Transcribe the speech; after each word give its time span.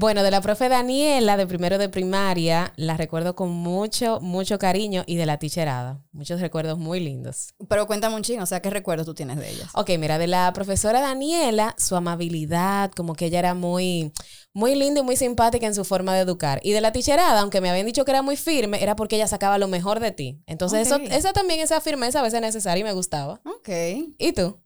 Bueno, 0.00 0.22
de 0.22 0.30
la 0.30 0.40
profe 0.40 0.68
Daniela, 0.68 1.36
de 1.36 1.44
primero 1.48 1.76
de 1.76 1.88
primaria, 1.88 2.72
la 2.76 2.96
recuerdo 2.96 3.34
con 3.34 3.50
mucho, 3.50 4.20
mucho 4.20 4.56
cariño 4.56 5.02
y 5.08 5.16
de 5.16 5.26
la 5.26 5.38
ticherada. 5.38 6.00
Muchos 6.12 6.40
recuerdos 6.40 6.78
muy 6.78 7.00
lindos. 7.00 7.52
Pero 7.68 7.88
cuéntame 7.88 8.14
un 8.14 8.22
ching, 8.22 8.38
o 8.40 8.46
sea, 8.46 8.62
¿qué 8.62 8.70
recuerdos 8.70 9.06
tú 9.06 9.14
tienes 9.14 9.38
de 9.38 9.50
ella? 9.50 9.68
Ok, 9.74 9.90
mira, 9.98 10.18
de 10.18 10.28
la 10.28 10.52
profesora 10.52 11.00
Daniela, 11.00 11.74
su 11.78 11.96
amabilidad, 11.96 12.92
como 12.92 13.14
que 13.14 13.26
ella 13.26 13.40
era 13.40 13.54
muy, 13.54 14.12
muy 14.52 14.76
linda 14.76 15.00
y 15.00 15.02
muy 15.02 15.16
simpática 15.16 15.66
en 15.66 15.74
su 15.74 15.84
forma 15.84 16.14
de 16.14 16.20
educar. 16.20 16.60
Y 16.62 16.70
de 16.70 16.80
la 16.80 16.92
ticherada, 16.92 17.40
aunque 17.40 17.60
me 17.60 17.68
habían 17.68 17.86
dicho 17.86 18.04
que 18.04 18.12
era 18.12 18.22
muy 18.22 18.36
firme, 18.36 18.80
era 18.80 18.94
porque 18.94 19.16
ella 19.16 19.26
sacaba 19.26 19.58
lo 19.58 19.66
mejor 19.66 19.98
de 19.98 20.12
ti. 20.12 20.40
Entonces, 20.46 20.86
eso, 20.86 21.00
esa 21.10 21.32
también, 21.32 21.58
esa 21.58 21.80
firmeza 21.80 22.20
a 22.20 22.22
veces 22.22 22.36
es 22.36 22.42
necesaria 22.42 22.82
y 22.82 22.84
me 22.84 22.92
gustaba. 22.92 23.40
Ok. 23.44 23.68
¿Y 24.16 24.32
tú? 24.32 24.60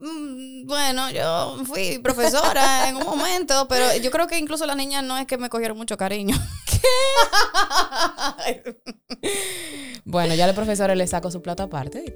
Mm, 0.00 0.66
bueno, 0.66 1.10
yo 1.10 1.64
fui 1.64 1.98
profesora 1.98 2.88
en 2.88 2.96
un 2.96 3.04
momento, 3.04 3.66
pero 3.68 3.96
yo 3.96 4.10
creo 4.10 4.26
que 4.26 4.38
incluso 4.38 4.64
las 4.66 4.76
niñas 4.76 5.02
no 5.02 5.18
es 5.18 5.26
que 5.26 5.38
me 5.38 5.48
cogieron 5.48 5.76
mucho 5.76 5.96
cariño. 5.96 6.36
¿Qué? 8.44 8.74
bueno, 10.04 10.34
ya 10.34 10.48
el 10.48 10.54
profesor 10.54 10.96
le 10.96 11.06
saco 11.06 11.30
su 11.30 11.42
plato 11.42 11.64
aparte. 11.64 12.14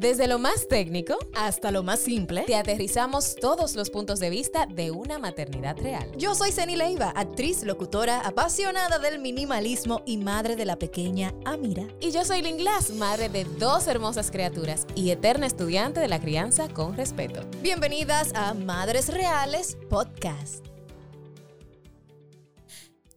Desde 0.00 0.26
lo 0.26 0.38
más 0.38 0.66
técnico 0.66 1.18
hasta 1.34 1.70
lo 1.70 1.82
más 1.82 2.00
simple, 2.00 2.44
te 2.46 2.56
aterrizamos 2.56 3.34
todos 3.34 3.76
los 3.76 3.90
puntos 3.90 4.18
de 4.18 4.30
vista 4.30 4.64
de 4.64 4.90
una 4.90 5.18
maternidad 5.18 5.76
real. 5.76 6.10
Yo 6.16 6.34
soy 6.34 6.52
Ceni 6.52 6.74
Leiva, 6.74 7.10
actriz, 7.14 7.64
locutora, 7.64 8.20
apasionada 8.20 8.98
del 8.98 9.18
minimalismo 9.18 10.00
y 10.06 10.16
madre 10.16 10.56
de 10.56 10.64
la 10.64 10.78
pequeña 10.78 11.34
Amira. 11.44 11.86
Y 12.00 12.12
yo 12.12 12.24
soy 12.24 12.40
Lynn 12.40 12.56
Glass, 12.56 12.92
madre 12.92 13.28
de 13.28 13.44
dos 13.44 13.88
hermosas 13.88 14.30
criaturas 14.30 14.86
y 14.94 15.10
eterna 15.10 15.46
estudiante 15.46 16.00
de 16.00 16.08
la 16.08 16.18
crianza 16.18 16.70
con 16.70 16.96
respeto. 16.96 17.42
Bienvenidas 17.60 18.32
a 18.34 18.54
Madres 18.54 19.08
Reales 19.08 19.76
Podcast. 19.90 20.69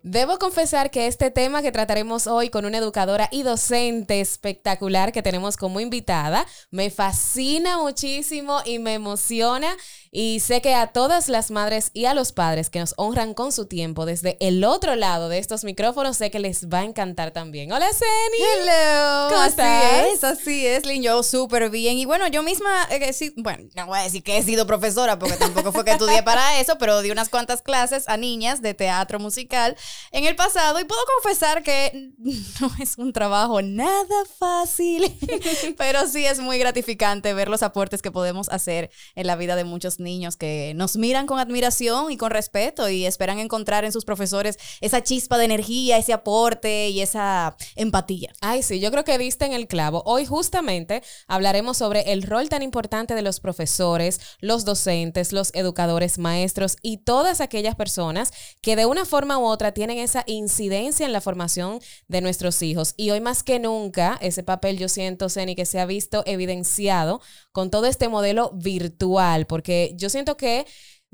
Debo 0.06 0.38
confesar 0.38 0.92
que 0.92 1.08
este 1.08 1.32
tema 1.32 1.62
que 1.62 1.72
trataremos 1.72 2.28
hoy 2.28 2.50
con 2.50 2.66
una 2.66 2.78
educadora 2.80 3.30
y 3.32 3.44
docente 3.44 4.20
espectacular 4.20 5.14
que 5.14 5.24
tenemos 5.24 5.56
como 5.56 5.80
invitada 5.80 6.46
me 6.72 6.90
fascina 6.90 7.78
muchísimo 7.78 8.60
y 8.66 8.80
me 8.80 8.96
emociona 8.96 9.74
y 10.16 10.42
sé 10.42 10.62
que 10.62 10.76
a 10.76 10.88
todas 10.88 11.28
las 11.28 11.50
madres 11.50 11.90
y 11.92 12.06
a 12.06 12.14
los 12.14 12.34
padres 12.34 12.70
que 12.70 12.80
nos 12.80 12.94
honran 12.98 13.34
con 13.34 13.52
su 13.52 13.66
tiempo 13.66 14.06
desde 14.06 14.38
el 14.40 14.64
otro 14.64 14.96
lado 14.96 15.28
de 15.28 15.40
estos 15.40 15.64
micrófonos, 15.64 16.18
sé 16.18 16.30
que 16.30 16.38
les 16.38 16.70
va 16.70 16.82
a 16.82 16.84
encantar 16.84 17.32
también. 17.32 17.72
Hola, 17.72 17.88
Seni. 17.92 18.44
Hello. 18.44 19.30
¿Cómo 19.30 19.42
así 19.42 19.50
estás? 19.50 20.06
es, 20.14 20.24
así 20.24 20.68
es, 20.68 20.86
Lynn. 20.86 21.02
Yo 21.02 21.24
súper 21.24 21.72
bien. 21.72 21.98
Y 21.98 22.06
bueno, 22.06 22.28
yo 22.28 22.44
misma, 22.44 22.70
he 22.92 23.12
sido, 23.12 23.34
bueno, 23.38 23.68
no 23.76 23.88
voy 23.88 23.98
a 23.98 24.04
decir 24.04 24.22
que 24.22 24.38
he 24.38 24.44
sido 24.44 24.68
profesora 24.68 25.18
porque 25.18 25.36
tampoco 25.36 25.72
fue 25.72 25.84
que 25.84 25.92
estudié 25.92 26.22
para 26.24 26.60
eso, 26.60 26.78
pero 26.78 27.02
di 27.02 27.10
unas 27.10 27.30
cuantas 27.30 27.64
clases 27.64 28.08
a 28.08 28.16
niñas 28.16 28.62
de 28.62 28.76
teatro 28.76 29.18
musical 29.18 29.76
en 30.12 30.26
el 30.26 30.36
pasado 30.36 30.80
y 30.80 30.84
puedo 30.84 31.02
confesar 31.24 31.64
que 31.64 32.12
no 32.62 32.72
es 32.80 33.00
un 33.00 33.14
trabajo 33.14 33.64
nada 33.64 34.26
fácil, 34.38 35.18
pero 35.80 36.06
sí 36.08 36.24
es 36.24 36.40
muy 36.40 36.60
gratificante 36.60 37.34
ver 37.34 37.50
los 37.50 37.64
aportes 37.64 38.04
que 38.04 38.12
podemos 38.12 38.48
hacer 38.50 38.92
en 39.16 39.26
la 39.26 39.36
vida 39.36 39.56
de 39.56 39.64
muchos 39.64 40.00
niños 40.00 40.03
que 40.38 40.74
nos 40.76 40.98
miran 40.98 41.26
con 41.28 41.40
admiración 41.40 42.12
y 42.12 42.18
con 42.18 42.32
respeto 42.32 42.90
y 42.90 43.06
esperan 43.06 43.40
encontrar 43.40 43.86
en 43.86 43.92
sus 43.92 44.06
profesores 44.06 44.58
esa 44.82 45.02
chispa 45.02 45.38
de 45.38 45.46
energía, 45.46 45.98
ese 45.98 46.14
aporte 46.14 46.90
y 46.90 47.02
esa 47.02 47.56
empatía. 47.76 48.32
Ay, 48.42 48.64
sí, 48.64 48.80
yo 48.80 48.92
creo 48.92 49.04
que 49.04 49.18
diste 49.18 49.46
en 49.46 49.54
el 49.54 49.68
clavo. 49.68 50.04
Hoy 50.06 50.26
justamente 50.26 51.02
hablaremos 51.28 51.78
sobre 51.78 52.12
el 52.12 52.24
rol 52.24 52.50
tan 52.50 52.62
importante 52.62 53.16
de 53.16 53.22
los 53.22 53.40
profesores, 53.40 54.20
los 54.40 54.66
docentes, 54.66 55.32
los 55.32 55.52
educadores, 55.54 56.18
maestros 56.18 56.78
y 56.82 56.98
todas 56.98 57.42
aquellas 57.42 57.76
personas 57.76 58.32
que 58.62 58.76
de 58.76 58.86
una 58.86 59.06
forma 59.06 59.38
u 59.38 59.46
otra 59.46 59.74
tienen 59.74 59.98
esa 59.98 60.24
incidencia 60.28 61.06
en 61.06 61.14
la 61.14 61.22
formación 61.22 61.80
de 62.08 62.22
nuestros 62.22 62.62
hijos. 62.62 62.94
Y 62.98 63.12
hoy 63.12 63.22
más 63.22 63.44
que 63.44 63.60
nunca, 63.60 64.18
ese 64.22 64.44
papel 64.44 64.78
yo 64.78 64.90
siento, 64.90 65.30
Ceni, 65.30 65.56
que 65.56 65.66
se 65.66 65.80
ha 65.80 65.86
visto 65.86 66.24
evidenciado 66.26 67.22
con 67.54 67.70
todo 67.72 67.86
este 67.86 68.10
modelo 68.10 68.52
virtual, 68.54 69.48
porque 69.48 69.94
yo 69.96 70.10
siento 70.10 70.36
que 70.36 70.66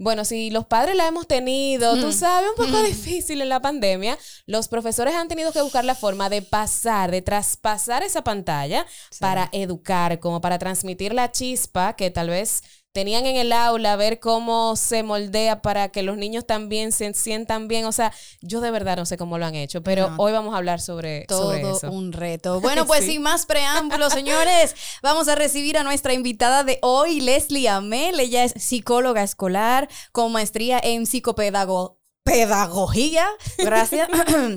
bueno, 0.02 0.24
si 0.24 0.50
los 0.50 0.66
padres 0.66 0.96
la 0.96 1.08
hemos 1.08 1.28
tenido, 1.28 1.98
tú 1.98 2.14
sabes, 2.14 2.50
un 2.50 2.66
poco 2.66 2.82
difícil 2.84 3.42
en 3.42 3.50
la 3.50 3.62
pandemia, 3.62 4.18
los 4.46 4.70
profesores 4.70 5.14
han 5.14 5.28
tenido 5.28 5.52
que 5.52 5.62
buscar 5.62 5.84
la 5.84 5.94
forma 5.94 6.30
de 6.30 6.42
pasar, 6.42 7.12
de 7.12 7.22
traspasar 7.22 8.02
esa 8.02 8.24
pantalla 8.24 8.86
sí. 9.12 9.18
para 9.20 9.50
educar, 9.52 10.22
como 10.22 10.40
para 10.40 10.58
transmitir 10.58 11.14
la 11.14 11.34
chispa 11.34 11.98
que 11.98 12.10
tal 12.12 12.30
vez 12.30 12.64
tenían 12.92 13.26
en 13.26 13.36
el 13.36 13.52
aula, 13.52 13.96
ver 13.96 14.20
cómo 14.20 14.76
se 14.76 15.04
moldea 15.04 15.62
para 15.62 15.90
que 15.90 16.04
los 16.04 16.18
niños 16.18 16.46
también 16.46 16.92
se 16.92 17.14
sientan 17.14 17.68
bien. 17.68 17.86
O 17.86 17.92
sea, 17.92 18.14
yo 18.42 18.62
de 18.62 18.72
verdad 18.72 18.98
no 18.98 19.06
sé 19.06 19.18
cómo 19.18 19.38
lo 19.38 19.46
han 19.46 19.56
hecho, 19.56 19.82
pero 19.84 20.10
no. 20.10 20.16
hoy 20.18 20.32
vamos 20.32 20.54
a 20.54 20.58
hablar 20.58 20.82
sobre, 20.82 21.26
todo 21.28 21.54
sobre 21.54 21.72
eso. 21.72 21.92
un 21.92 22.12
reto. 22.12 22.60
Bueno, 22.70 22.86
pues 22.86 23.06
sí. 23.06 23.14
sin 23.14 23.22
más 23.24 23.46
preámbulos, 23.46 24.14
señores, 24.14 24.76
vamos 25.02 25.28
a 25.28 25.36
recibir 25.36 25.78
a 25.78 25.84
nuestra 25.84 26.14
invitada 26.14 26.64
de 26.64 26.78
hoy, 26.82 27.20
Leslie 27.20 27.68
Amel. 27.68 28.20
Ella 28.20 28.44
es 28.44 28.54
psicóloga 28.58 29.24
escolar 29.24 29.90
con 30.12 30.32
maestría 30.32 30.80
en 30.84 31.06
psicopedagogía 31.06 31.99
pedagogía, 32.30 33.28
gracias, 33.58 34.08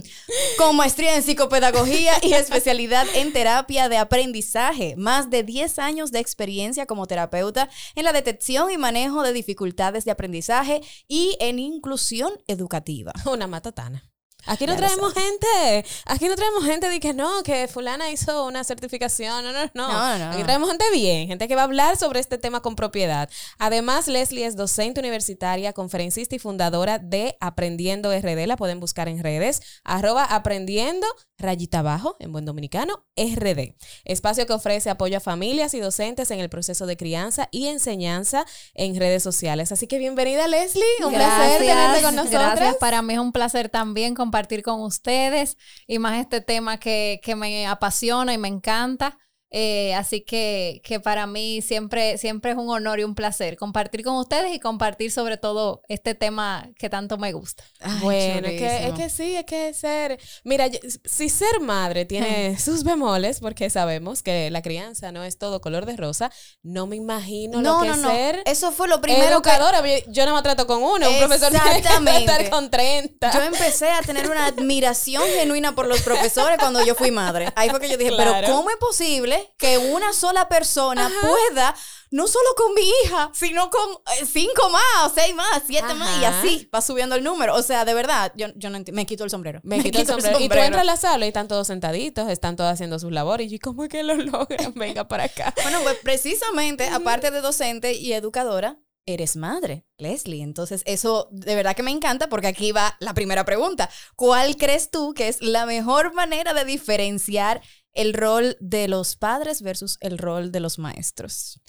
con 0.58 0.76
maestría 0.76 1.16
en 1.16 1.22
psicopedagogía 1.22 2.12
y 2.22 2.34
especialidad 2.34 3.06
en 3.14 3.32
terapia 3.32 3.88
de 3.88 3.96
aprendizaje, 3.96 4.94
más 4.96 5.30
de 5.30 5.42
10 5.42 5.78
años 5.78 6.12
de 6.12 6.18
experiencia 6.18 6.84
como 6.84 7.06
terapeuta 7.06 7.70
en 7.94 8.04
la 8.04 8.12
detección 8.12 8.70
y 8.70 8.76
manejo 8.76 9.22
de 9.22 9.32
dificultades 9.32 10.04
de 10.04 10.10
aprendizaje 10.10 10.82
y 11.08 11.36
en 11.40 11.58
inclusión 11.58 12.32
educativa. 12.46 13.12
Una 13.24 13.46
matatana. 13.46 14.11
Aquí 14.46 14.66
no 14.66 14.76
traemos 14.76 15.14
gente. 15.14 15.88
Aquí 16.06 16.26
no 16.26 16.34
traemos 16.34 16.64
gente 16.64 16.88
de 16.88 16.98
que 16.98 17.14
no, 17.14 17.42
que 17.42 17.68
fulana 17.68 18.10
hizo 18.10 18.46
una 18.46 18.64
certificación. 18.64 19.44
No, 19.44 19.52
no, 19.52 19.70
no. 19.74 19.88
no, 19.88 20.18
no. 20.18 20.32
Aquí 20.32 20.42
traemos 20.42 20.68
gente 20.68 20.84
bien, 20.92 21.28
gente 21.28 21.46
que 21.46 21.54
va 21.54 21.62
a 21.62 21.64
hablar 21.64 21.96
sobre 21.96 22.18
este 22.18 22.38
tema 22.38 22.60
con 22.60 22.74
propiedad. 22.74 23.30
Además, 23.58 24.08
Leslie 24.08 24.44
es 24.44 24.56
docente 24.56 25.00
universitaria, 25.00 25.72
conferencista 25.72 26.34
y 26.34 26.38
fundadora 26.38 26.98
de 26.98 27.36
Aprendiendo 27.40 28.10
RD. 28.10 28.46
La 28.46 28.56
pueden 28.56 28.80
buscar 28.80 29.08
en 29.08 29.22
redes. 29.22 29.62
Arroba 29.84 30.24
aprendiendo, 30.24 31.06
rayita 31.38 31.80
abajo, 31.80 32.16
en 32.18 32.32
buen 32.32 32.44
dominicano, 32.44 33.04
RD. 33.16 33.76
Espacio 34.04 34.46
que 34.46 34.52
ofrece 34.52 34.90
apoyo 34.90 35.18
a 35.18 35.20
familias 35.20 35.74
y 35.74 35.80
docentes 35.80 36.30
en 36.32 36.40
el 36.40 36.48
proceso 36.48 36.86
de 36.86 36.96
crianza 36.96 37.48
y 37.52 37.68
enseñanza 37.68 38.44
en 38.74 38.98
redes 38.98 39.22
sociales. 39.22 39.70
Así 39.70 39.86
que 39.86 39.98
bienvenida, 39.98 40.48
Leslie. 40.48 40.84
Un 41.04 41.12
Gracias. 41.12 41.36
placer 41.36 41.60
tenerte 41.60 42.02
con 42.02 42.16
nosotros. 42.16 42.42
Gracias. 42.42 42.76
Para 42.76 43.02
mí 43.02 43.14
es 43.14 43.20
un 43.20 43.32
placer 43.32 43.68
también 43.68 44.14
compartir 44.14 44.31
con 44.62 44.80
ustedes 44.80 45.56
y 45.86 45.98
más 45.98 46.18
este 46.20 46.40
tema 46.40 46.78
que, 46.78 47.20
que 47.22 47.36
me 47.36 47.66
apasiona 47.66 48.34
y 48.34 48.38
me 48.38 48.48
encanta. 48.48 49.18
Eh, 49.54 49.92
así 49.94 50.22
que, 50.22 50.80
que 50.82 50.98
para 50.98 51.26
mí 51.26 51.60
siempre, 51.60 52.16
siempre 52.16 52.52
es 52.52 52.56
un 52.56 52.70
honor 52.70 53.00
y 53.00 53.04
un 53.04 53.14
placer 53.14 53.58
compartir 53.58 54.02
con 54.02 54.16
ustedes 54.16 54.54
y 54.54 54.58
compartir 54.58 55.10
sobre 55.12 55.36
todo 55.36 55.82
este 55.88 56.14
tema 56.14 56.70
que 56.78 56.88
tanto 56.88 57.18
me 57.18 57.34
gusta. 57.34 57.62
Ay, 57.80 58.00
bueno, 58.00 58.48
es 58.48 58.58
que, 58.58 58.86
es 58.86 58.94
que, 58.94 59.10
sí, 59.10 59.36
es 59.36 59.44
que 59.44 59.74
ser, 59.74 60.18
mira, 60.42 60.68
yo, 60.68 60.78
si 61.04 61.28
ser 61.28 61.60
madre 61.60 62.06
tiene 62.06 62.58
sus 62.58 62.82
bemoles, 62.82 63.40
porque 63.40 63.68
sabemos 63.68 64.22
que 64.22 64.50
la 64.50 64.62
crianza 64.62 65.12
no 65.12 65.22
es 65.22 65.36
todo 65.36 65.60
color 65.60 65.84
de 65.84 65.96
rosa, 65.96 66.32
no 66.62 66.86
me 66.86 66.96
imagino 66.96 67.60
no, 67.60 67.74
lo 67.74 67.80
que 67.82 67.88
no, 67.88 67.94
es 67.94 68.00
no. 68.00 68.10
ser 68.10 68.42
Eso 68.46 68.72
fue 68.72 68.88
lo 68.88 69.02
primero 69.02 69.34
educadora. 69.34 69.82
Que... 69.82 70.04
Yo 70.08 70.24
no 70.24 70.34
me 70.34 70.40
trato 70.40 70.66
con 70.66 70.82
uno, 70.82 71.10
un 71.10 71.18
profesor 71.18 71.50
tiene 71.50 71.82
que 71.82 71.88
estar 72.18 72.48
con 72.48 72.70
30. 72.70 73.32
Yo 73.32 73.42
empecé 73.42 73.90
a 73.90 74.00
tener 74.00 74.30
una 74.30 74.46
admiración 74.46 75.24
genuina 75.24 75.74
por 75.74 75.86
los 75.86 76.00
profesores 76.00 76.56
cuando 76.58 76.82
yo 76.84 76.94
fui 76.94 77.10
madre. 77.10 77.52
Ahí 77.54 77.68
fue 77.68 77.80
que 77.80 77.88
yo 77.90 77.98
dije, 77.98 78.12
Claro. 78.12 78.32
pero 78.32 78.54
¿cómo 78.54 78.70
es 78.70 78.76
posible 78.76 79.41
que 79.58 79.78
una 79.78 80.12
sola 80.12 80.48
persona 80.48 81.06
Ajá. 81.06 81.14
pueda, 81.20 81.74
no 82.10 82.26
solo 82.26 82.48
con 82.56 82.74
mi 82.74 82.82
hija, 83.04 83.30
sino 83.34 83.70
con 83.70 83.90
eh, 84.20 84.26
cinco 84.26 84.68
más, 84.70 85.12
seis 85.14 85.34
más, 85.34 85.62
siete 85.66 85.94
más, 85.94 86.20
y 86.20 86.24
Ajá. 86.24 86.40
así 86.40 86.68
va 86.74 86.80
subiendo 86.80 87.14
el 87.14 87.24
número? 87.24 87.54
O 87.54 87.62
sea, 87.62 87.84
de 87.84 87.94
verdad, 87.94 88.32
yo, 88.36 88.48
yo 88.56 88.70
no 88.70 88.78
enti- 88.78 88.92
me 88.92 89.06
quito 89.06 89.24
el 89.24 89.30
sombrero. 89.30 89.60
Me 89.62 89.82
quito 89.82 90.00
el 90.00 90.06
sombrero. 90.06 90.38
Y 90.40 90.48
tú 90.48 90.54
entras 90.58 90.82
a 90.82 90.84
la 90.84 90.96
sala 90.96 91.24
y 91.24 91.28
están 91.28 91.48
todos 91.48 91.66
sentaditos, 91.66 92.28
están 92.28 92.56
todos 92.56 92.70
haciendo 92.72 92.98
sus 92.98 93.12
labores. 93.12 93.46
Y 93.46 93.50
yo, 93.50 93.58
¿cómo 93.62 93.84
es 93.84 93.88
que 93.90 94.02
lo 94.02 94.14
logran? 94.14 94.72
Venga 94.76 95.08
para 95.08 95.24
acá. 95.24 95.54
Bueno, 95.62 95.78
pues 95.82 95.96
precisamente, 96.02 96.88
aparte 96.88 97.30
de 97.30 97.40
docente 97.40 97.94
y 97.94 98.12
educadora, 98.12 98.78
eres 99.04 99.34
madre, 99.36 99.84
Leslie. 99.98 100.42
Entonces, 100.42 100.82
eso 100.86 101.28
de 101.32 101.56
verdad 101.56 101.74
que 101.74 101.82
me 101.82 101.90
encanta 101.90 102.28
porque 102.28 102.46
aquí 102.46 102.70
va 102.70 102.96
la 103.00 103.14
primera 103.14 103.44
pregunta. 103.44 103.90
¿Cuál 104.14 104.56
crees 104.56 104.90
tú 104.90 105.12
que 105.14 105.26
es 105.28 105.40
la 105.42 105.66
mejor 105.66 106.14
manera 106.14 106.54
de 106.54 106.64
diferenciar 106.64 107.60
el 107.92 108.14
rol 108.14 108.56
de 108.60 108.88
los 108.88 109.16
padres 109.16 109.62
versus 109.62 109.98
el 110.00 110.18
rol 110.18 110.50
de 110.50 110.60
los 110.60 110.78
maestros? 110.78 111.60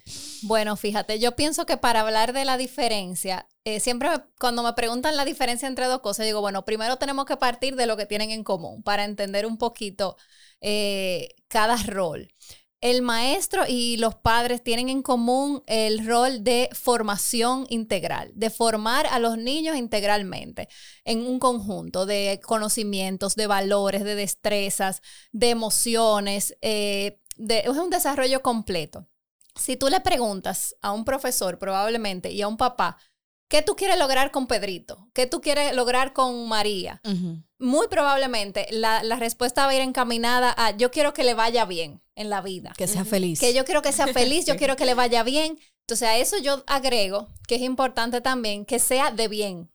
Bueno, 0.43 0.75
fíjate, 0.75 1.19
yo 1.19 1.35
pienso 1.35 1.65
que 1.65 1.77
para 1.77 2.01
hablar 2.01 2.33
de 2.33 2.45
la 2.45 2.57
diferencia, 2.57 3.47
eh, 3.63 3.79
siempre 3.79 4.09
cuando 4.39 4.63
me 4.63 4.73
preguntan 4.73 5.15
la 5.15 5.25
diferencia 5.25 5.67
entre 5.67 5.85
dos 5.85 6.01
cosas, 6.01 6.25
digo, 6.25 6.41
bueno, 6.41 6.65
primero 6.65 6.97
tenemos 6.97 7.25
que 7.25 7.37
partir 7.37 7.75
de 7.75 7.85
lo 7.85 7.97
que 7.97 8.05
tienen 8.05 8.31
en 8.31 8.43
común 8.43 8.83
para 8.83 9.05
entender 9.05 9.45
un 9.45 9.57
poquito 9.57 10.17
eh, 10.61 11.29
cada 11.47 11.77
rol. 11.77 12.33
El 12.83 13.01
maestro 13.01 13.63
y 13.65 13.95
los 13.95 14.13
padres 14.13 14.61
tienen 14.61 14.89
en 14.89 15.01
común 15.01 15.63
el 15.67 16.05
rol 16.05 16.43
de 16.43 16.67
formación 16.73 17.65
integral, 17.69 18.33
de 18.35 18.49
formar 18.49 19.07
a 19.07 19.19
los 19.19 19.37
niños 19.37 19.77
integralmente 19.77 20.67
en 21.05 21.25
un 21.25 21.39
conjunto 21.39 22.05
de 22.05 22.41
conocimientos, 22.43 23.35
de 23.35 23.47
valores, 23.47 24.03
de 24.03 24.15
destrezas, 24.15 25.01
de 25.31 25.51
emociones. 25.51 26.57
Eh, 26.61 27.21
es 27.37 27.69
un 27.69 27.89
desarrollo 27.89 28.41
completo. 28.41 29.07
Si 29.55 29.77
tú 29.77 29.87
le 29.87 30.01
preguntas 30.01 30.75
a 30.81 30.91
un 30.91 31.05
profesor 31.05 31.57
probablemente 31.59 32.31
y 32.31 32.41
a 32.41 32.49
un 32.49 32.57
papá, 32.57 32.97
¿qué 33.53 33.61
tú 33.61 33.75
quieres 33.75 33.99
lograr 33.99 34.31
con 34.31 34.47
Pedrito? 34.47 35.07
¿Qué 35.13 35.27
tú 35.27 35.39
quieres 35.39 35.75
lograr 35.75 36.11
con 36.11 36.47
María? 36.47 36.99
Muy 37.59 37.87
probablemente 37.87 38.65
la, 38.71 39.03
respuesta 39.19 39.67
va 39.67 39.71
a 39.71 39.75
ir 39.75 39.81
encaminada 39.81 40.55
a 40.57 40.71
yo 40.71 40.89
quiero 40.89 41.13
que 41.13 41.23
le 41.23 41.35
vaya 41.35 41.63
bien 41.65 42.01
en 42.15 42.31
la 42.31 42.41
vida. 42.41 42.73
Que 42.75 42.87
sea 42.87 43.05
feliz. 43.05 43.39
Que 43.39 43.53
yo 43.53 43.63
quiero 43.63 43.83
que 43.83 43.91
sea 43.91 44.07
feliz, 44.07 44.47
yo 44.47 44.57
quiero 44.57 44.75
que 44.75 44.85
le 44.85 44.95
vaya 44.95 45.21
bien. 45.21 45.59
Entonces 45.81 46.07
a 46.07 46.17
eso 46.17 46.39
yo 46.39 46.63
agrego 46.65 47.29
que 47.47 47.53
es 47.55 47.61
importante 47.61 48.21
también 48.21 48.65
que 48.65 48.79
sea 48.79 49.11
de 49.11 49.27
bien, 49.27 49.71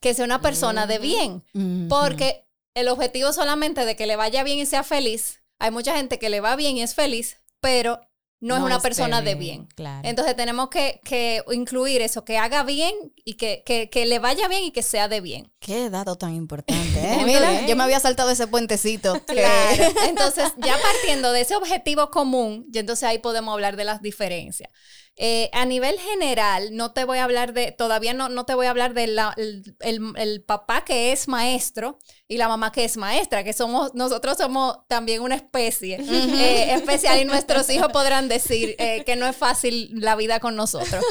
que 0.00 0.14
sea 0.14 0.24
una 0.24 0.40
persona 0.40 0.86
de 0.86 1.00
bien, 1.00 1.42
porque 1.88 2.46
el 2.74 2.86
objetivo 2.86 3.32
solamente 3.32 3.84
de 3.84 3.96
que 3.96 4.06
le 4.06 4.14
vaya 4.14 4.44
bien 4.44 4.60
y 4.60 4.66
sea 4.66 4.84
feliz, 4.84 5.42
hay 5.58 5.72
mucha 5.72 5.96
gente 5.96 6.20
que 6.20 6.30
le 6.30 6.40
va 6.40 6.54
bien 6.54 6.76
y 6.76 6.82
es 6.82 6.94
feliz, 6.94 7.38
pero 7.60 8.00
no, 8.40 8.56
es 8.56 8.62
una 8.62 8.80
persona 8.80 9.22
de 9.22 9.34
bien. 9.34 9.68
Entonces 10.02 10.36
tenemos 10.36 10.68
que, 10.68 11.42
incluir 11.52 12.02
eso, 12.02 12.24
que 12.24 12.36
haga 12.36 12.62
bien 12.64 12.94
y 13.24 13.34
que, 13.34 13.62
que, 13.64 14.06
le 14.06 14.18
vaya 14.18 14.46
bien 14.48 14.64
y 14.64 14.72
que 14.72 14.82
sea 14.82 15.08
de 15.08 15.20
bien. 15.20 15.50
Qué 15.58 15.88
dato 15.88 16.16
tan 16.16 16.34
importante. 16.34 17.00
¿eh? 17.00 17.22
Mira, 17.26 17.66
yo 17.66 17.76
me 17.76 17.84
había 17.84 18.00
saltado 18.00 18.30
ese 18.30 18.46
puentecito. 18.46 19.20
Claro. 19.26 19.92
Entonces, 20.08 20.52
ya 20.58 20.76
partiendo 20.80 21.32
de 21.32 21.40
ese 21.42 21.56
objetivo 21.56 22.10
común, 22.10 22.66
y 22.72 22.78
entonces 22.78 23.02
ahí 23.08 23.18
podemos 23.18 23.52
hablar 23.52 23.76
de 23.76 23.84
las 23.84 24.00
diferencias. 24.00 24.70
Eh, 25.18 25.48
a 25.54 25.64
nivel 25.64 25.98
general, 25.98 26.76
no 26.76 26.92
te 26.92 27.04
voy 27.04 27.16
a 27.16 27.24
hablar 27.24 27.54
de, 27.54 27.72
todavía 27.72 28.12
no, 28.12 28.28
no 28.28 28.44
te 28.44 28.54
voy 28.54 28.66
a 28.66 28.70
hablar 28.70 28.92
del 28.92 29.18
el, 29.38 30.12
el, 30.14 30.42
papá 30.42 30.84
que 30.84 31.10
es 31.10 31.26
maestro 31.26 31.98
y 32.28 32.36
la 32.36 32.48
mamá 32.48 32.70
que 32.70 32.84
es 32.84 32.98
maestra, 32.98 33.42
que 33.42 33.54
somos, 33.54 33.94
nosotros 33.94 34.36
somos 34.36 34.86
también 34.88 35.22
una 35.22 35.34
especie 35.34 35.96
eh, 35.98 36.74
especial 36.74 37.18
y 37.18 37.24
nuestros 37.24 37.70
hijos 37.70 37.90
podrán 37.92 38.28
decir 38.28 38.76
eh, 38.78 39.04
que 39.06 39.16
no 39.16 39.26
es 39.26 39.34
fácil 39.34 39.88
la 39.94 40.16
vida 40.16 40.38
con 40.38 40.54
nosotros. 40.54 41.02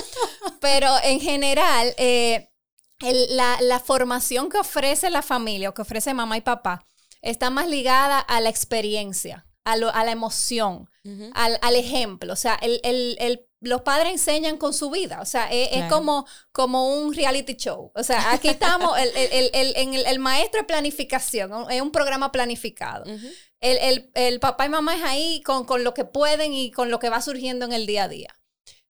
Pero 0.62 0.88
en 1.04 1.19
general, 1.19 1.96
la, 3.30 3.57
la 3.60 3.80
formación 3.80 4.50
que 4.50 4.60
ofrece 4.60 5.10
la 5.10 5.24
familia 5.24 5.69
o 5.69 5.74
que 5.74 5.81
ofrece 5.81 6.13
mamá 6.13 6.38
y 6.38 6.42
papá 6.42 6.86
está 7.24 7.50
más 7.50 7.68
ligada 7.68 8.19
a 8.19 8.40
la 8.40 8.50
experiencia, 8.50 9.48
a, 9.63 9.78
lo, 9.78 9.90
a 9.90 10.04
la 10.04 10.12
emoción, 10.12 10.88
al, 11.34 11.57
al, 11.62 11.75
ejemplo. 11.75 12.34
O 12.34 12.36
sea, 12.36 12.56
el, 12.56 12.80
el, 12.84 13.18
el 13.19 13.48
los 13.62 13.81
padres 13.81 14.12
enseñan 14.12 14.57
con 14.57 14.74
su 14.74 14.90
vida, 14.90 15.22
o 15.22 15.25
sea, 15.25 15.48
es, 15.52 15.86
como, 15.90 16.25
como 16.52 16.96
un 16.96 17.13
reality 17.13 17.56
show. 17.56 17.92
O 17.96 18.04
sea, 18.04 18.31
aquí 18.31 18.48
estamos, 18.48 18.98
el, 18.98 19.12
el, 19.54 20.06
el, 20.06 20.19
maestro 20.19 20.62
de 20.62 20.68
planificación, 20.68 21.72
es 21.72 21.81
un 21.81 21.92
programa 21.92 22.31
planificado. 22.31 23.06
el, 23.62 24.40
papá 24.40 24.66
y 24.66 24.69
mamá 24.69 24.96
es 24.96 25.04
ahí 25.04 25.42
con, 25.44 25.66
con, 25.66 25.84
lo 25.84 25.94
que 25.94 26.06
pueden 26.06 26.54
y 26.54 26.72
con 26.72 26.92
lo 26.92 27.00
que 27.00 27.10
va 27.10 27.22
surgiendo 27.22 27.66
en 27.66 27.74
el 27.74 27.86
día 27.86 28.04
a 28.04 28.07
día. 28.07 28.36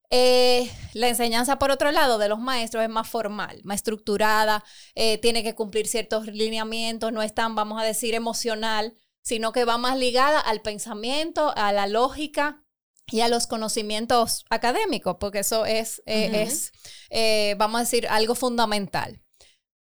Eh, 0.10 0.72
la 0.94 1.10
enseñanza, 1.10 1.58
por 1.58 1.72
otro 1.72 1.92
lado, 1.92 2.18
de 2.18 2.30
los 2.30 2.40
maestros 2.40 2.84
es 2.84 2.90
más 2.90 3.08
formal, 3.08 3.62
más 3.64 3.76
estructurada, 3.76 4.64
eh, 4.94 5.18
tiene 5.20 5.44
que 5.44 5.56
cumplir 5.56 5.88
ciertos 5.88 6.28
lineamientos, 6.28 7.12
no 7.12 7.22
es 7.22 7.34
tan, 7.34 7.56
vamos 7.56 7.82
a 7.82 7.86
decir, 7.86 8.14
emocional, 8.14 8.96
sino 9.22 9.52
que 9.52 9.66
va 9.66 9.78
más 9.78 9.98
ligada 9.98 10.40
al 10.40 10.62
pensamiento, 10.62 11.54
a 11.56 11.72
la 11.72 11.88
lógica 11.88 12.65
y 13.12 13.22
a 13.22 13.28
los 13.28 13.48
conocimientos 13.48 14.46
académicos, 14.50 15.18
porque 15.20 15.40
eso 15.40 15.66
es, 15.66 16.02
eh, 16.06 16.44
es 16.44 16.72
eh, 17.10 17.56
vamos 17.58 17.80
a 17.80 17.84
decir, 17.84 18.08
algo 18.08 18.36
fundamental. 18.36 19.22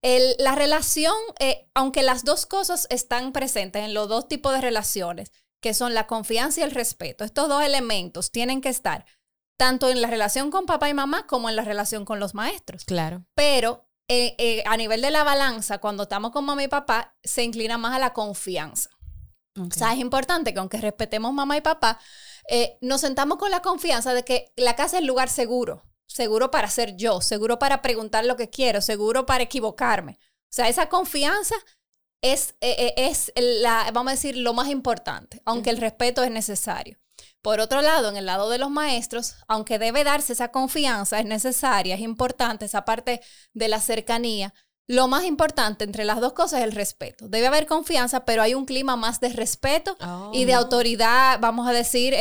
la 0.01 0.56
relación, 0.56 1.16
eh, 1.39 1.68
aunque 1.74 2.04
las 2.04 2.24
dos 2.24 2.45
cosas 2.45 2.88
están 2.89 3.33
presentes 3.33 3.83
en 3.83 3.94
los 3.94 4.07
dos 4.07 4.27
tipos 4.27 4.54
de 4.54 4.62
relaciones, 4.62 5.31
que 5.62 5.74
son 5.74 5.94
la 5.94 6.07
confianza 6.07 6.62
y 6.62 6.63
el 6.63 6.71
respeto, 6.71 7.25
estos 7.25 7.50
dos 7.50 7.62
elementos 7.63 8.31
tienen 8.31 8.62
que 8.62 8.69
estar 8.69 9.06
tanto 9.57 9.89
en 9.89 10.01
la 10.01 10.07
relación 10.07 10.51
con 10.51 10.66
papá 10.66 10.88
y 10.88 10.94
mamá 10.94 11.27
como 11.27 11.50
en 11.50 11.57
la 11.57 11.66
relación 11.66 12.06
con 12.06 12.21
los 12.21 12.33
maestros. 12.33 12.86
Claro. 12.86 13.25
Pero 13.36 13.86
a 14.66 14.77
nivel 14.77 15.01
de 15.01 15.12
la 15.12 15.24
balanza, 15.24 15.77
cuando 15.80 16.04
estamos 16.04 16.31
con 16.31 16.45
mamá 16.45 16.63
y 16.63 16.68
papá, 16.69 17.16
se 17.24 17.44
inclina 17.44 17.77
más 17.77 17.95
a 17.95 18.00
la 18.00 18.13
confianza. 18.13 18.89
O 19.67 19.71
sea, 19.71 19.94
es 19.94 20.00
importante 20.00 20.53
que 20.53 20.59
aunque 20.59 20.77
respetemos 20.77 21.33
mamá 21.33 21.57
y 21.57 21.61
papá, 21.61 22.00
eh, 22.47 22.77
nos 22.81 23.01
sentamos 23.01 23.38
con 23.38 23.51
la 23.51 23.61
confianza 23.61 24.13
de 24.13 24.23
que 24.23 24.51
la 24.56 24.75
casa 24.75 24.97
es 24.97 25.01
el 25.01 25.07
lugar 25.07 25.29
seguro, 25.29 25.83
seguro 26.07 26.51
para 26.51 26.69
ser 26.69 26.95
yo, 26.95 27.21
seguro 27.21 27.59
para 27.59 27.81
preguntar 27.81 28.25
lo 28.25 28.35
que 28.35 28.50
quiero, 28.50 28.81
seguro 28.81 29.25
para 29.25 29.44
equivocarme. 29.44 30.19
O 30.21 30.51
sea, 30.51 30.67
esa 30.67 30.89
confianza 30.89 31.56
es, 32.21 32.56
eh, 32.61 32.94
eh, 32.97 33.09
es 33.09 33.31
la, 33.35 33.91
vamos 33.94 34.11
a 34.11 34.15
decir, 34.15 34.35
lo 34.35 34.53
más 34.53 34.67
importante, 34.67 35.41
aunque 35.45 35.69
el 35.69 35.77
respeto 35.77 36.23
es 36.23 36.31
necesario. 36.31 36.97
Por 37.41 37.59
otro 37.59 37.81
lado, 37.81 38.09
en 38.09 38.17
el 38.17 38.25
lado 38.25 38.50
de 38.50 38.57
los 38.57 38.69
maestros, 38.69 39.35
aunque 39.47 39.79
debe 39.79 40.03
darse 40.03 40.33
esa 40.33 40.51
confianza, 40.51 41.19
es 41.19 41.25
necesaria, 41.25 41.95
es 41.95 42.01
importante 42.01 42.65
esa 42.65 42.83
parte 42.83 43.21
de 43.53 43.67
la 43.67 43.79
cercanía, 43.79 44.53
lo 44.89 45.07
más 45.07 45.24
importante 45.24 45.83
entre 45.83 46.03
las 46.03 46.19
dos 46.19 46.33
cosas 46.33 46.62
es 46.62 46.65
el 46.65 46.71
respeto. 46.71 47.27
Debe 47.27 47.45
haber 47.45 47.68
confianza, 47.68 48.25
pero 48.25 48.41
hay 48.41 48.56
un 48.56 48.65
clima 48.65 48.95
más 48.95 49.19
de 49.19 49.30
respeto 49.30 49.95
y 50.33 50.45
de 50.45 50.56
oh. 50.56 50.59
autoridad, 50.59 51.38
vamos 51.39 51.68
a 51.68 51.74
decir, 51.74 52.15
eh, 52.15 52.18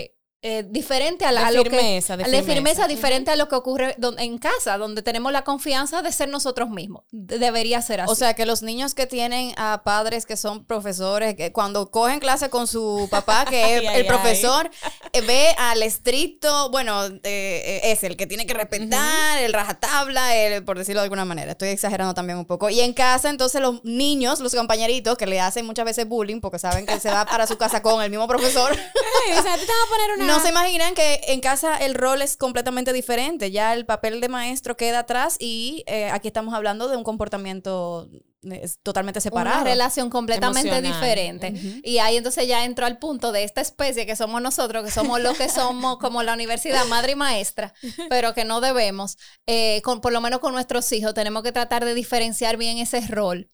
eh, 0.00 0.17
eh, 0.40 0.64
diferente 0.68 1.24
a, 1.24 1.32
la, 1.32 1.48
firmeza, 1.48 2.16
que, 2.16 2.22
de 2.22 2.42
firmeza. 2.44 2.86
diferente 2.86 3.32
a 3.32 3.34
lo 3.34 3.48
que 3.48 3.56
ocurre 3.56 3.96
en 4.18 4.38
casa, 4.38 4.78
donde 4.78 5.02
tenemos 5.02 5.32
la 5.32 5.42
confianza 5.42 6.00
de 6.00 6.12
ser 6.12 6.28
nosotros 6.28 6.70
mismos. 6.70 7.02
debería 7.10 7.82
ser 7.82 8.02
así. 8.02 8.12
O 8.12 8.14
sea, 8.14 8.34
que 8.34 8.46
los 8.46 8.62
niños 8.62 8.94
que 8.94 9.08
tienen 9.08 9.52
a 9.56 9.82
padres 9.84 10.26
que 10.26 10.36
son 10.36 10.64
profesores, 10.64 11.34
que 11.34 11.50
cuando 11.50 11.90
cogen 11.90 12.20
clase 12.20 12.50
con 12.50 12.68
su 12.68 13.08
papá, 13.10 13.46
que 13.50 13.78
es 13.78 13.82
el 13.94 14.06
profesor, 14.06 14.70
eh, 15.12 15.22
ve 15.22 15.56
al 15.58 15.82
estricto, 15.82 16.70
bueno, 16.70 17.06
eh, 17.24 17.80
es 17.82 18.04
el 18.04 18.16
que 18.16 18.28
tiene 18.28 18.46
que 18.46 18.54
respetar, 18.54 19.42
el 19.42 19.52
rajatabla, 19.52 20.36
el, 20.36 20.64
por 20.64 20.78
decirlo 20.78 21.00
de 21.00 21.06
alguna 21.06 21.24
manera. 21.24 21.50
Estoy 21.50 21.70
exagerando 21.70 22.14
también 22.14 22.38
un 22.38 22.46
poco. 22.46 22.70
Y 22.70 22.78
en 22.78 22.92
casa, 22.92 23.28
entonces 23.28 23.60
los 23.60 23.82
niños, 23.82 24.38
los 24.38 24.54
compañeritos, 24.54 25.18
que 25.18 25.26
le 25.26 25.40
hacen 25.40 25.66
muchas 25.66 25.84
veces 25.84 26.06
bullying 26.06 26.40
porque 26.40 26.60
saben 26.60 26.86
que 26.86 27.00
se 27.00 27.10
va 27.10 27.24
para 27.24 27.48
su 27.48 27.58
casa 27.58 27.82
con 27.82 28.00
el 28.04 28.10
mismo 28.10 28.28
profesor. 28.28 28.70
o 29.36 29.42
sea, 29.42 29.56
te 29.56 29.66
vas 29.66 29.84
a 29.84 29.90
poner 29.90 30.10
una 30.16 30.27
no 30.28 30.40
se 30.40 30.50
imaginan 30.50 30.94
que 30.94 31.20
en 31.28 31.40
casa 31.40 31.76
el 31.76 31.94
rol 31.94 32.22
es 32.22 32.36
completamente 32.36 32.92
diferente. 32.92 33.50
Ya 33.50 33.74
el 33.74 33.86
papel 33.86 34.20
de 34.20 34.28
maestro 34.28 34.76
queda 34.76 35.00
atrás 35.00 35.36
y 35.38 35.84
eh, 35.86 36.10
aquí 36.10 36.28
estamos 36.28 36.54
hablando 36.54 36.88
de 36.88 36.96
un 36.96 37.04
comportamiento 37.04 38.08
eh, 38.42 38.68
totalmente 38.82 39.20
separado. 39.20 39.62
Una 39.62 39.70
relación 39.70 40.10
completamente 40.10 40.80
diferente. 40.82 41.80
Y 41.82 41.98
ahí 41.98 42.16
entonces 42.16 42.46
ya 42.46 42.64
entró 42.64 42.86
al 42.86 42.98
punto 42.98 43.32
de 43.32 43.44
esta 43.44 43.60
especie 43.60 44.06
que 44.06 44.16
somos 44.16 44.40
nosotros, 44.42 44.84
que 44.84 44.90
somos 44.90 45.20
los 45.20 45.36
que 45.36 45.48
somos 45.48 45.98
como 45.98 46.22
la 46.22 46.34
universidad 46.34 46.84
madre 46.86 47.12
y 47.12 47.16
maestra, 47.16 47.74
pero 48.08 48.34
que 48.34 48.44
no 48.44 48.60
debemos, 48.60 49.18
eh, 49.46 49.80
con, 49.82 50.00
por 50.00 50.12
lo 50.12 50.20
menos 50.20 50.40
con 50.40 50.52
nuestros 50.52 50.90
hijos, 50.92 51.14
tenemos 51.14 51.42
que 51.42 51.52
tratar 51.52 51.84
de 51.84 51.94
diferenciar 51.94 52.56
bien 52.56 52.78
ese 52.78 53.00
rol. 53.08 53.50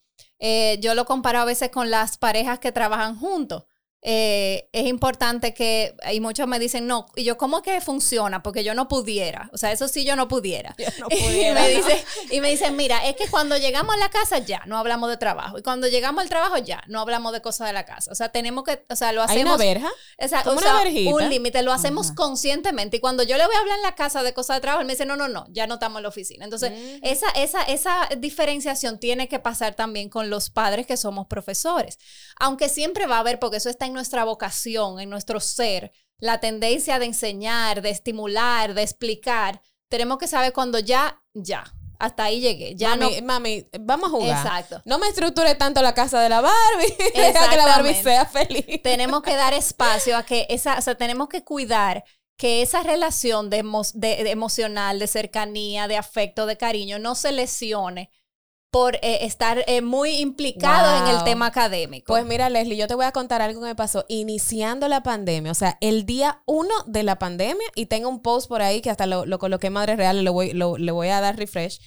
yo 0.79 0.93
lo 0.93 1.05
comparo 1.05 1.39
a 1.39 1.45
veces 1.45 1.69
con 1.69 1.89
las 1.89 2.17
parejas 2.17 2.59
que 2.59 2.71
trabajan 2.71 3.17
juntos. 3.17 3.63
Eh, 4.07 4.69
es 4.71 4.85
importante 4.85 5.55
que, 5.55 5.95
y 6.13 6.19
muchos 6.19 6.47
me 6.47 6.59
dicen, 6.59 6.85
no, 6.85 7.07
y 7.15 7.23
yo, 7.23 7.37
¿cómo 7.37 7.63
que 7.63 7.81
funciona? 7.81 8.43
Porque 8.43 8.63
yo 8.63 8.75
no 8.75 8.87
pudiera, 8.87 9.49
o 9.51 9.57
sea, 9.57 9.71
eso 9.71 9.87
sí 9.87 10.05
yo 10.05 10.15
no 10.15 10.27
pudiera. 10.27 10.75
Y, 11.09 11.51
me 11.51 11.69
dice, 11.69 12.05
y 12.29 12.41
me 12.41 12.49
dicen, 12.49 12.75
mira, 12.75 13.05
es 13.07 13.15
que 13.15 13.27
cuando 13.27 13.57
llegamos 13.57 13.95
a 13.95 13.97
la 13.97 14.09
casa 14.09 14.37
ya, 14.39 14.61
no 14.67 14.77
hablamos 14.77 15.09
de 15.09 15.17
trabajo, 15.17 15.57
y 15.57 15.63
cuando 15.63 15.87
llegamos 15.87 16.21
al 16.21 16.29
trabajo 16.29 16.57
ya, 16.57 16.83
no 16.87 16.99
hablamos 16.99 17.33
de 17.33 17.41
cosas 17.41 17.67
de 17.67 17.73
la 17.73 17.85
casa, 17.85 18.11
o 18.11 18.15
sea, 18.15 18.29
tenemos 18.29 18.63
que, 18.63 18.85
o 18.89 18.95
sea, 18.95 19.11
lo 19.11 19.23
hacemos... 19.23 19.37
¿Hay 19.37 19.43
una 19.43 19.57
verja? 19.57 19.91
O 20.19 20.27
sea, 20.27 20.43
un 20.45 21.29
límite, 21.29 21.63
lo 21.63 21.73
hacemos 21.73 22.11
conscientemente, 22.11 22.97
y 22.97 22.99
cuando 22.99 23.23
yo 23.23 23.37
le 23.37 23.45
voy 23.45 23.55
a 23.55 23.59
hablar 23.59 23.77
en 23.77 23.83
la 23.83 23.95
casa 23.95 24.21
de 24.21 24.33
cosas 24.33 24.57
de 24.57 24.61
trabajo, 24.61 24.81
él 24.81 24.87
me 24.87 24.93
dice, 24.93 25.07
no, 25.07 25.15
no, 25.15 25.27
no, 25.27 25.47
ya 25.49 25.65
no 25.65 25.75
estamos 25.75 25.97
en 25.97 26.03
la 26.03 26.09
oficina. 26.09 26.45
Entonces, 26.45 26.71
esa, 27.01 27.29
esa, 27.31 27.63
esa 27.63 28.09
diferenciación 28.17 28.99
tiene 28.99 29.27
que 29.27 29.39
pasar 29.39 29.73
también 29.73 30.09
con 30.09 30.29
los 30.29 30.51
padres 30.51 30.85
que 30.85 30.95
somos 30.97 31.25
profesores, 31.25 31.97
aunque 32.39 32.69
siempre 32.69 33.07
va 33.07 33.17
a 33.17 33.19
haber, 33.19 33.39
porque 33.39 33.57
eso 33.57 33.69
está 33.69 33.87
en 33.87 33.94
nuestra 33.95 34.23
vocación, 34.23 34.99
en 34.99 35.09
nuestro 35.09 35.39
ser, 35.39 35.91
la 36.19 36.39
tendencia 36.39 36.99
de 36.99 37.05
enseñar, 37.05 37.81
de 37.81 37.89
estimular, 37.89 38.73
de 38.73 38.83
explicar, 38.83 39.61
tenemos 39.89 40.17
que 40.17 40.27
saber 40.27 40.53
cuando 40.53 40.79
ya, 40.79 41.21
ya, 41.33 41.73
hasta 41.99 42.25
ahí 42.25 42.39
llegué. 42.39 42.75
Ya 42.75 42.95
mami, 42.95 43.21
no... 43.21 43.25
mami, 43.25 43.67
vamos 43.79 44.09
a 44.09 44.11
jugar. 44.11 44.45
Exacto. 44.45 44.81
No 44.85 44.99
me 44.99 45.07
estructure 45.07 45.55
tanto 45.55 45.81
la 45.81 45.93
casa 45.93 46.21
de 46.21 46.29
la 46.29 46.41
Barbie. 46.41 46.95
Deja 47.15 47.49
que 47.49 47.57
la 47.57 47.65
Barbie 47.65 47.95
sea 47.95 48.25
feliz. 48.25 48.81
Tenemos 48.83 49.21
que 49.21 49.35
dar 49.35 49.53
espacio 49.53 50.17
a 50.17 50.23
que 50.23 50.45
esa, 50.49 50.77
o 50.77 50.81
sea, 50.81 50.95
tenemos 50.95 51.29
que 51.29 51.43
cuidar 51.43 52.03
que 52.37 52.61
esa 52.61 52.83
relación 52.83 53.49
de 53.49 53.63
emocional, 54.29 54.99
de 54.99 55.07
cercanía, 55.07 55.87
de 55.87 55.97
afecto, 55.97 56.45
de 56.45 56.57
cariño, 56.57 56.99
no 56.99 57.15
se 57.15 57.31
lesione 57.31 58.11
por 58.75 58.95
eh, 58.95 59.19
estar 59.21 59.63
eh, 59.67 59.81
muy 59.81 60.17
implicado 60.17 60.97
en 61.07 61.15
el 61.15 61.23
tema 61.23 61.45
académico. 61.45 62.11
Pues 62.11 62.25
mira, 62.25 62.49
Leslie, 62.49 62.75
yo 62.75 62.87
te 62.87 62.95
voy 62.95 63.05
a 63.05 63.13
contar 63.13 63.41
algo 63.41 63.61
que 63.61 63.67
me 63.67 63.75
pasó 63.75 64.03
iniciando 64.09 64.89
la 64.89 65.01
pandemia, 65.01 65.53
o 65.53 65.55
sea, 65.55 65.77
el 65.79 66.05
día 66.05 66.41
uno 66.45 66.73
de 66.85 67.03
la 67.03 67.17
pandemia, 67.17 67.65
y 67.73 67.85
tengo 67.85 68.09
un 68.09 68.21
post 68.21 68.49
por 68.49 68.61
ahí 68.61 68.81
que 68.81 68.89
hasta 68.89 69.05
lo, 69.05 69.25
lo 69.25 69.39
coloqué 69.39 69.67
en 69.67 69.73
Madre 69.73 69.95
Real, 69.95 70.21
lo 70.25 70.33
voy, 70.33 70.51
lo- 70.51 70.77
le 70.77 70.91
voy 70.91 71.07
a 71.07 71.21
dar 71.21 71.37
refresh. 71.37 71.79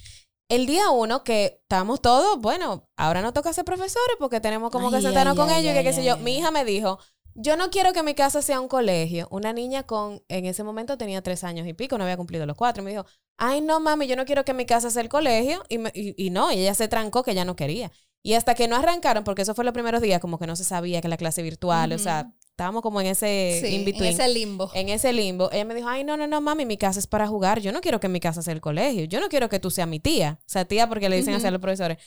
El 0.49 0.65
día 0.65 0.89
uno 0.89 1.25
que 1.25 1.59
estamos 1.61 2.01
todos, 2.01 2.39
bueno, 2.41 2.89
ahora 2.97 3.21
no 3.21 3.35
toca 3.35 3.53
ser 3.53 3.67
profesores 3.67 4.17
porque 4.19 4.41
tenemos 4.41 4.71
como 4.71 4.91
que 4.91 5.03
sentarnos 5.03 5.33
ay, 5.33 5.37
con 5.39 5.51
ay, 5.51 5.61
ellos 5.61 5.73
y 5.75 5.77
que 5.77 5.85
qué 5.85 5.93
sé 5.93 6.03
yo. 6.05 6.17
Mi 6.17 6.39
hija 6.39 6.51
me 6.51 6.65
dijo, 6.65 6.99
yo 7.41 7.57
no 7.57 7.71
quiero 7.71 7.93
que 7.93 8.03
mi 8.03 8.15
casa 8.15 8.43
sea 8.43 8.61
un 8.61 8.69
colegio. 8.69 9.29
Una 9.31 9.53
niña 9.53 9.85
con, 9.85 10.23
en 10.29 10.45
ese 10.47 10.65
momento 10.65 10.99
tenía 10.99 11.23
tres 11.23 11.45
años 11.45 11.67
y 11.69 11.73
pico, 11.73 11.97
no 11.97 12.05
había 12.05 12.17
cumplido 12.17 12.47
los 12.47 12.57
cuatro. 12.57 12.83
Y 12.83 12.85
me 12.85 12.91
dijo, 12.91 13.07
ay, 13.37 13.61
no, 13.61 13.79
mami, 13.79 14.07
yo 14.09 14.17
no 14.17 14.25
quiero 14.25 14.45
que 14.45 14.55
mi 14.55 14.67
casa 14.67 14.91
sea 14.91 15.03
el 15.03 15.09
colegio. 15.09 15.63
Y, 15.69 15.79
me- 15.79 15.93
y, 15.95 16.15
y 16.23 16.31
no, 16.31 16.51
y 16.53 16.59
ella 16.59 16.75
se 16.75 16.89
trancó 16.89 17.23
que 17.23 17.31
ella 17.31 17.45
no 17.45 17.55
quería. 17.55 17.93
Y 18.25 18.35
hasta 18.35 18.55
que 18.57 18.67
no 18.67 18.75
arrancaron, 18.77 19.23
porque 19.23 19.43
eso 19.43 19.55
fue 19.55 19.65
los 19.65 19.73
primeros 19.73 20.03
días, 20.03 20.21
como 20.21 20.39
que 20.39 20.47
no 20.49 20.57
se 20.57 20.65
sabía 20.65 21.01
que 21.01 21.07
la 21.09 21.17
clase 21.17 21.41
virtual, 21.43 21.93
o 21.93 21.99
sea, 21.99 22.33
estábamos 22.51 22.83
como 22.83 23.01
en 23.01 23.07
ese 23.07 23.61
sí, 23.63 23.69
in 23.77 23.89
en 23.89 24.05
ese 24.05 24.29
limbo. 24.29 24.71
En 24.75 24.89
ese 24.89 25.13
limbo, 25.13 25.49
ella 25.53 25.65
me 25.65 25.75
dijo, 25.77 25.89
ay, 25.89 26.03
no, 26.03 26.17
no, 26.17 26.27
no, 26.27 26.41
mami, 26.41 26.67
mi 26.67 26.77
casa 26.77 26.99
es 26.99 27.07
para 27.07 27.29
jugar. 27.29 27.61
Yo 27.61 27.71
no 27.71 27.81
quiero 27.81 28.01
que 28.01 28.09
mi 28.09 28.19
casa 28.19 28.43
sea 28.43 28.53
el 28.53 28.61
colegio. 28.61 29.05
Yo 29.05 29.21
no 29.21 29.29
quiero 29.29 29.49
que 29.49 29.61
tú 29.61 29.71
seas 29.71 29.87
mi 29.87 30.01
tía. 30.01 30.39
O 30.41 30.43
sea, 30.49 30.65
tía 30.65 30.89
porque 30.89 31.09
le 31.09 31.17
dicen 31.17 31.35
así 31.35 31.47
a 31.47 31.53
los 31.53 31.61
profesores. 31.61 31.99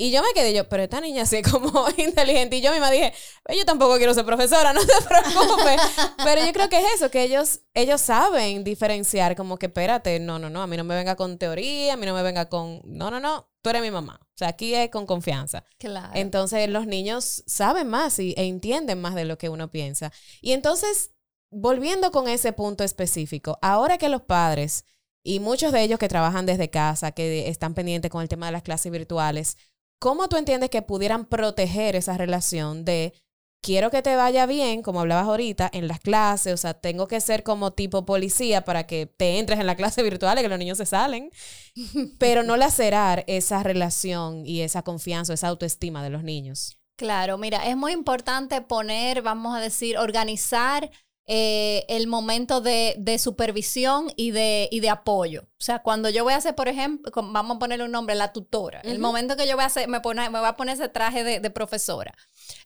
Y 0.00 0.12
yo 0.12 0.22
me 0.22 0.28
quedé 0.32 0.54
yo, 0.54 0.68
pero 0.68 0.84
esta 0.84 1.00
niña 1.00 1.22
es 1.22 1.50
como 1.50 1.86
inteligente. 1.96 2.56
Y 2.56 2.60
yo 2.60 2.70
misma 2.70 2.88
dije, 2.88 3.12
"Pues 3.42 3.58
yo 3.58 3.64
tampoco 3.64 3.96
quiero 3.96 4.14
ser 4.14 4.24
profesora, 4.24 4.72
no 4.72 4.80
te 4.80 4.92
preocupes. 5.08 5.80
pero 6.24 6.46
yo 6.46 6.52
creo 6.52 6.68
que 6.68 6.78
es 6.78 6.94
eso, 6.94 7.10
que 7.10 7.24
ellos, 7.24 7.62
ellos 7.74 8.00
saben 8.00 8.62
diferenciar 8.62 9.34
como 9.34 9.58
que, 9.58 9.66
espérate, 9.66 10.20
no, 10.20 10.38
no, 10.38 10.50
no, 10.50 10.62
a 10.62 10.68
mí 10.68 10.76
no 10.76 10.84
me 10.84 10.94
venga 10.94 11.16
con 11.16 11.36
teoría, 11.36 11.94
a 11.94 11.96
mí 11.96 12.06
no 12.06 12.14
me 12.14 12.22
venga 12.22 12.48
con, 12.48 12.80
no, 12.84 13.10
no, 13.10 13.18
no, 13.18 13.50
tú 13.60 13.70
eres 13.70 13.82
mi 13.82 13.90
mamá. 13.90 14.20
O 14.22 14.38
sea, 14.38 14.48
aquí 14.48 14.72
es 14.72 14.88
con 14.90 15.04
confianza. 15.04 15.64
Claro. 15.78 16.12
Entonces 16.14 16.68
los 16.68 16.86
niños 16.86 17.42
saben 17.48 17.88
más 17.88 18.20
y, 18.20 18.34
e 18.36 18.44
entienden 18.44 19.00
más 19.00 19.16
de 19.16 19.24
lo 19.24 19.36
que 19.36 19.48
uno 19.48 19.68
piensa. 19.68 20.12
Y 20.40 20.52
entonces, 20.52 21.10
volviendo 21.50 22.12
con 22.12 22.28
ese 22.28 22.52
punto 22.52 22.84
específico, 22.84 23.58
ahora 23.62 23.98
que 23.98 24.08
los 24.08 24.22
padres 24.22 24.84
y 25.24 25.40
muchos 25.40 25.72
de 25.72 25.82
ellos 25.82 25.98
que 25.98 26.08
trabajan 26.08 26.46
desde 26.46 26.70
casa, 26.70 27.10
que 27.10 27.48
están 27.48 27.74
pendientes 27.74 28.12
con 28.12 28.22
el 28.22 28.28
tema 28.28 28.46
de 28.46 28.52
las 28.52 28.62
clases 28.62 28.92
virtuales, 28.92 29.56
¿cómo 29.98 30.28
tú 30.28 30.36
entiendes 30.36 30.70
que 30.70 30.82
pudieran 30.82 31.24
proteger 31.24 31.96
esa 31.96 32.16
relación 32.16 32.84
de 32.84 33.14
quiero 33.60 33.90
que 33.90 34.02
te 34.02 34.16
vaya 34.16 34.46
bien, 34.46 34.82
como 34.82 35.00
hablabas 35.00 35.26
ahorita, 35.26 35.68
en 35.72 35.88
las 35.88 36.00
clases, 36.00 36.54
o 36.54 36.56
sea, 36.56 36.74
tengo 36.74 37.08
que 37.08 37.20
ser 37.20 37.42
como 37.42 37.72
tipo 37.72 38.04
policía 38.04 38.64
para 38.64 38.86
que 38.86 39.06
te 39.06 39.38
entres 39.38 39.58
en 39.60 39.66
la 39.66 39.76
clase 39.76 40.02
virtual 40.02 40.38
y 40.38 40.42
que 40.42 40.48
los 40.48 40.58
niños 40.58 40.78
se 40.78 40.86
salen, 40.86 41.30
pero 42.18 42.42
no 42.42 42.56
lacerar 42.56 43.24
esa 43.26 43.62
relación 43.62 44.46
y 44.46 44.60
esa 44.60 44.82
confianza, 44.82 45.34
esa 45.34 45.48
autoestima 45.48 46.02
de 46.02 46.10
los 46.10 46.22
niños? 46.22 46.78
Claro, 46.96 47.38
mira, 47.38 47.68
es 47.68 47.76
muy 47.76 47.92
importante 47.92 48.60
poner, 48.60 49.22
vamos 49.22 49.56
a 49.56 49.60
decir, 49.60 49.98
organizar 49.98 50.90
eh, 51.30 51.84
el 51.88 52.06
momento 52.06 52.60
de, 52.62 52.94
de 52.98 53.18
supervisión 53.18 54.10
y 54.16 54.30
de, 54.32 54.68
y 54.72 54.80
de 54.80 54.88
apoyo. 54.90 55.42
O 55.42 55.62
sea, 55.62 55.80
cuando 55.82 56.08
yo 56.08 56.24
voy 56.24 56.32
a 56.32 56.36
hacer, 56.36 56.54
por 56.54 56.68
ejemplo, 56.68 57.12
vamos 57.14 57.56
a 57.56 57.58
ponerle 57.58 57.84
un 57.84 57.92
nombre, 57.92 58.14
la 58.14 58.32
tutora. 58.32 58.80
El 58.80 58.98
momento 58.98 59.36
que 59.36 59.46
yo 59.46 59.54
voy 59.54 59.62
a 59.64 59.66
hacer, 59.66 59.88
me, 59.88 60.00
pone, 60.00 60.28
me 60.30 60.38
voy 60.40 60.48
a 60.48 60.56
poner 60.56 60.74
ese 60.74 60.88
traje 60.88 61.22
de, 61.24 61.38
de 61.40 61.50
profesora. 61.50 62.14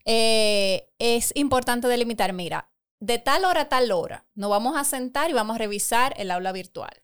eh, 0.05 0.89
es 0.99 1.33
importante 1.35 1.89
delimitar, 1.89 2.33
mira, 2.33 2.71
de 3.01 3.19
tal 3.19 3.45
hora 3.45 3.63
a 3.63 3.69
tal 3.69 3.91
hora, 3.91 4.27
nos 4.35 4.51
vamos 4.51 4.77
a 4.77 4.85
sentar 4.85 5.29
y 5.29 5.33
vamos 5.33 5.57
a 5.57 5.59
revisar 5.59 6.15
el 6.17 6.31
aula 6.31 6.53
virtual. 6.53 7.03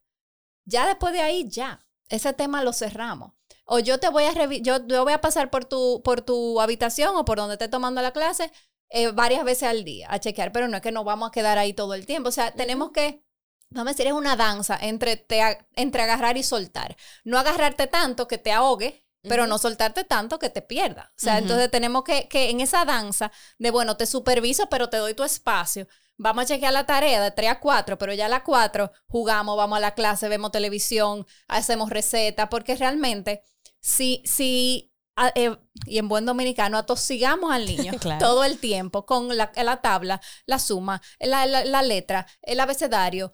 Ya 0.65 0.87
después 0.87 1.13
de 1.13 1.23
ahí, 1.23 1.49
ya, 1.49 1.85
ese 2.09 2.33
tema 2.33 2.63
lo 2.63 2.73
cerramos. 2.73 3.33
O 3.65 3.81
yo 3.81 3.99
te 3.99 4.09
voy 4.09 4.25
a 4.25 4.33
yo, 4.61 4.87
yo 4.87 5.05
voy 5.05 5.13
a 5.13 5.21
pasar 5.21 5.51
por 5.51 5.65
tu, 5.65 6.03
por 6.05 6.23
tu 6.23 6.61
habitación 6.61 7.17
o 7.17 7.25
por 7.25 7.39
donde 7.39 7.55
esté 7.55 7.69
tomando 7.69 8.01
la 8.01 8.13
clase 8.13 8.53
eh, 8.91 9.11
varias 9.13 9.45
veces 9.45 9.69
al 9.69 9.85
día 9.85 10.07
a 10.11 10.19
chequear, 10.19 10.53
pero 10.53 10.69
no 10.69 10.77
es 10.77 10.83
que 10.83 10.93
nos 10.93 11.05
vamos 11.05 11.29
a 11.29 11.33
quedar 11.33 11.59
ahí 11.59 11.73
todo 11.73 11.95
el 11.95 12.07
tiempo. 12.07 12.29
O 12.29 12.33
sea, 12.33 12.53
tenemos 12.53 12.91
que, 12.91 13.23
vamos 13.71 13.91
a 13.91 13.95
decir, 13.95 14.07
es 14.07 14.13
una 14.13 14.37
danza 14.37 14.79
entre, 14.81 15.17
te, 15.17 15.41
entre 15.75 16.03
agarrar 16.03 16.37
y 16.37 16.43
soltar. 16.43 16.97
No 17.25 17.39
agarrarte 17.39 17.87
tanto 17.87 18.27
que 18.29 18.39
te 18.39 18.53
ahogue, 18.53 19.05
pero 19.23 19.47
no 19.47 19.59
soltarte 19.59 20.05
tanto 20.05 20.39
que 20.39 20.49
te 20.49 20.63
pierda. 20.63 21.13
O 21.17 21.21
sea, 21.21 21.39
entonces 21.39 21.71
tenemos 21.71 22.05
que, 22.05 22.29
que 22.29 22.51
en 22.51 22.61
esa 22.61 22.85
danza 22.85 23.31
de, 23.59 23.71
bueno, 23.71 23.97
te 23.97 24.07
superviso, 24.07 24.69
pero 24.69 24.89
te 24.89 24.97
doy 24.97 25.15
tu 25.15 25.25
espacio. 25.25 25.87
Vamos 26.17 26.45
a 26.45 26.47
chequear 26.47 26.73
la 26.73 26.87
tarea 26.87 27.23
de 27.23 27.31
3 27.31 27.51
a 27.51 27.61
4, 27.61 27.99
pero 27.99 28.13
ya 28.13 28.27
a 28.27 28.29
las 28.29 28.43
4 28.43 28.91
jugamos, 29.07 29.57
vamos 29.57 29.77
a 29.77 29.81
la 29.81 29.95
clase, 29.95 30.29
vemos 30.29 30.51
televisión, 30.51 31.27
hacemos 31.47 31.91
recetas, 31.91 32.49
porque 32.49 32.75
realmente 32.75 33.43
si, 33.81 34.23
si 34.25 34.88
a- 35.27 35.33
eh, 35.35 35.57
y 35.87 35.99
en 35.99 36.09
buen 36.09 36.25
dominicano, 36.27 36.79
atosigamos 36.79 37.53
al 37.53 37.67
niño 37.67 37.93
Claro. 38.01 38.19
todo 38.25 38.45
el 38.45 38.59
tiempo 38.59 39.05
con 39.07 39.37
la, 39.37 39.53
la 39.57 39.81
tabla, 39.81 40.21
la 40.47 40.59
suma, 40.59 41.01
la, 41.21 41.47
la- 41.47 41.65
la 41.65 41.83
letra, 41.83 42.27
el 42.43 42.61
abecedario. 42.61 43.33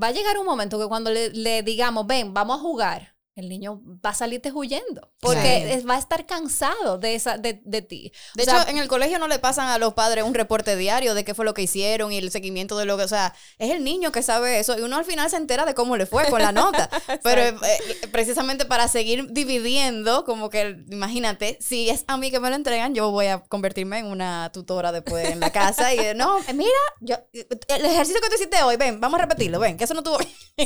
Va 0.00 0.08
a 0.08 0.12
llegar 0.12 0.38
un 0.38 0.46
momento 0.46 0.78
que 0.78 0.86
cuando 0.86 1.10
le, 1.10 1.30
le 1.30 1.62
digamos, 1.62 2.06
ven, 2.06 2.32
vamos 2.32 2.58
a 2.58 2.62
jugar, 2.62 3.09
el 3.36 3.48
niño 3.48 3.80
va 4.04 4.10
a 4.10 4.14
salirte 4.14 4.52
huyendo 4.52 5.12
porque 5.20 5.40
Claro. 5.62 5.66
es- 5.78 5.88
va 5.88 5.94
a 5.94 5.98
estar 5.98 6.26
cansado 6.26 6.98
de, 6.98 7.14
esa, 7.14 7.38
de, 7.38 7.62
de 7.64 7.80
ti. 7.82 8.12
De 8.34 8.42
O 8.42 8.44
sea, 8.44 8.62
hecho, 8.62 8.70
en 8.70 8.78
el 8.78 8.88
colegio 8.88 9.18
no 9.18 9.28
le 9.28 9.38
pasan 9.38 9.68
a 9.68 9.78
los 9.78 9.94
padres 9.94 10.24
un 10.24 10.34
reporte 10.34 10.76
diario 10.76 11.14
de 11.14 11.24
qué 11.24 11.34
fue 11.34 11.44
lo 11.44 11.54
que 11.54 11.62
hicieron 11.62 12.12
y 12.12 12.18
el 12.18 12.30
seguimiento 12.30 12.76
de 12.76 12.84
lo 12.84 12.96
que, 12.98 13.04
o 13.04 13.08
sea, 13.08 13.34
es 13.58 13.70
el 13.70 13.82
niño 13.84 14.12
que 14.12 14.22
sabe 14.22 14.58
eso 14.58 14.76
y 14.78 14.82
uno 14.82 14.96
al 14.96 15.04
final 15.04 15.30
se 15.30 15.36
entera 15.36 15.64
de 15.64 15.74
cómo 15.74 15.96
le 15.96 16.06
fue 16.06 16.26
con 16.28 16.42
la 16.42 16.52
nota. 16.52 16.90
Pero 17.22 17.42
eh, 17.42 17.78
precisamente 18.12 18.64
para 18.66 18.88
seguir 18.88 19.28
dividiendo, 19.30 20.24
como 20.24 20.50
que 20.50 20.76
imagínate, 20.90 21.56
si 21.60 21.88
es 21.88 22.04
a 22.08 22.16
mí 22.16 22.30
que 22.30 22.40
me 22.40 22.50
lo 22.50 22.56
entregan, 22.56 22.94
yo 22.94 23.10
voy 23.10 23.26
a 23.26 23.40
convertirme 23.42 23.98
en 24.00 24.06
una 24.06 24.50
tutora 24.52 24.92
después 24.92 25.28
en 25.30 25.40
la 25.40 25.50
casa 25.50 25.94
y 25.94 26.14
no, 26.14 26.38
eh, 26.48 26.52
mira, 26.52 26.70
yo 27.00 27.16
el 27.32 27.84
ejercicio 27.86 28.20
que 28.20 28.28
tú 28.28 28.34
hiciste 28.34 28.62
hoy, 28.62 28.76
ven, 28.76 29.00
vamos 29.00 29.18
a 29.18 29.22
repetirlo, 29.22 29.58
ven, 29.60 29.76
que 29.76 29.84
eso 29.84 29.94
no 29.94 30.02
tuvo 30.02 30.18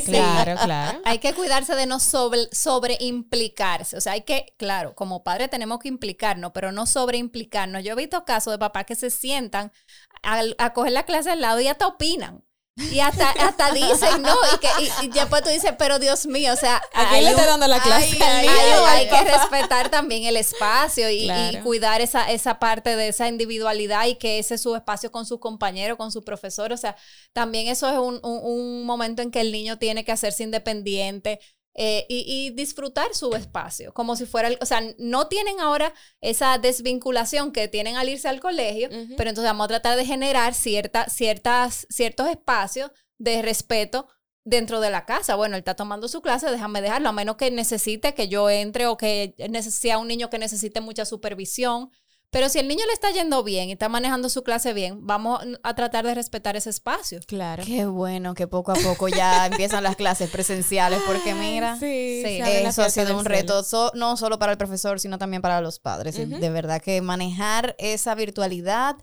Claro, 0.05 0.55
claro. 0.63 0.99
hay 1.05 1.19
que 1.19 1.33
cuidarse 1.33 1.75
de 1.75 1.85
no 1.85 1.99
sobre, 1.99 2.47
sobre 2.55 2.97
implicarse. 2.99 3.97
O 3.97 4.01
sea, 4.01 4.13
hay 4.13 4.21
que, 4.21 4.53
claro, 4.57 4.95
como 4.95 5.23
padre 5.23 5.47
tenemos 5.47 5.79
que 5.79 5.87
implicarnos, 5.89 6.51
pero 6.53 6.71
no 6.71 6.85
sobre 6.87 7.17
implicarnos. 7.17 7.83
Yo 7.83 7.93
he 7.93 7.95
visto 7.95 8.25
casos 8.25 8.53
de 8.53 8.59
papás 8.59 8.85
que 8.85 8.95
se 8.95 9.09
sientan 9.09 9.71
a, 10.23 10.41
a 10.57 10.73
coger 10.73 10.93
la 10.93 11.03
clase 11.05 11.31
al 11.31 11.41
lado 11.41 11.59
y 11.61 11.67
hasta 11.67 11.87
opinan. 11.87 12.43
Y 12.91 12.99
hasta, 12.99 13.29
hasta 13.39 13.71
dicen, 13.71 14.21
¿no? 14.21 14.35
Y, 14.53 14.57
que, 14.59 14.67
y, 14.83 15.05
y 15.05 15.09
después 15.09 15.41
tú 15.43 15.49
dices, 15.49 15.71
pero 15.77 15.97
Dios 15.97 16.25
mío, 16.25 16.51
o 16.51 16.57
sea, 16.57 16.75
¿A 16.93 17.07
quién 17.07 17.13
hay 17.19 17.23
le 17.23 17.29
está 17.29 17.45
dando 17.45 17.67
la 17.67 17.81
clase? 17.81 18.17
Ay, 18.21 18.47
ay, 18.49 18.71
hay, 18.85 19.07
que 19.07 19.31
respetar 19.31 19.89
también 19.89 20.25
el 20.25 20.35
espacio 20.35 21.09
y, 21.09 21.29
cuidar 21.63 22.01
esa, 22.01 22.29
esa 22.29 22.59
parte 22.59 22.97
de 22.97 23.07
esa 23.07 23.29
individualidad 23.29 24.07
y 24.07 24.15
que 24.15 24.39
ese 24.39 24.55
es 24.55 24.61
su 24.61 24.75
espacio 24.75 25.09
con 25.09 25.25
sus 25.25 25.39
compañeros, 25.39 25.97
con 25.97 26.11
su 26.11 26.21
profesor. 26.25 26.73
O 26.73 26.77
sea, 26.77 26.97
también 27.31 27.67
eso 27.69 27.87
es 27.89 27.97
un, 27.97 28.19
un- 28.23 28.41
un 28.43 28.85
momento 28.85 29.21
en 29.21 29.31
que 29.31 29.39
el 29.39 29.53
niño 29.53 29.77
tiene 29.77 30.03
que 30.03 30.11
hacerse 30.11 30.43
independiente. 30.43 31.39
Eh, 31.75 32.05
y, 32.09 32.23
y 32.27 32.49
disfrutar 32.51 33.13
su 33.13 33.35
espacio, 33.35 33.93
como 33.93 34.15
si 34.15 34.25
fuera, 34.25 34.47
el- 34.47 34.57
o 34.61 34.65
sea, 34.65 34.81
no 34.97 35.27
tienen 35.27 35.59
ahora 35.59 35.93
esa 36.21 36.57
desvinculación 36.57 37.51
que 37.51 37.67
tienen 37.67 37.97
al 37.97 38.07
irse 38.09 38.27
al 38.29 38.39
colegio, 38.39 38.89
pero 39.17 39.29
entonces 39.29 39.49
vamos 39.49 39.65
a 39.65 39.67
tratar 39.67 39.97
de 39.97 40.05
generar 40.05 40.53
cierta, 40.53 41.09
ciertas, 41.09 41.85
ciertos 41.89 42.27
espacios 42.29 42.91
de 43.17 43.41
respeto 43.41 44.07
dentro 44.45 44.79
de 44.79 44.89
la 44.91 45.05
casa. 45.05 45.35
Bueno, 45.35 45.55
él 45.55 45.59
está 45.59 45.75
tomando 45.75 46.07
su 46.07 46.21
clase, 46.21 46.49
déjame 46.51 46.81
dejarlo, 46.81 47.09
a 47.09 47.11
menos 47.11 47.35
que 47.35 47.49
necesite 47.51 48.13
que 48.13 48.27
yo 48.27 48.49
entre 48.49 48.85
o 48.87 48.95
que 48.95 49.33
sea 49.63 49.97
un 49.97 50.07
niño 50.07 50.29
que 50.29 50.37
necesite 50.37 50.81
mucha 50.81 51.03
supervisión. 51.05 51.89
Pero 52.35 52.49
si 52.49 52.59
el 52.59 52.67
niño 52.67 52.85
le 52.85 52.91
está 52.91 53.11
yendo 53.11 53.43
bien 53.45 53.69
y 53.69 53.71
está 53.71 53.87
manejando 53.87 54.27
su 54.27 54.43
clase 54.43 54.73
bien, 54.73 55.07
vamos 55.07 55.39
a 55.63 55.73
tratar 55.73 56.05
de 56.05 56.13
respetar 56.13 56.57
ese 56.57 56.69
espacio. 56.69 57.21
Claro. 57.25 57.63
Qué 57.65 57.85
bueno 57.85 58.33
que 58.33 58.45
poco 58.45 58.73
a 58.73 58.75
poco 58.75 59.07
ya 59.07 59.45
empiezan 59.47 59.83
las 59.83 59.95
clases 59.95 60.29
presenciales, 60.29 60.99
porque 61.07 61.33
mira, 61.33 61.77
Sí, 61.79 62.21
Sí. 62.25 62.39
la 62.39 62.49
eso 62.51 62.81
ha 62.83 62.89
sido 62.89 63.17
un 63.17 63.23
reto, 63.23 63.63
so- 63.63 63.91
no 63.95 64.17
solo 64.17 64.37
para 64.37 64.51
el 64.51 64.57
profesor, 64.57 64.99
sino 64.99 65.17
también 65.17 65.41
para 65.41 65.61
los 65.61 65.79
padres. 65.79 66.15
De 66.17 66.49
verdad 66.49 66.81
que 66.81 67.01
manejar 67.01 67.73
esa 67.79 68.15
virtualidad 68.15 68.97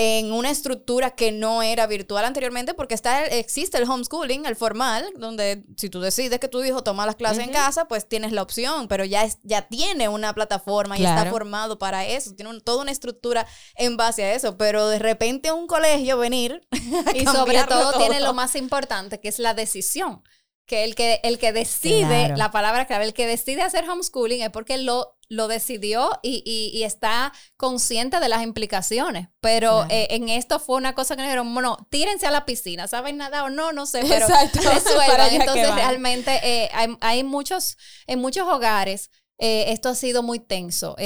en 0.00 0.32
una 0.32 0.48
estructura 0.50 1.10
que 1.10 1.32
no 1.32 1.60
era 1.60 1.88
virtual 1.88 2.24
anteriormente, 2.24 2.72
porque 2.72 2.94
está 2.94 3.26
existe 3.26 3.78
el 3.78 3.90
homeschooling, 3.90 4.46
el 4.46 4.54
formal, 4.54 5.04
donde 5.16 5.64
si 5.76 5.90
tú 5.90 6.00
decides 6.00 6.38
que 6.38 6.46
tu 6.46 6.62
hijo 6.62 6.84
toma 6.84 7.04
las 7.04 7.16
clases 7.16 7.38
en 7.42 7.50
Ujú. 7.50 7.54
casa, 7.58 7.88
pues 7.88 8.08
tienes 8.08 8.30
la 8.30 8.42
opción, 8.42 8.86
pero 8.86 9.04
ya, 9.04 9.24
es, 9.24 9.38
ya 9.42 9.62
tiene 9.62 10.08
una 10.08 10.32
plataforma 10.34 10.96
y 10.96 11.04
está 11.04 11.26
formado 11.26 11.78
para 11.80 12.06
eso, 12.06 12.32
tiene 12.36 12.50
un- 12.50 12.60
toda 12.60 12.82
una 12.82 12.92
estructura 12.92 13.44
en 13.74 13.96
base 13.96 14.22
a 14.22 14.34
eso, 14.34 14.56
pero 14.56 14.86
de 14.86 15.00
repente 15.00 15.48
a 15.48 15.54
un 15.54 15.66
colegio 15.66 16.16
venir 16.16 16.60
Y 17.14 17.24
sobre 17.26 17.56
cambiarlo 17.58 17.90
todo, 17.90 17.98
tiene 17.98 18.20
lo 18.20 18.34
más 18.34 18.54
importante, 18.54 19.18
que 19.18 19.26
es 19.28 19.40
la 19.40 19.52
decisión. 19.54 20.22
Que 20.68 20.84
el 20.84 20.94
que, 20.94 21.18
el 21.24 21.38
que 21.38 21.52
decide, 21.52 22.06
Claro. 22.06 22.36
la 22.36 22.50
palabra 22.52 22.86
clave, 22.86 23.06
el 23.06 23.14
que 23.14 23.26
decide 23.26 23.62
hacer 23.62 23.88
homeschooling 23.88 24.42
es 24.42 24.50
porque 24.50 24.76
lo, 24.78 25.16
lo 25.30 25.48
decidió 25.48 26.10
y, 26.22 26.42
y- 26.44 26.70
y 26.78 26.84
está 26.84 27.32
consciente 27.56 28.20
de 28.20 28.28
las 28.28 28.42
implicaciones. 28.42 29.28
Pero 29.40 29.86
Claro. 29.86 29.90
eh, 29.90 30.08
en 30.10 30.28
esto 30.28 30.60
fue 30.60 30.76
una 30.76 30.94
cosa 30.94 31.16
que 31.16 31.22
nos 31.22 31.28
dijeron, 31.28 31.52
bueno, 31.54 31.88
tírense 31.90 32.26
a 32.26 32.30
la 32.30 32.44
piscina, 32.44 32.86
¿saben 32.86 33.16
nada 33.16 33.44
o 33.44 33.48
no? 33.50 33.72
No 33.72 33.86
sé, 33.86 34.02
pero 34.06 34.26
resuelvan. 34.54 35.32
Entonces, 35.40 35.74
realmente 35.74 36.38
eh, 36.44 36.68
hay, 36.74 36.96
hay 37.00 37.24
muchos, 37.24 37.78
en 38.06 38.18
muchos 38.20 38.46
hogares 38.46 39.10
eh, 39.38 39.72
esto 39.72 39.88
ha 39.88 39.94
sido 39.94 40.22
muy 40.22 40.38
tenso. 40.40 40.96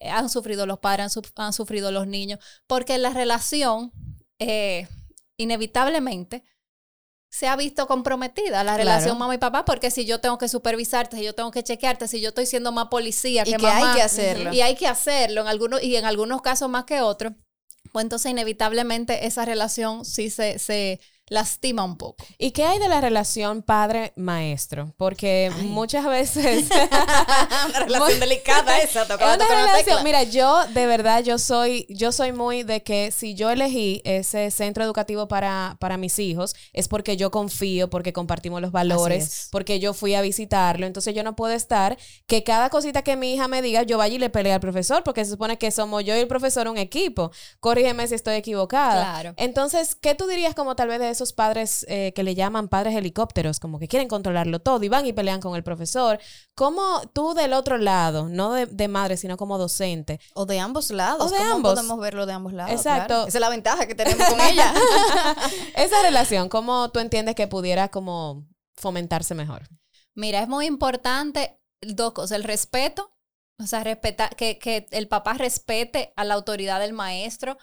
Han 0.00 0.28
sufrido 0.28 0.66
los 0.66 0.78
padres, 0.78 1.04
han, 1.04 1.10
su- 1.10 1.22
han 1.34 1.52
sufrido 1.52 1.90
los 1.90 2.06
niños, 2.06 2.38
porque 2.68 2.96
la 2.98 3.10
relación, 3.10 3.90
inevitablemente, 5.36 6.42
se 7.30 7.46
ha 7.48 7.56
visto 7.56 7.86
comprometida, 7.86 8.64
la 8.64 8.74
Claro. 8.74 8.78
relación 8.78 9.18
mamá 9.18 9.34
y 9.34 9.38
papá, 9.38 9.64
porque 9.64 9.90
si 9.90 10.06
yo 10.06 10.20
tengo 10.20 10.38
que 10.38 10.48
supervisarte, 10.48 11.16
si 11.18 11.24
yo 11.24 11.34
tengo 11.34 11.50
que 11.50 11.62
chequearte, 11.62 12.08
si 12.08 12.20
yo 12.20 12.28
estoy 12.30 12.46
siendo 12.46 12.72
más 12.72 12.86
policía 12.88 13.42
Y 13.46 13.52
que, 13.52 13.56
que 13.58 13.66
hay 13.66 13.82
mamá, 13.82 13.94
que 13.94 14.02
hacerlo. 14.02 14.52
y 14.52 14.60
hay 14.62 14.74
que 14.74 14.86
hacerlo 14.86 15.42
en 15.42 15.48
algunos, 15.48 15.82
y 15.82 15.96
en 15.96 16.04
algunos 16.06 16.40
casos 16.42 16.68
más 16.68 16.84
que 16.84 17.00
otros, 17.02 17.32
pues 17.92 18.04
entonces 18.04 18.30
inevitablemente 18.30 19.26
esa 19.26 19.44
relación 19.44 20.04
sí 20.04 20.30
se, 20.30 20.58
se 20.58 21.00
lastima 21.28 21.84
un 21.84 21.96
poco. 21.96 22.24
¿Y 22.38 22.52
qué 22.52 22.64
hay 22.64 22.78
de 22.78 22.88
la 22.88 23.00
relación 23.00 23.62
padre-maestro? 23.62 24.94
Porque 24.96 25.50
muchas 25.62 26.06
veces... 26.06 26.66
una 27.68 27.80
relación 27.80 28.20
delicada 28.20 28.78
esa, 28.78 29.02
Es 29.02 29.10
una 29.10 29.36
relación, 29.36 29.84
tecla. 29.84 30.02
mira, 30.04 30.22
yo 30.22 30.66
de 30.68 30.86
verdad, 30.86 31.24
yo 31.24 31.38
soy, 31.38 31.86
yo 31.88 32.12
soy 32.12 32.32
muy 32.32 32.62
de 32.62 32.82
que 32.82 33.10
si 33.10 33.34
yo 33.34 33.50
elegí 33.50 34.02
ese 34.04 34.50
centro 34.50 34.84
educativo 34.84 35.26
para, 35.26 35.76
para 35.80 35.96
mis 35.96 36.18
hijos, 36.18 36.54
es 36.72 36.86
porque 36.86 37.16
yo 37.16 37.30
confío, 37.30 37.90
porque 37.90 38.12
compartimos 38.12 38.60
los 38.60 38.70
valores, 38.70 39.24
es. 39.24 39.48
porque 39.50 39.80
yo 39.80 39.94
fui 39.94 40.14
a 40.14 40.20
visitarlo. 40.20 40.86
Entonces 40.86 41.14
yo 41.14 41.24
no 41.24 41.34
puedo 41.34 41.52
estar 41.52 41.98
que 42.26 42.44
cada 42.44 42.70
cosita 42.70 43.02
que 43.02 43.16
mi 43.16 43.34
hija 43.34 43.48
me 43.48 43.62
diga, 43.62 43.82
yo 43.82 43.98
vaya 43.98 44.14
y 44.14 44.18
le 44.18 44.30
pelee 44.30 44.52
al 44.52 44.60
profesor, 44.60 45.02
porque 45.02 45.24
se 45.24 45.32
supone 45.32 45.58
que 45.58 45.70
somos 45.72 46.04
yo 46.04 46.14
y 46.14 46.20
el 46.20 46.28
profesor 46.28 46.68
un 46.68 46.78
equipo. 46.78 47.32
Corrígeme 47.58 48.06
si 48.06 48.14
estoy 48.14 48.36
equivocada. 48.36 49.02
Claro. 49.02 49.34
Entonces, 49.36 49.96
¿qué 49.96 50.14
tú 50.14 50.26
dirías 50.26 50.54
como 50.54 50.76
tal 50.76 50.88
vez 50.88 51.00
de 51.00 51.15
esos 51.16 51.32
padres 51.32 51.84
eh, 51.88 52.12
que 52.14 52.22
le 52.22 52.34
llaman 52.34 52.68
padres 52.68 52.94
helicópteros, 52.94 53.60
como 53.60 53.78
que 53.78 53.88
quieren 53.88 54.08
controlarlo 54.08 54.60
todo 54.60 54.82
y 54.84 54.88
van 54.88 55.06
y 55.06 55.12
pelean 55.12 55.40
con 55.40 55.56
el 55.56 55.62
profesor? 55.62 56.18
¿Cómo 56.54 57.02
tú 57.12 57.34
del 57.34 57.52
otro 57.52 57.78
lado, 57.78 58.28
no 58.28 58.52
de, 58.52 58.66
de 58.66 58.88
madre, 58.88 59.16
sino 59.16 59.36
como 59.36 59.58
docente, 59.58 60.20
O 60.34 60.46
de 60.46 60.60
ambos 60.60 60.90
lados. 60.90 61.26
O 61.26 61.30
de 61.30 61.38
¿Cómo 61.38 61.54
ambos. 61.54 61.74
podemos 61.74 61.98
verlo 61.98 62.26
de 62.26 62.32
ambos 62.32 62.52
lados? 62.52 62.72
Exacto. 62.72 63.06
claro. 63.06 63.28
Esa 63.28 63.38
es 63.38 63.40
la 63.40 63.48
ventaja 63.48 63.86
que 63.86 63.94
tenemos 63.94 64.26
con 64.28 64.40
ella. 64.40 64.72
esa 65.76 66.02
relación, 66.02 66.48
cómo 66.48 66.90
tú 66.90 67.00
entiendes 67.00 67.34
que 67.34 67.48
pudiera 67.48 67.88
como 67.88 68.46
fomentarse 68.76 69.34
mejor? 69.34 69.68
Mira, 70.14 70.40
es 70.40 70.48
muy 70.48 70.66
importante 70.66 71.60
dos 71.80 72.12
cosas, 72.12 72.36
el 72.36 72.44
respeto, 72.44 73.16
o 73.58 73.66
sea, 73.66 73.84
respeta, 73.84 74.28
que, 74.28 74.58
que 74.58 74.86
el 74.90 75.08
papá 75.08 75.34
respete 75.34 76.12
a 76.16 76.24
la 76.24 76.34
autoridad 76.34 76.80
del 76.80 76.92
maestro, 76.92 77.56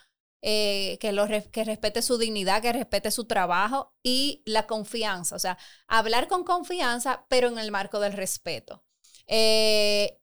eh, 0.46 0.98
que, 1.00 1.14
lo, 1.14 1.26
que 1.26 1.64
respete 1.64 2.02
su 2.02 2.18
dignidad, 2.18 2.62
que 2.62 2.74
respete 2.74 3.12
su 3.12 3.24
trabajo 3.24 3.96
y 4.04 4.44
la 4.46 4.68
confianza, 4.68 5.38
o 5.38 5.40
sea, 5.40 5.58
hablar 5.88 6.28
con 6.28 6.44
confianza, 6.44 7.26
pero 7.30 7.48
en 7.48 7.58
el 7.58 7.72
marco 7.72 8.02
del 8.02 8.12
respeto. 8.12 8.84
Eh, 9.28 10.20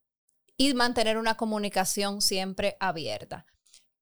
y 0.59 0.75
mantener 0.75 1.17
una 1.17 1.39
comunicación 1.39 2.21
siempre 2.21 2.77
abierta. 2.81 3.47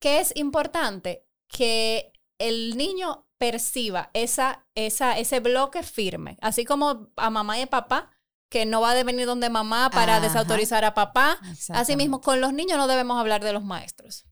¿Qué 0.00 0.18
es 0.18 0.32
importante? 0.34 1.24
Que 1.46 2.12
el 2.38 2.76
niño 2.76 3.28
perciba 3.38 4.10
esa, 4.12 4.66
esa, 4.74 5.16
ese 5.16 5.38
bloque 5.38 5.84
firme, 5.84 6.36
así 6.40 6.64
como 6.64 7.12
a 7.16 7.30
mamá 7.30 7.60
y 7.60 7.62
a 7.62 7.66
papá, 7.68 8.10
que 8.48 8.66
no 8.66 8.80
va 8.80 8.90
a 8.90 9.04
venir 9.04 9.26
donde 9.26 9.50
mamá 9.50 9.88
para 9.90 10.16
Ajá. 10.16 10.26
desautorizar 10.26 10.84
a 10.84 10.94
papá. 10.94 11.38
Asimismo, 11.68 12.20
con 12.20 12.40
los 12.40 12.52
niños 12.52 12.76
no 12.76 12.88
debemos 12.88 13.20
hablar 13.20 13.44
de 13.44 13.52
los 13.52 13.62
maestros. 13.62 14.27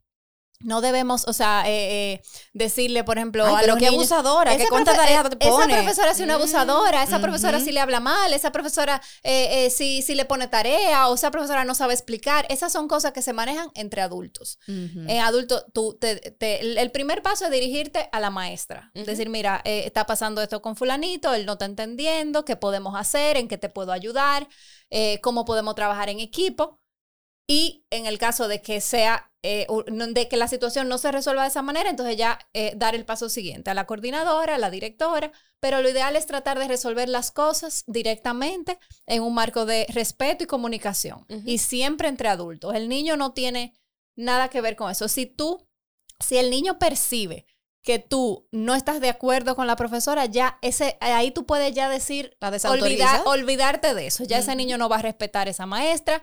No 0.67 0.81
debemos, 0.81 1.25
o 1.29 1.33
sea, 1.33 1.63
eh, 1.67 2.13
eh, 2.15 2.23
decirle, 2.53 3.05
por 3.05 3.17
ejemplo, 3.17 3.47
Ay, 3.47 3.65
a 3.65 3.67
los 3.69 3.77
qué 3.79 3.91
niños, 3.91 4.11
abusadora, 4.13 4.51
qué 4.57 4.63
esa 4.65 4.69
cuánta 4.69 4.95
tarea 4.95 5.21
eh, 5.21 5.31
te 5.31 5.37
pone. 5.37 5.73
Esa 5.73 5.83
profesora 5.83 6.11
es 6.11 6.21
una 6.21 6.35
Mm, 6.37 6.41
abusadora, 6.41 7.03
esa 7.03 7.21
profesora 7.21 7.57
ujú. 7.59 7.67
sí 7.67 7.73
le 7.73 7.81
habla 7.81 8.01
mal, 8.01 8.33
esa 8.33 8.51
profesora 8.53 9.01
eh, 9.23 9.67
eh, 9.67 9.71
sí, 9.71 10.03
sí 10.03 10.15
le 10.15 10.25
pone 10.25 10.49
tarea, 10.49 11.09
o 11.09 11.15
esa 11.15 11.31
profesora 11.31 11.65
no 11.65 11.75
sabe 11.75 11.95
explicar. 11.95 12.45
Esas 12.51 12.73
son 12.73 12.89
cosas 12.89 13.13
que 13.13 13.23
se 13.23 13.33
manejan 13.33 13.71
entre 13.75 14.01
adultos. 14.03 14.59
Ujú. 14.69 15.05
En 15.09 15.21
adulto, 15.21 15.65
tú 15.73 15.97
te- 16.01 16.17
te- 16.17 16.81
el 16.81 16.91
primer 16.91 17.23
paso 17.23 17.45
es 17.45 17.51
dirigirte 17.51 18.09
a 18.13 18.21
la 18.21 18.31
maestra. 18.31 18.91
Decir, 18.95 19.29
mira, 19.29 19.63
eh, 19.65 19.85
está 19.87 20.05
pasando 20.05 20.43
esto 20.43 20.61
con 20.63 20.75
fulanito, 20.77 21.33
él 21.33 21.47
no 21.47 21.53
está 21.53 21.65
entendiendo, 21.67 22.45
¿qué 22.45 22.57
podemos 22.57 22.95
hacer? 22.99 23.37
¿En 23.37 23.47
qué 23.49 23.57
te 23.57 23.69
puedo 23.69 23.93
ayudar? 23.93 24.49
Eh, 24.91 25.21
¿Cómo 25.23 25.45
podemos 25.45 25.75
trabajar 25.75 26.09
en 26.09 26.19
equipo? 26.21 26.81
Y 27.47 27.85
en 27.91 28.07
el 28.07 28.19
caso 28.19 28.49
de 28.49 28.61
que 28.61 28.81
sea, 28.81 29.31
eh, 29.43 29.67
de 29.87 30.29
que 30.29 30.37
la 30.37 30.49
situación 30.49 30.89
no 30.89 30.99
se 30.99 31.13
resuelva 31.13 31.43
de 31.43 31.49
esa 31.49 31.63
manera, 31.63 31.89
entonces 31.89 32.17
ya 32.17 32.39
eh, 32.55 32.73
dar 32.77 32.95
el 32.97 33.05
paso 33.05 33.29
siguiente 33.29 33.71
a 33.71 33.75
la 33.75 33.87
coordinadora, 33.87 34.57
a 34.57 34.59
la 34.59 34.71
directora, 34.71 35.31
pero 35.61 35.81
lo 35.81 35.89
ideal 35.89 36.17
es 36.17 36.27
tratar 36.27 36.59
de 36.59 36.67
resolver 36.67 37.09
las 37.09 37.31
cosas 37.31 37.85
directamente 37.87 38.79
en 39.07 39.23
un 39.23 39.35
marco 39.35 39.65
de 39.65 39.87
respeto 39.91 40.45
y 40.45 40.47
comunicación. 40.49 41.25
Y 41.45 41.59
siempre 41.59 42.09
entre 42.09 42.29
adultos. 42.29 42.75
El 42.75 42.89
niño 42.89 43.17
no 43.17 43.33
tiene 43.33 43.75
nada 44.17 44.49
que 44.49 44.61
ver 44.61 44.75
con 44.75 44.91
eso. 44.91 45.07
Si 45.07 45.27
tú, 45.27 45.69
si 46.19 46.39
el 46.39 46.51
niño 46.51 46.79
percibe 46.79 47.47
que 47.87 48.01
tú 48.01 48.49
no 48.51 48.75
estás 48.75 49.01
de 49.01 49.09
acuerdo 49.09 49.55
con 49.55 49.69
la 49.69 49.77
profesora, 49.77 50.27
ya 50.27 50.59
ese, 50.61 50.99
ahí 51.01 51.31
tú 51.31 51.47
puedes 51.47 51.73
ya 51.73 51.89
decir, 51.89 52.37
La 52.41 52.51
olvidar, 52.69 53.23
olvidarte 53.27 53.95
de 53.95 54.09
eso. 54.09 54.25
Ya 54.25 54.39
ese 54.39 54.57
niño 54.57 54.77
no 54.77 54.89
va 54.89 54.97
a 54.97 55.03
respetar 55.03 55.47
a 55.47 55.51
esa 55.53 55.67
maestra. 55.67 56.21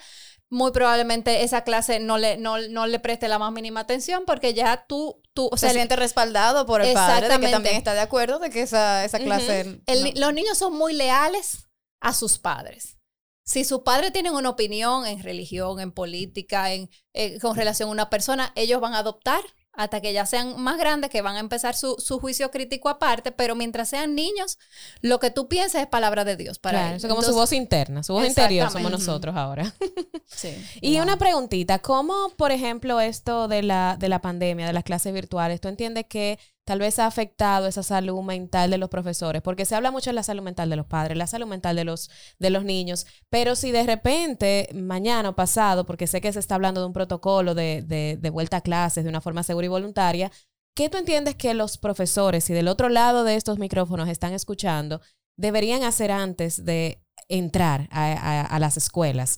Muy 0.54 0.72
probablemente 0.72 1.44
esa 1.44 1.64
clase 1.64 2.00
no 2.00 2.20
le, 2.20 2.38
no, 2.38 2.60
no 2.70 2.86
le 2.86 3.00
preste 3.00 3.28
la 3.28 3.40
más 3.40 3.52
mínima 3.52 3.80
atención 3.80 4.24
porque 4.28 4.54
ya 4.54 4.86
tú, 4.88 5.20
tú 5.34 5.50
o 5.52 5.58
se 5.58 5.66
sea, 5.66 5.74
siente 5.74 5.96
respaldado 5.96 6.68
por 6.68 6.82
el 6.82 6.94
padre 6.94 7.28
de 7.28 7.40
que 7.40 7.48
también 7.50 7.76
está 7.76 7.96
de 7.96 8.02
acuerdo 8.02 8.38
de 8.38 8.52
que 8.52 8.62
esa, 8.62 9.04
esa 9.04 9.18
clase... 9.18 9.82
el 9.88 10.00
no. 10.00 10.04
ni- 10.04 10.14
los 10.14 10.32
niños 10.32 10.58
son 10.60 10.74
muy 10.78 10.94
leales 10.94 11.68
a 12.02 12.14
sus 12.14 12.38
padres. 12.38 13.00
Si 13.46 13.66
sus 13.66 13.80
padres 13.82 14.14
tienen 14.14 14.36
una 14.36 14.50
opinión 14.52 15.08
en 15.08 15.24
religión, 15.24 15.80
en 15.80 15.92
política, 15.92 16.72
en, 16.72 16.90
eh, 17.14 17.40
con 17.40 17.56
relación 17.56 17.90
a 17.90 17.92
una 17.92 18.10
persona, 18.12 18.52
ellos 18.56 18.80
van 18.80 18.94
a 18.94 19.00
adoptar 19.00 19.42
hasta 19.76 20.02
que 20.02 20.14
ya 20.14 20.26
sean 20.26 20.62
más 20.62 20.78
grandes, 20.78 21.10
que 21.10 21.22
van 21.22 21.36
a 21.36 21.40
empezar 21.40 21.76
su, 21.76 21.96
su 21.98 22.20
juicio 22.20 22.52
crítico 22.52 22.90
aparte, 22.90 23.32
pero 23.32 23.56
mientras 23.56 23.90
sean 23.90 24.14
niños, 24.16 24.60
lo 25.02 25.20
que 25.20 25.32
tú 25.32 25.48
pienses 25.48 25.82
es 25.82 25.88
palabra 25.88 26.24
de 26.26 26.36
Dios 26.38 26.60
para 26.60 26.80
Claro, 26.80 26.96
ellos. 26.98 27.10
como 27.10 27.22
su 27.24 27.34
voz 27.34 27.52
interna, 27.54 28.04
su 28.04 28.14
voz 28.14 28.26
interior 28.28 28.70
somos 28.72 28.92
nosotros 28.92 29.36
ahora. 29.36 29.74
Sí. 30.26 30.56
Y 30.82 30.96
Wow. 30.96 31.04
una 31.04 31.18
preguntita, 31.18 31.80
¿cómo, 31.80 32.30
por 32.38 32.52
ejemplo, 32.52 33.00
esto 33.02 33.48
de 33.48 33.62
la, 33.62 33.98
de 34.00 34.10
la 34.10 34.20
pandemia, 34.20 34.66
de 34.66 34.74
las 34.74 34.84
clases 34.84 35.14
virtuales, 35.14 35.62
tú 35.62 35.68
entiendes 35.68 36.06
que 36.08 36.40
tal 36.66 36.80
vez 36.80 36.98
ha 37.00 37.06
afectado 37.08 37.68
esa 37.68 37.84
salud 37.84 38.22
mental 38.22 38.70
de 38.72 38.78
los 38.78 38.90
profesores? 38.90 39.42
Porque 39.42 39.66
se 39.66 39.76
habla 39.76 39.92
mucho 39.92 40.10
de 40.10 40.16
la 40.16 40.24
salud 40.24 40.44
mental 40.44 40.70
de 40.70 40.76
los 40.76 40.86
padres, 40.86 41.18
la 41.18 41.28
salud 41.28 41.48
mental 41.48 41.76
de 41.76 41.84
los, 41.84 42.10
de 42.40 42.50
los 42.50 42.64
niños, 42.66 43.06
pero 43.30 43.56
si 43.56 43.72
de 43.72 43.84
repente, 43.84 44.70
mañana 44.74 45.30
o 45.30 45.36
pasado, 45.36 45.86
porque 45.86 46.08
sé 46.08 46.22
que 46.22 46.32
se 46.34 46.40
está 46.40 46.56
hablando 46.56 46.82
de 46.82 46.88
un 46.88 46.94
protocolo 46.94 47.54
de, 47.56 47.82
de, 48.20 48.30
vuelta 48.30 48.58
a 48.58 48.62
clases 48.62 49.04
de 49.04 49.10
una 49.10 49.22
forma 49.22 49.44
segura 49.44 49.66
y 49.66 49.70
voluntaria, 49.70 50.32
¿qué 50.76 50.90
tú 50.90 50.98
entiendes 50.98 51.36
que 51.36 51.54
los 51.54 51.78
profesores, 51.78 52.44
si 52.46 52.54
del 52.54 52.68
otro 52.68 52.90
lado 52.90 53.24
de 53.24 53.36
estos 53.36 53.60
micrófonos 53.60 54.10
están 54.10 54.34
escuchando, 54.34 55.02
deberían 55.38 55.84
hacer 55.84 56.12
antes 56.12 56.64
de 56.66 57.04
entrar 57.30 57.88
a, 57.92 58.12
a- 58.14 58.42
a 58.42 58.60
las 58.60 58.78
escuelas? 58.78 59.38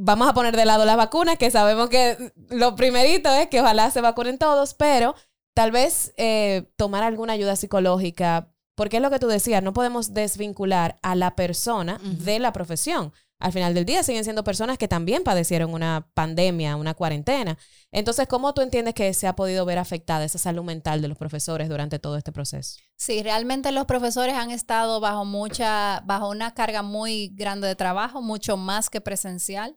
Vamos 0.00 0.28
a 0.28 0.34
poner 0.34 0.56
de 0.56 0.64
lado 0.64 0.84
las 0.84 0.96
vacunas, 0.96 1.38
que 1.38 1.50
sabemos 1.50 1.88
que 1.88 2.32
lo 2.50 2.76
primerito 2.76 3.30
es 3.34 3.48
que 3.48 3.60
ojalá 3.60 3.90
se 3.90 4.00
vacunen 4.00 4.38
todos, 4.38 4.74
pero 4.74 5.14
tal 5.58 5.72
vez 5.72 6.14
eh, 6.16 6.70
tomar 6.76 7.02
alguna 7.02 7.32
ayuda 7.32 7.56
psicológica, 7.56 8.54
porque 8.76 8.98
es 8.98 9.02
lo 9.02 9.10
que 9.10 9.18
tú 9.18 9.26
decías, 9.26 9.60
no 9.60 9.72
podemos 9.72 10.14
desvincular 10.14 11.00
a 11.02 11.16
la 11.16 11.34
persona 11.34 11.98
de 12.00 12.38
la 12.38 12.52
profesión. 12.52 13.12
Al 13.40 13.50
final 13.50 13.74
del 13.74 13.84
día 13.84 14.04
siguen 14.04 14.22
siendo 14.22 14.44
personas 14.44 14.78
que 14.78 14.86
también 14.86 15.24
padecieron 15.24 15.74
una 15.74 16.12
pandemia, 16.14 16.76
una 16.76 16.94
cuarentena. 16.94 17.58
Entonces, 17.90 18.28
¿cómo 18.28 18.54
tú 18.54 18.60
entiendes 18.60 18.94
que 18.94 19.12
se 19.14 19.26
ha 19.26 19.34
podido 19.34 19.64
ver 19.64 19.78
afectada 19.78 20.24
esa 20.24 20.38
salud 20.38 20.62
mental 20.62 21.02
de 21.02 21.08
los 21.08 21.18
profesores 21.18 21.68
durante 21.68 21.98
todo 21.98 22.16
este 22.16 22.30
proceso? 22.30 22.78
Sí, 22.94 23.24
realmente 23.24 23.72
los 23.72 23.86
profesores 23.86 24.36
han 24.36 24.52
estado 24.52 25.00
bajo 25.00 25.24
mucha, 25.24 26.04
bajo 26.06 26.30
una 26.30 26.54
carga 26.54 26.82
muy 26.82 27.32
grande 27.34 27.66
de 27.66 27.74
trabajo, 27.74 28.22
mucho 28.22 28.56
más 28.56 28.90
que 28.90 29.00
presencial. 29.00 29.76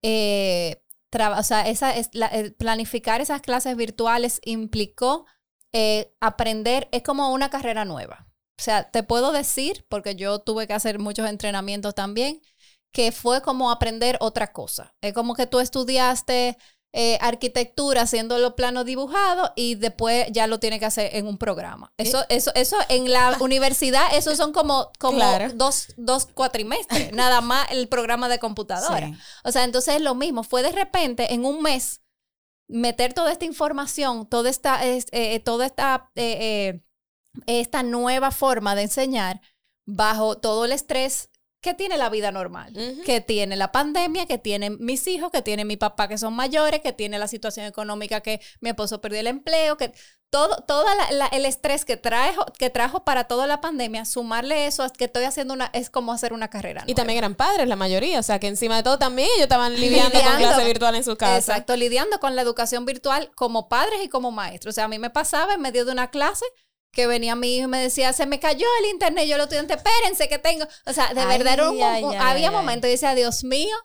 Eh, 0.00 0.82
o 1.38 1.42
sea, 1.42 1.66
esa 1.68 1.94
es 1.96 2.10
la- 2.12 2.26
el 2.28 2.54
planificar 2.54 3.20
esas 3.20 3.40
clases 3.42 3.76
virtuales 3.76 4.40
implicó 4.44 5.26
eh, 5.72 6.12
aprender, 6.20 6.88
es 6.92 7.02
como 7.02 7.32
una 7.32 7.48
carrera 7.50 7.84
nueva. 7.84 8.26
O 8.58 8.62
sea, 8.62 8.90
te 8.90 9.02
puedo 9.04 9.32
decir, 9.32 9.86
porque 9.88 10.16
yo 10.16 10.40
tuve 10.40 10.66
que 10.66 10.72
hacer 10.74 10.98
muchos 10.98 11.28
entrenamientos 11.28 11.94
también, 11.94 12.40
que 12.92 13.12
fue 13.12 13.40
como 13.42 13.70
aprender 13.70 14.16
otra 14.20 14.52
cosa. 14.52 14.94
Es 15.00 15.14
como 15.14 15.34
que 15.34 15.46
tú 15.46 15.60
estudiaste 15.60 16.56
eh, 16.92 17.18
arquitectura 17.20 18.02
haciendo 18.02 18.38
los 18.38 18.54
planos 18.54 18.84
dibujados 18.84 19.52
y 19.54 19.76
después 19.76 20.26
ya 20.32 20.46
lo 20.48 20.58
tienes 20.58 20.80
que 20.80 20.86
hacer 20.86 21.14
en 21.14 21.26
un 21.28 21.38
programa. 21.38 21.92
Eso, 21.98 22.24
eso, 22.28 22.50
eso 22.56 22.76
en 22.88 23.10
la 23.12 23.36
universidad, 23.40 24.12
eso 24.12 24.34
son 24.34 24.52
como, 24.52 24.90
como 24.98 25.18
Claro. 25.18 25.52
dos, 25.54 25.88
dos 25.96 26.26
cuatrimestres, 26.26 27.12
nada 27.12 27.40
más 27.40 27.70
el 27.70 27.88
programa 27.88 28.28
de 28.28 28.38
computadora. 28.40 29.06
Sí. 29.08 29.14
O 29.44 29.52
sea, 29.52 29.62
entonces 29.64 29.94
es 29.96 30.00
lo 30.00 30.14
mismo. 30.16 30.42
Fue 30.42 30.62
de 30.62 30.72
repente 30.72 31.32
en 31.32 31.44
un 31.44 31.62
mes 31.62 32.00
meter 32.68 33.14
toda 33.14 33.32
esta 33.32 33.44
información, 33.44 34.26
toda 34.28 34.50
esta, 34.50 34.84
es- 34.84 35.06
eh, 35.12 35.38
toda 35.40 35.66
esta, 35.66 36.10
eh, 36.16 36.36
eh, 36.40 36.82
esta 37.46 37.82
nueva 37.84 38.32
forma 38.32 38.74
de 38.74 38.82
enseñar 38.82 39.40
bajo 39.86 40.38
todo 40.38 40.64
el 40.66 40.72
estrés 40.72 41.29
que 41.60 41.74
tiene 41.74 41.98
la 41.98 42.08
vida 42.08 42.32
normal, 42.32 42.72
Ujú. 42.74 43.02
que 43.02 43.20
tiene 43.20 43.54
la 43.56 43.70
pandemia, 43.72 44.26
que 44.26 44.38
tienen 44.38 44.76
mis 44.80 45.06
hijos, 45.06 45.30
que 45.30 45.42
tiene 45.42 45.64
mi 45.64 45.76
papá 45.76 46.08
que 46.08 46.16
son 46.18 46.32
mayores, 46.34 46.80
que 46.80 46.92
tiene 46.92 47.18
la 47.18 47.28
situación 47.28 47.66
económica 47.66 48.20
que 48.22 48.40
mi 48.60 48.70
esposo 48.70 49.00
perdió 49.00 49.20
el 49.20 49.26
empleo, 49.26 49.76
que 49.76 49.92
todo, 50.30 50.62
todo 50.66 50.86
el 51.32 51.44
estrés 51.44 51.84
que 51.84 51.96
trajo, 51.96 52.46
que 52.56 52.70
trajo 52.70 53.04
para 53.04 53.24
toda 53.24 53.48
la 53.48 53.60
pandemia, 53.60 54.04
sumarle 54.04 54.66
eso 54.68 54.84
a 54.84 54.90
que 54.90 55.06
estoy 55.06 55.24
haciendo 55.24 55.52
una, 55.54 55.70
es 55.74 55.90
como 55.90 56.12
hacer 56.12 56.32
una 56.32 56.48
carrera. 56.48 56.82
Y 56.82 56.92
nueva. 56.92 56.96
también 56.96 57.18
eran 57.18 57.34
padres 57.34 57.66
la 57.66 57.74
mayoría, 57.76 58.20
o 58.20 58.22
sea 58.22 58.38
que 58.38 58.46
encima 58.46 58.76
de 58.76 58.82
todo 58.84 58.96
también 58.96 59.26
ellos 59.34 59.42
estaban 59.42 59.74
lidiando, 59.80 60.12
con 60.12 60.20
Lidiando. 60.20 60.38
clase 60.46 60.64
virtual 60.64 60.94
en 60.94 61.04
su 61.04 61.16
casa. 61.16 61.36
Exacto, 61.36 61.74
lidiando 61.76 62.20
con 62.20 62.36
la 62.36 62.42
educación 62.42 62.84
virtual 62.86 63.32
como 63.34 63.68
padres 63.68 64.00
y 64.04 64.08
como 64.08 64.30
maestros. 64.30 64.72
O 64.72 64.76
sea, 64.76 64.84
a 64.84 64.88
mí 64.88 64.98
me 65.00 65.10
pasaba 65.10 65.54
en 65.54 65.60
medio 65.62 65.84
de 65.84 65.90
una 65.92 66.10
clase 66.10 66.44
que 66.92 67.06
venía 67.06 67.34
mi 67.36 67.56
hijo 67.56 67.64
y 67.66 67.68
me 67.70 67.78
decía, 67.80 68.12
se 68.12 68.26
me 68.26 68.40
cayó 68.40 68.66
el 68.80 68.90
internet, 68.90 69.26
yo 69.26 69.36
los 69.36 69.44
estudiantes, 69.44 69.76
espérense 69.76 70.28
que 70.28 70.38
tengo. 70.38 70.66
O 70.86 70.92
sea, 70.92 71.12
de 71.14 71.20
Ay, 71.20 71.38
verdad 71.38 71.54
era 71.54 71.70
un- 71.70 71.82
ay, 71.82 72.02
un- 72.04 72.12
ay, 72.12 72.18
había 72.20 72.50
momentos 72.50 72.88
y 72.88 72.92
decía, 72.92 73.14
Dios 73.14 73.44
mío, 73.44 73.76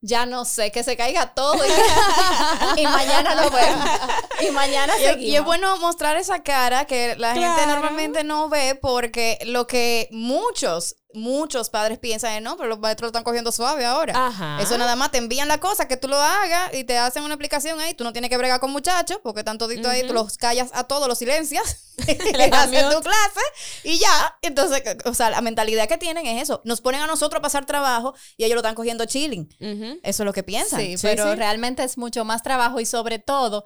ya 0.00 0.24
no 0.26 0.44
sé, 0.44 0.70
que 0.72 0.84
se 0.84 0.96
caiga 0.96 1.34
todo 1.34 1.56
y, 1.66 1.68
y 2.80 2.84
mañana 2.84 3.34
lo 3.34 3.50
vemos. 3.50 3.84
Y 4.38 4.50
mañana 4.50 4.92
seguimos. 4.98 5.22
y 5.22 5.34
es 5.36 5.42
bueno 5.44 5.78
mostrar 5.78 6.18
esa 6.18 6.42
cara 6.42 6.84
que 6.84 7.16
la 7.16 7.32
gente 7.32 7.66
normalmente 7.66 8.22
no 8.22 8.50
ve 8.50 8.78
porque 8.80 9.38
lo 9.46 9.66
que 9.66 10.08
muchos, 10.10 10.96
muchos 11.16 11.70
padres 11.70 11.98
piensan 11.98 12.42
no, 12.44 12.56
pero 12.56 12.68
los 12.68 12.78
maestros 12.78 13.06
lo 13.06 13.08
están 13.08 13.24
cogiendo 13.24 13.50
suave 13.50 13.84
ahora. 13.84 14.26
Ajá. 14.28 14.60
Eso 14.60 14.78
nada 14.78 14.94
más 14.96 15.10
te 15.10 15.18
envían 15.18 15.48
la 15.48 15.58
cosa, 15.58 15.88
que 15.88 15.96
tú 15.96 16.06
lo 16.08 16.16
hagas 16.16 16.74
y 16.74 16.84
te 16.84 16.98
hacen 16.98 17.24
una 17.24 17.34
explicación 17.34 17.80
ahí. 17.80 17.94
Tú 17.94 18.04
no 18.04 18.12
tienes 18.12 18.30
que 18.30 18.36
bregar 18.36 18.60
con 18.60 18.70
muchachos 18.70 19.18
porque 19.22 19.40
están 19.40 19.58
toditos 19.58 19.86
ahí, 19.86 20.06
tú 20.06 20.12
los 20.12 20.36
callas 20.36 20.70
a 20.74 20.84
todos, 20.84 21.08
los 21.08 21.18
silencias, 21.18 21.94
Le 22.06 22.48
das 22.48 22.66
haces 22.66 22.88
tu 22.90 23.00
clase 23.00 23.40
y 23.84 23.98
ya. 23.98 24.36
Entonces, 24.42 24.82
o 25.04 25.14
sea, 25.14 25.30
la 25.30 25.40
mentalidad 25.40 25.88
que 25.88 25.98
tienen 25.98 26.26
es 26.26 26.42
eso. 26.42 26.60
Nos 26.64 26.80
ponen 26.80 27.00
a 27.00 27.06
nosotros 27.06 27.38
a 27.38 27.42
pasar 27.42 27.66
trabajo 27.66 28.14
y 28.36 28.44
ellos 28.44 28.54
lo 28.54 28.60
están 28.60 28.74
cogiendo 28.74 29.06
chilling. 29.06 29.48
Eso 30.02 30.22
es 30.22 30.26
lo 30.26 30.32
que 30.32 30.42
piensan. 30.42 30.80
Sí, 30.80 30.98
Sí, 30.98 31.06
pero 31.06 31.30
sí. 31.30 31.36
realmente 31.36 31.82
es 31.82 31.96
mucho 31.98 32.24
más 32.24 32.42
trabajo 32.42 32.80
y 32.80 32.86
sobre 32.86 33.18
todo 33.18 33.64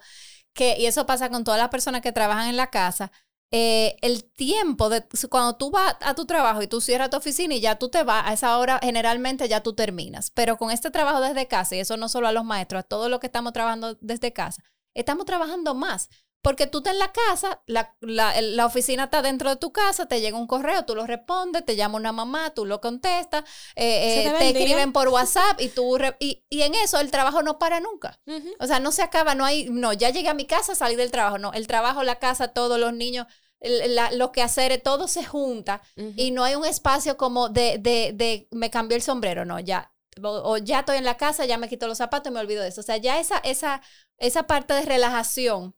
que, 0.53 0.77
y 0.77 0.85
eso 0.85 1.05
pasa 1.05 1.29
con 1.29 1.43
todas 1.43 1.59
las 1.59 1.69
personas 1.69 2.01
que 2.01 2.11
trabajan 2.11 2.47
en 2.49 2.57
la 2.57 2.69
casa, 2.69 3.11
eh, 3.51 3.97
el 4.01 4.23
tiempo 4.23 4.89
de 4.89 5.03
cuando 5.29 5.57
tú 5.57 5.71
vas 5.71 5.95
a 6.01 6.15
tu 6.15 6.25
trabajo 6.25 6.61
y 6.61 6.67
tú 6.67 6.79
cierras 6.81 7.09
tu 7.09 7.17
oficina 7.17 7.53
y 7.55 7.59
ya 7.61 7.77
tú 7.77 7.89
te 7.89 8.03
vas, 8.03 8.23
a 8.27 8.33
esa 8.33 8.57
hora 8.57 8.79
generalmente 8.81 9.47
ya 9.49 9.61
tú 9.61 9.73
terminas. 9.73 10.31
Pero 10.31 10.57
con 10.57 10.71
este 10.71 10.89
trabajo 10.91 11.19
desde 11.21 11.47
casa, 11.47 11.75
y 11.75 11.79
eso 11.79 11.97
no 11.97 12.09
solo 12.09 12.27
a 12.27 12.31
los 12.31 12.45
maestros, 12.45 12.79
a 12.81 12.83
todos 12.83 13.09
los 13.09 13.19
que 13.19 13.27
estamos 13.27 13.53
trabajando 13.53 13.97
desde 14.01 14.33
casa, 14.33 14.63
estamos 14.93 15.25
trabajando 15.25 15.73
más. 15.75 16.09
Porque 16.43 16.65
tú 16.65 16.79
estás 16.79 16.93
en 16.93 16.99
la 16.99 17.11
casa, 17.11 17.61
la, 17.67 17.95
la- 17.99 18.65
oficina 18.65 19.03
está 19.03 19.21
dentro 19.21 19.51
de 19.51 19.57
tu 19.57 19.71
casa, 19.71 20.07
te 20.07 20.21
llega 20.21 20.39
un 20.39 20.47
correo, 20.47 20.85
tú 20.85 20.95
lo 20.95 21.05
respondes, 21.05 21.63
te 21.63 21.75
llama 21.75 21.97
una 21.97 22.11
mamá, 22.13 22.51
tú 22.55 22.65
lo 22.65 22.81
contestas, 22.81 23.43
eh, 23.75 24.23
eh, 24.25 24.33
te 24.39 24.45
escriben 24.49 24.91
por 24.91 25.09
WhatsApp 25.09 25.61
y 25.61 25.69
tú 25.69 25.97
re- 25.99 26.17
y, 26.19 26.43
y 26.49 26.63
en 26.63 26.73
eso 26.73 26.99
el 26.99 27.11
trabajo 27.11 27.43
no 27.43 27.59
para 27.59 27.79
nunca. 27.79 28.19
O 28.59 28.65
sea, 28.65 28.79
no 28.79 28.91
se 28.91 29.03
acaba, 29.03 29.35
no 29.35 29.45
hay, 29.45 29.69
no, 29.69 29.93
ya 29.93 30.09
llegué 30.09 30.29
a 30.29 30.33
mi 30.33 30.45
casa, 30.45 30.73
salí 30.73 30.95
del 30.95 31.11
trabajo, 31.11 31.37
no, 31.37 31.53
el 31.53 31.67
trabajo, 31.67 32.01
la 32.01 32.17
casa, 32.17 32.47
todos 32.47 32.79
los 32.79 32.91
niños, 32.93 33.27
la- 33.61 34.11
lo 34.11 34.31
que 34.31 34.41
hacer, 34.41 34.81
todo 34.81 35.07
se 35.07 35.23
junta 35.23 35.81
y 36.15 36.31
no 36.31 36.43
hay 36.43 36.55
un 36.55 36.65
espacio 36.65 37.15
como 37.17 37.49
de, 37.49 37.77
de, 37.77 38.11
de 38.13 38.47
me 38.51 38.69
cambió 38.69 38.95
el 38.95 39.03
sombrero, 39.03 39.45
no, 39.45 39.59
ya, 39.59 39.93
o, 40.21 40.29
o 40.29 40.57
ya 40.57 40.79
estoy 40.79 40.97
en 40.97 41.05
la 41.05 41.15
casa, 41.17 41.45
ya 41.45 41.57
me 41.57 41.69
quito 41.69 41.87
los 41.87 41.97
zapatos 41.99 42.31
y 42.31 42.33
me 42.33 42.39
olvido 42.39 42.63
de 42.63 42.69
eso. 42.69 42.81
O 42.81 42.83
sea, 42.83 42.97
ya 42.97 43.19
esa, 43.19 43.37
esa, 43.39 43.81
esa 44.17 44.43
parte 44.43 44.73
de 44.73 44.81
relajación 44.81 45.75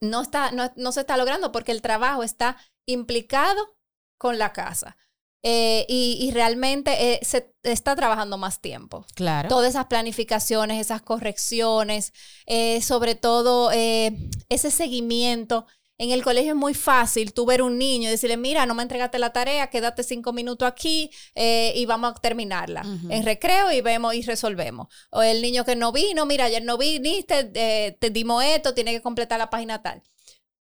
no, 0.00 0.22
está, 0.22 0.52
no, 0.52 0.72
no 0.76 0.92
se 0.92 1.00
está 1.00 1.16
logrando 1.16 1.52
porque 1.52 1.72
el 1.72 1.82
trabajo 1.82 2.22
está 2.22 2.56
implicado 2.86 3.76
con 4.18 4.38
la 4.38 4.52
casa. 4.52 4.96
Eh, 5.44 5.86
y, 5.88 6.18
y 6.20 6.30
realmente 6.30 7.14
eh, 7.14 7.20
se 7.24 7.52
está 7.64 7.96
trabajando 7.96 8.38
más 8.38 8.60
tiempo 8.60 9.04
Claro. 9.16 9.48
todas 9.48 9.70
esas 9.70 9.86
planificaciones, 9.86 10.80
esas 10.80 11.02
correcciones, 11.02 12.12
eh, 12.46 12.80
sobre 12.80 13.16
todo 13.16 13.72
ese 13.72 14.70
seguimiento. 14.70 15.66
En 16.02 16.10
el 16.10 16.24
colegio 16.24 16.50
es 16.50 16.56
muy 16.56 16.74
fácil 16.74 17.32
tú 17.32 17.46
ver 17.46 17.62
un 17.62 17.78
niño 17.78 18.08
y 18.08 18.10
decirle, 18.10 18.36
mira, 18.36 18.66
no 18.66 18.74
me 18.74 18.82
entregaste 18.82 19.20
la 19.20 19.32
tarea, 19.32 19.70
quédate 19.70 20.02
cinco 20.02 20.32
minutos 20.32 20.66
aquí 20.66 21.12
eh, 21.36 21.72
y 21.76 21.86
vamos 21.86 22.14
a 22.16 22.20
terminarla. 22.20 22.84
En 23.08 23.24
recreo 23.24 23.70
y 23.70 23.82
vemos 23.82 24.12
y 24.12 24.22
resolvemos. 24.22 24.88
O 25.10 25.22
el 25.22 25.40
niño 25.40 25.64
que 25.64 25.76
no 25.76 25.92
vino, 25.92 26.26
mira, 26.26 26.46
ayer 26.46 26.64
no 26.64 26.76
viniste, 26.76 27.52
eh, 27.54 27.96
te 28.00 28.10
dimos 28.10 28.42
esto, 28.42 28.74
tiene 28.74 28.90
que 28.90 29.00
completar 29.00 29.38
la 29.38 29.48
página 29.48 29.80
tal. 29.80 30.02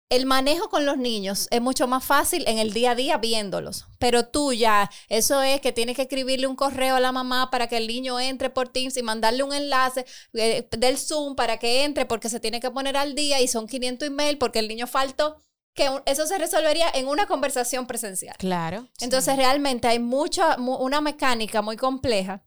El 0.08 0.24
manejo 0.24 0.68
con 0.68 0.86
los 0.86 0.98
niños 0.98 1.48
es 1.50 1.60
mucho 1.60 1.88
más 1.88 2.04
fácil 2.04 2.44
en 2.46 2.58
el 2.58 2.72
día 2.72 2.92
a 2.92 2.94
día 2.94 3.16
viéndolos. 3.18 3.86
Pero 3.98 4.28
tú 4.28 4.52
ya, 4.52 4.88
eso 5.08 5.42
es 5.42 5.60
que 5.60 5.72
tienes 5.72 5.96
que 5.96 6.02
escribirle 6.02 6.46
un 6.46 6.54
correo 6.54 6.94
a 6.94 7.00
la 7.00 7.10
mamá 7.10 7.50
para 7.50 7.66
que 7.66 7.76
el 7.76 7.88
niño 7.88 8.20
entre 8.20 8.48
por 8.48 8.68
Teams 8.68 8.96
y 8.96 9.02
mandarle 9.02 9.42
un 9.42 9.52
enlace 9.52 10.06
eh, 10.34 10.68
del 10.78 10.96
Zoom 10.96 11.34
para 11.34 11.58
que 11.58 11.82
entre 11.82 12.06
porque 12.06 12.28
se 12.28 12.38
tiene 12.38 12.60
que 12.60 12.70
poner 12.70 12.96
al 12.96 13.16
día 13.16 13.40
y 13.40 13.48
son 13.48 13.66
500 13.66 14.06
email 14.06 14.38
porque 14.38 14.60
el 14.60 14.68
niño 14.68 14.86
faltó. 14.86 15.42
Que 15.74 15.90
eso 16.06 16.26
se 16.26 16.38
resolvería 16.38 16.86
en 16.94 17.08
una 17.08 17.26
conversación 17.26 17.86
presencial. 17.86 18.36
Claro. 18.38 18.88
Entonces 19.00 19.36
realmente 19.36 19.88
hay 19.88 19.98
mucha, 19.98 20.56
mu- 20.56 20.76
una 20.76 21.00
mecánica 21.00 21.60
muy 21.62 21.76
compleja 21.76 22.44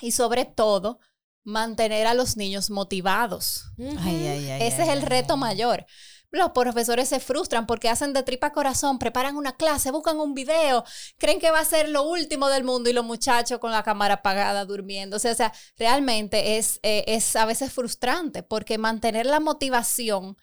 y 0.00 0.12
sobre 0.12 0.46
todo 0.46 0.98
mantener 1.44 2.06
a 2.06 2.14
los 2.14 2.36
niños 2.36 2.70
motivados. 2.70 3.64
Ay, 3.78 4.26
ay, 4.26 4.50
ay, 4.50 4.62
Ese 4.62 4.82
es 4.82 4.88
el 4.88 5.02
reto 5.02 5.34
ay. 5.34 5.40
mayor. 5.40 5.86
Los 6.32 6.52
profesores 6.52 7.10
se 7.10 7.20
frustran 7.20 7.66
porque 7.66 7.90
hacen 7.90 8.14
de 8.14 8.22
tripa 8.22 8.52
corazón, 8.52 8.98
preparan 8.98 9.36
una 9.36 9.54
clase, 9.54 9.90
buscan 9.90 10.18
un 10.18 10.32
video, 10.32 10.82
creen 11.18 11.38
que 11.38 11.50
va 11.50 11.60
a 11.60 11.64
ser 11.64 11.90
lo 11.90 12.04
último 12.04 12.48
del 12.48 12.64
mundo 12.64 12.88
y 12.88 12.94
los 12.94 13.04
muchachos 13.04 13.58
con 13.58 13.70
la 13.70 13.82
cámara 13.82 14.14
apagada 14.14 14.64
durmiendo. 14.64 15.16
O 15.18 15.20
sea, 15.20 15.32
o 15.32 15.34
sea, 15.34 15.52
realmente 15.76 16.56
es, 16.56 16.80
eh, 16.82 17.04
es 17.06 17.36
a 17.36 17.44
veces 17.44 17.70
frustrante 17.70 18.42
porque 18.42 18.78
mantener 18.78 19.26
la 19.26 19.40
motivación 19.40 20.36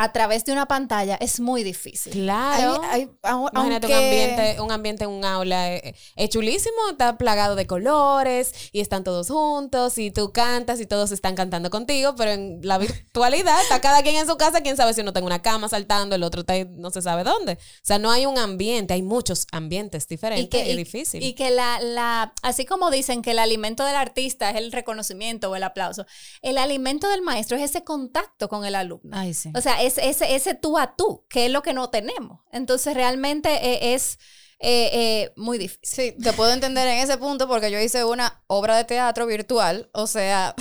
a 0.00 0.12
través 0.12 0.44
de 0.44 0.52
una 0.52 0.66
pantalla 0.66 1.16
es 1.16 1.40
muy 1.40 1.64
difícil. 1.64 2.12
Claro. 2.12 2.80
Hay- 2.84 3.00
hay- 3.02 3.10
au- 3.22 3.50
Imagínate 3.52 3.86
un 3.88 3.92
aunque- 3.92 4.04
ambiente, 4.06 4.60
un 4.60 4.70
ambiente 4.72 5.04
en 5.04 5.10
un 5.10 5.24
aula 5.24 5.74
eh, 5.74 5.94
es 6.14 6.28
chulísimo, 6.30 6.76
está 6.92 7.18
plagado 7.18 7.56
de 7.56 7.66
colores 7.66 8.52
y 8.72 8.78
están 8.80 9.02
todos 9.02 9.28
juntos 9.28 9.98
y 9.98 10.12
tú 10.12 10.32
cantas 10.32 10.80
y 10.80 10.86
todos 10.86 11.10
están 11.10 11.34
cantando 11.34 11.68
contigo, 11.70 12.14
pero 12.16 12.30
en 12.30 12.60
la 12.62 12.78
virtualidad 12.78 13.60
está 13.62 13.80
cada 13.80 14.02
quien 14.02 14.14
en 14.16 14.26
su 14.28 14.36
casa, 14.36 14.60
quién 14.60 14.76
sabe 14.76 14.94
si 14.94 15.00
uno 15.00 15.10
está 15.10 15.18
en 15.18 15.26
una 15.26 15.42
cama 15.42 15.68
saltando, 15.68 16.14
el 16.14 16.22
otro 16.22 16.42
está 16.42 16.54
no 16.64 16.90
se 16.90 17.02
sabe 17.02 17.24
dónde. 17.24 17.54
O 17.54 17.56
sea, 17.82 17.98
no 17.98 18.12
hay 18.12 18.24
un 18.26 18.38
ambiente, 18.38 18.94
hay 18.94 19.02
muchos 19.02 19.46
ambientes 19.50 20.06
diferentes 20.06 20.64
y, 20.64 20.70
es 20.70 20.76
difícil. 20.76 21.22
Y 21.24 21.34
que 21.34 21.50
la, 21.50 21.80
la, 21.80 22.34
así 22.42 22.64
como 22.66 22.92
dicen 22.92 23.20
que 23.22 23.32
el 23.32 23.40
alimento 23.40 23.84
del 23.84 23.96
artista 23.96 24.50
es 24.50 24.56
el 24.56 24.70
reconocimiento 24.70 25.50
o 25.50 25.56
el 25.56 25.64
aplauso, 25.64 26.06
el 26.42 26.56
alimento 26.56 27.08
del 27.08 27.22
maestro 27.22 27.56
es 27.56 27.64
ese 27.64 27.82
contacto 27.82 28.48
con 28.48 28.64
el 28.64 28.76
alumno. 28.76 29.10
Ay, 29.12 29.34
sí. 29.34 29.50
O 29.56 29.60
sea, 29.60 29.82
es 29.88 29.98
ese, 29.98 30.34
ese 30.34 30.54
tú 30.54 30.78
a 30.78 30.94
tú, 30.94 31.26
que 31.28 31.46
es 31.46 31.52
lo 31.52 31.62
que 31.62 31.72
no 31.72 31.90
tenemos. 31.90 32.40
Entonces, 32.52 32.94
realmente 32.94 33.48
eh, 33.50 33.94
es 33.94 34.18
eh, 34.60 34.90
eh, 34.92 35.32
muy 35.36 35.58
difícil. 35.58 35.80
Sí, 35.82 36.22
te 36.22 36.32
puedo 36.32 36.52
entender 36.52 36.86
en 36.86 36.98
ese 36.98 37.18
punto 37.18 37.48
porque 37.48 37.70
yo 37.70 37.80
hice 37.80 38.04
una 38.04 38.42
obra 38.46 38.76
de 38.76 38.84
teatro 38.84 39.26
virtual, 39.26 39.88
o 39.92 40.06
sea, 40.06 40.54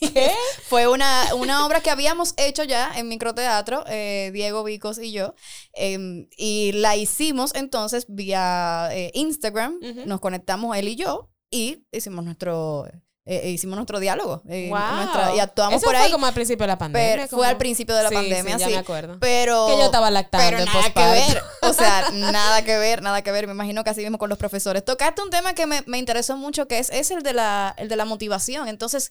fue 0.68 0.88
una, 0.88 1.34
una 1.34 1.64
obra 1.64 1.80
que 1.80 1.90
habíamos 1.90 2.34
hecho 2.36 2.64
ya 2.64 2.92
en 2.96 3.08
microteatro, 3.08 3.84
eh, 3.88 4.30
Diego 4.32 4.64
Vicos 4.64 4.98
y 4.98 5.12
yo, 5.12 5.34
em, 5.74 6.28
y 6.36 6.72
la 6.72 6.96
hicimos 6.96 7.54
entonces 7.54 8.06
vía 8.08 8.90
Instagram, 9.14 9.78
nos 10.06 10.20
conectamos 10.20 10.76
él 10.76 10.88
y 10.88 10.96
yo 10.96 11.30
y 11.50 11.84
hicimos 11.92 12.24
nuestro, 12.24 12.86
eh, 13.24 13.50
hicimos 13.50 13.76
nuestro 13.76 14.00
diálogo 14.00 14.42
eh, 14.48 14.68
Wow. 14.68 14.96
nuestra- 14.96 15.34
y 15.36 15.38
actuamos 15.38 15.76
Eso 15.76 15.84
por 15.86 15.94
fue 15.94 16.04
ahí. 16.06 16.10
como 16.12 16.26
al 16.26 16.34
principio 16.34 16.64
de 16.64 16.68
la 16.68 16.78
pandemia. 16.78 17.14
pero 17.14 17.28
fue 17.28 17.46
al 17.46 17.56
principio 17.56 17.94
de 17.94 18.02
la 18.02 18.08
Sí, 18.08 18.14
pandemia, 18.16 18.54
sí, 18.54 18.60
ya 18.60 18.66
sí. 18.66 18.72
me 18.72 18.78
acuerdo. 18.78 19.18
Pero 19.20 19.66
Que 19.68 19.76
yo 19.78 19.84
estaba 19.84 20.10
lactando 20.10 20.44
pero 20.46 20.58
en 20.58 20.64
nada 20.64 20.90
que 20.92 21.00
ver. 21.00 21.42
O 21.62 21.72
sea, 21.72 22.10
nada 22.12 22.64
que 22.64 22.76
ver, 22.78 23.00
nada 23.02 23.22
que 23.22 23.30
ver. 23.30 23.46
Me 23.46 23.52
imagino 23.52 23.84
que 23.84 23.90
así 23.90 24.00
mismo 24.02 24.18
con 24.18 24.28
los 24.28 24.38
profesores. 24.38 24.84
Tocaste 24.84 25.22
un 25.22 25.30
tema 25.30 25.54
que 25.54 25.66
me, 25.66 25.82
me 25.86 25.98
interesó 25.98 26.36
mucho, 26.36 26.66
que 26.66 26.78
es, 26.78 26.90
es 26.90 27.10
el, 27.12 27.22
de 27.22 27.32
la, 27.34 27.74
el 27.78 27.88
de 27.88 27.96
la 27.96 28.04
motivación. 28.04 28.66
Entonces, 28.68 29.10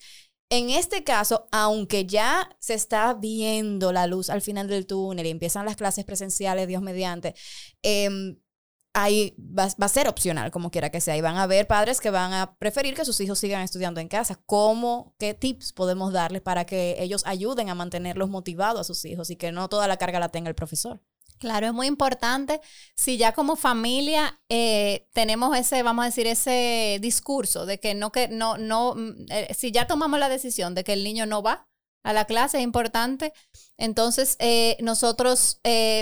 en 0.50 0.69
este 0.69 1.06
caso, 1.06 1.47
aunque 1.54 2.06
ya 2.06 2.50
se 2.60 2.74
está 2.74 3.13
viendo 3.13 3.93
la 3.93 4.08
luz 4.08 4.30
al 4.30 4.41
final 4.41 4.67
del 4.67 4.86
túnel 4.86 5.26
y 5.26 5.30
empiezan 5.30 5.65
las 5.65 5.78
clases 5.78 6.04
presenciales, 6.04 6.67
Dios 6.67 6.82
mediante, 6.82 7.34
em, 7.82 8.36
ahí 8.94 9.36
va, 9.40 9.68
va 9.82 9.86
a 9.86 9.90
ser 9.90 10.08
opcional, 10.08 10.52
como 10.52 10.72
quiera 10.72 10.90
que 10.90 11.02
sea. 11.02 11.18
Y 11.18 11.22
van 11.22 11.38
a 11.38 11.44
haber 11.44 11.68
padres 11.68 12.02
que 12.02 12.10
van 12.10 12.34
a 12.34 12.56
preferir 12.58 12.96
que 12.96 13.06
sus 13.06 13.20
hijos 13.22 13.40
sigan 13.40 13.62
estudiando 13.62 14.00
en 14.00 14.08
casa. 14.08 14.40
¿Cómo, 14.46 15.16
qué 15.18 15.34
tips 15.34 15.74
podemos 15.74 16.14
darles 16.14 16.42
para 16.42 16.66
que 16.66 16.98
ellos 17.00 17.24
ayuden 17.26 17.70
a 17.70 17.76
mantenerlos 17.76 18.30
motivados 18.30 18.82
a 18.82 18.84
sus 18.84 19.06
hijos 19.06 19.30
y 19.30 19.36
que 19.36 19.52
no 19.52 19.70
toda 19.70 19.88
la 19.88 19.98
carga 19.98 20.20
la 20.20 20.30
tenga 20.30 20.50
el 20.50 20.56
profesor? 20.56 21.02
Claro, 21.42 21.66
es 21.66 21.74
muy 21.74 21.88
importante 21.88 22.62
si 22.96 23.18
ya 23.18 23.34
como 23.34 23.56
familia 23.56 24.40
eh, 24.48 25.10
tenemos 25.12 25.58
ese, 25.58 25.82
vamos 25.82 26.04
a 26.04 26.06
decir, 26.06 26.28
ese 26.28 27.00
discurso 27.02 27.66
de 27.66 27.80
que 27.80 27.96
no, 27.96 28.12
que 28.12 28.28
no, 28.28 28.60
no, 28.60 28.94
mm, 28.94 29.26
eh, 29.30 29.54
si 29.58 29.72
ya 29.72 29.88
tomamos 29.88 30.20
la 30.20 30.30
decisión 30.30 30.76
de 30.76 30.84
que 30.84 30.94
el 30.94 31.04
niño 31.04 31.26
no 31.26 31.42
va 31.42 31.68
a 32.04 32.14
la 32.14 32.26
clase, 32.26 32.60
es 32.60 32.64
importante, 32.64 33.34
entonces 33.76 34.36
eh, 34.38 34.78
nosotros 34.82 35.60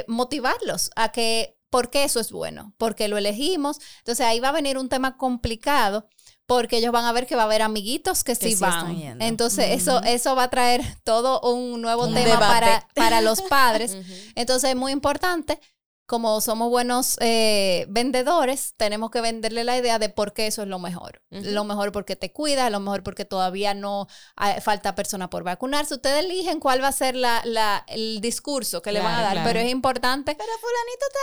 motivarlos 0.07 0.91
a 0.97 1.13
que 1.13 1.58
¿Por 1.69 1.89
qué 1.89 2.03
eso 2.03 2.19
es 2.19 2.31
bueno? 2.31 2.73
Porque 2.77 3.07
lo 3.07 3.17
elegimos. 3.17 3.79
Entonces 3.99 4.25
ahí 4.25 4.39
va 4.39 4.49
a 4.49 4.53
venir 4.53 4.77
un 4.77 4.89
tema 4.89 5.17
complicado 5.17 6.07
porque 6.49 6.77
ellos 6.77 6.91
van 6.91 7.05
a 7.05 7.11
ver 7.11 7.27
que 7.27 7.35
va 7.35 7.43
a 7.43 7.45
haber 7.45 7.61
amiguitos 7.61 8.23
que, 8.23 8.33
sí, 8.33 8.55
van. 8.55 9.21
Entonces 9.21 9.67
eso, 9.69 10.01
eso 10.01 10.35
va 10.35 10.43
a 10.43 10.49
traer 10.49 10.81
todo 11.03 11.39
un 11.41 11.79
nuevo 11.79 12.05
Un 12.05 12.15
tema 12.15 12.25
debate. 12.25 12.47
para, 12.47 12.87
para 12.95 13.21
los 13.21 13.41
padres. 13.49 13.95
Entonces 14.33 14.71
es 14.71 14.75
muy 14.75 14.91
importante, 14.91 15.59
como 16.09 16.41
somos 16.41 16.69
buenos 16.71 17.17
eh, 17.21 17.85
vendedores, 17.87 18.73
tenemos 18.77 19.11
que 19.11 19.21
venderle 19.21 19.63
la 19.63 19.77
idea 19.77 19.99
de 19.99 20.09
por 20.09 20.33
qué 20.33 20.47
eso 20.47 20.63
es 20.63 20.67
lo 20.67 20.79
mejor. 20.79 21.21
Lo 21.29 21.63
mejor 21.63 21.91
porque 21.91 22.15
te 22.15 22.31
cuida, 22.33 22.69
lo 22.71 22.79
mejor 22.79 23.03
porque 23.03 23.25
todavía 23.25 23.75
no 23.75 24.07
hay- 24.35 24.59
falta 24.59 24.95
persona 24.95 25.29
por 25.29 25.43
vacunarse. 25.43 25.93
Ustedes 25.93 26.25
eligen 26.25 26.59
cuál 26.59 26.81
va 26.83 26.87
a 26.87 26.91
ser 26.91 27.15
la, 27.15 27.41
la- 27.45 27.85
el 27.87 28.21
discurso 28.21 28.81
que 28.81 28.91
le 28.91 29.01
van 29.01 29.13
a 29.19 29.21
dar, 29.21 29.31
claro. 29.33 29.47
pero 29.47 29.59
es 29.59 29.69
importante. 29.71 30.35
Pero 30.35 30.51
fulanito 30.59 31.05
está 31.07 31.19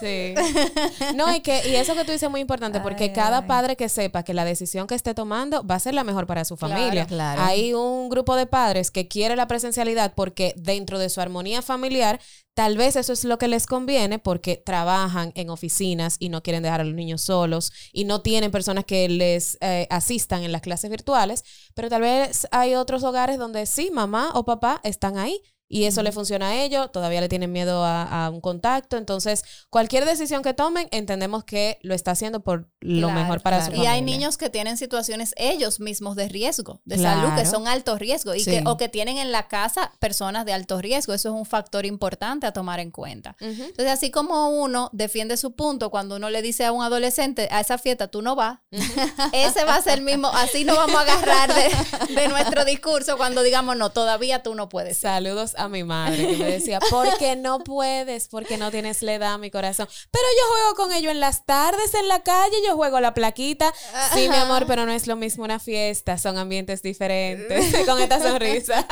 Sí. 0.00 1.14
No, 1.16 1.34
y 1.34 1.40
que 1.40 1.68
y 1.68 1.74
eso 1.74 1.94
que 1.94 2.04
tú 2.04 2.12
dices 2.12 2.22
es 2.24 2.30
muy 2.30 2.40
importante 2.40 2.78
porque 2.80 3.04
Ay, 3.04 3.12
cada 3.12 3.38
ay. 3.38 3.44
padre 3.48 3.76
que 3.76 3.88
sepa 3.88 4.22
que 4.22 4.32
la 4.34 4.44
decisión 4.44 4.86
que 4.86 4.94
esté 4.94 5.12
tomando 5.12 5.66
va 5.66 5.74
a 5.74 5.80
ser 5.80 5.94
la 5.94 6.04
mejor 6.04 6.26
para 6.28 6.44
su 6.44 6.56
Claro, 6.56 6.74
familia. 6.74 7.06
claro. 7.06 7.42
Hay 7.42 7.74
un 7.74 8.08
grupo 8.08 8.36
de 8.36 8.46
padres 8.46 8.92
que 8.92 9.08
quiere 9.08 9.34
la 9.34 9.48
presencialidad 9.48 10.12
porque 10.14 10.54
dentro 10.56 11.00
de 11.00 11.08
su 11.10 11.20
armonía 11.20 11.62
familiar 11.62 12.20
Tal 12.54 12.76
vez 12.76 12.96
eso 12.96 13.12
es 13.12 13.22
lo 13.22 13.38
que 13.38 13.46
les 13.46 13.68
conviene 13.68 13.87
porque 14.22 14.56
trabajan 14.56 15.32
en 15.34 15.50
oficinas 15.50 16.16
y 16.18 16.28
no 16.28 16.42
quieren 16.42 16.62
dejar 16.62 16.80
a 16.80 16.84
los 16.84 16.94
niños 16.94 17.22
solos 17.22 17.72
y 17.92 18.04
no 18.04 18.20
tienen 18.20 18.50
personas 18.50 18.84
que 18.84 19.08
les 19.08 19.56
eh, 19.60 19.86
asistan 19.90 20.42
en 20.42 20.52
las 20.52 20.60
clases 20.60 20.90
virtuales, 20.90 21.44
pero 21.74 21.88
tal 21.88 22.02
vez 22.02 22.46
hay 22.50 22.74
otros 22.74 23.02
hogares 23.02 23.38
donde 23.38 23.66
sí, 23.66 23.90
mamá 23.90 24.30
o 24.34 24.44
papá 24.44 24.80
están 24.84 25.16
ahí 25.16 25.40
y 25.68 25.84
eso 25.84 26.02
le 26.02 26.12
funciona 26.12 26.48
a 26.48 26.54
ellos, 26.62 26.90
todavía 26.92 27.20
le 27.20 27.28
tienen 27.28 27.52
miedo 27.52 27.84
a, 27.84 28.26
a 28.26 28.30
un 28.30 28.40
contacto, 28.40 28.96
entonces 28.96 29.44
cualquier 29.70 30.04
decisión 30.06 30.42
que 30.42 30.54
tomen 30.54 30.88
entendemos 30.92 31.44
que 31.44 31.78
lo 31.82 31.94
está 31.94 32.12
haciendo 32.12 32.40
por 32.40 32.68
lo 32.80 33.08
Claro, 33.08 33.20
mejor 33.20 33.40
para 33.42 33.56
claro. 33.58 33.66
su 33.66 33.72
Y 33.72 33.74
familia. 33.76 33.92
hay 33.92 34.02
niños 34.02 34.36
que 34.38 34.50
tienen 34.50 34.76
situaciones 34.78 35.34
ellos 35.36 35.80
mismos 35.80 36.16
de 36.16 36.28
riesgo, 36.28 36.80
de 36.84 36.96
Claro. 36.96 37.20
salud, 37.22 37.34
que 37.38 37.46
son 37.46 37.68
alto 37.68 37.98
riesgo 37.98 38.34
y 38.34 38.40
Sí. 38.40 38.50
que, 38.50 38.62
o 38.66 38.76
que 38.76 38.88
tienen 38.88 39.18
en 39.18 39.30
la 39.32 39.48
casa 39.48 39.92
personas 39.98 40.46
de 40.46 40.52
alto 40.52 40.80
riesgo. 40.80 41.12
Eso 41.12 41.28
es 41.28 41.34
un 41.34 41.44
factor 41.44 41.84
importante 41.86 42.46
a 42.46 42.52
tomar 42.52 42.80
en 42.80 42.90
cuenta. 42.90 43.36
Entonces, 43.40 43.88
así 43.88 44.10
como 44.10 44.48
uno 44.50 44.90
defiende 44.92 45.36
su 45.36 45.52
punto 45.54 45.90
cuando 45.90 46.16
uno 46.16 46.30
le 46.30 46.40
dice 46.42 46.64
a 46.64 46.72
un 46.72 46.82
adolescente, 46.82 47.48
a 47.50 47.60
esa 47.60 47.78
fiesta 47.78 48.08
tú 48.08 48.22
no 48.22 48.36
vas, 48.36 48.60
ese 49.32 49.64
va 49.64 49.74
a 49.76 49.82
ser 49.82 49.98
el 49.98 50.04
mismo, 50.04 50.28
así 50.28 50.64
no 50.64 50.74
vamos 50.76 50.96
a 50.96 51.00
agarrar 51.02 51.50
de, 51.54 52.14
de 52.14 52.28
nuestro 52.28 52.64
discurso 52.64 53.16
cuando 53.16 53.42
digamos, 53.42 53.76
no, 53.76 53.90
todavía 53.90 54.42
tú 54.42 54.54
no 54.54 54.68
puedes. 54.68 54.98
Saludos 54.98 55.54
a 55.58 55.68
mi 55.68 55.84
madre 55.84 56.26
que 56.26 56.36
me 56.36 56.50
decía, 56.50 56.80
porque 56.90 57.36
no 57.36 57.58
puedes, 57.60 58.28
porque 58.28 58.56
no 58.56 58.70
tienes 58.70 59.02
la 59.02 59.14
edad, 59.14 59.38
mi 59.38 59.50
corazón. 59.50 59.88
Pero 60.10 60.24
yo 60.38 60.54
juego 60.54 60.74
con 60.74 60.92
ellos 60.92 61.12
en 61.12 61.20
las 61.20 61.44
tardes, 61.44 61.94
en 61.94 62.08
la 62.08 62.20
calle, 62.22 62.56
yo 62.66 62.76
juego 62.76 63.00
la 63.00 63.14
plaquita. 63.14 63.72
Sí, 64.14 64.28
mi 64.28 64.36
amor, 64.36 64.66
pero 64.66 64.86
no 64.86 64.92
es 64.92 65.06
lo 65.06 65.16
mismo 65.16 65.44
una 65.44 65.58
fiesta, 65.58 66.18
son 66.18 66.38
ambientes 66.38 66.82
diferentes. 66.82 67.58
con 67.86 68.00
esta 68.00 68.20
sonrisa. 68.20 68.86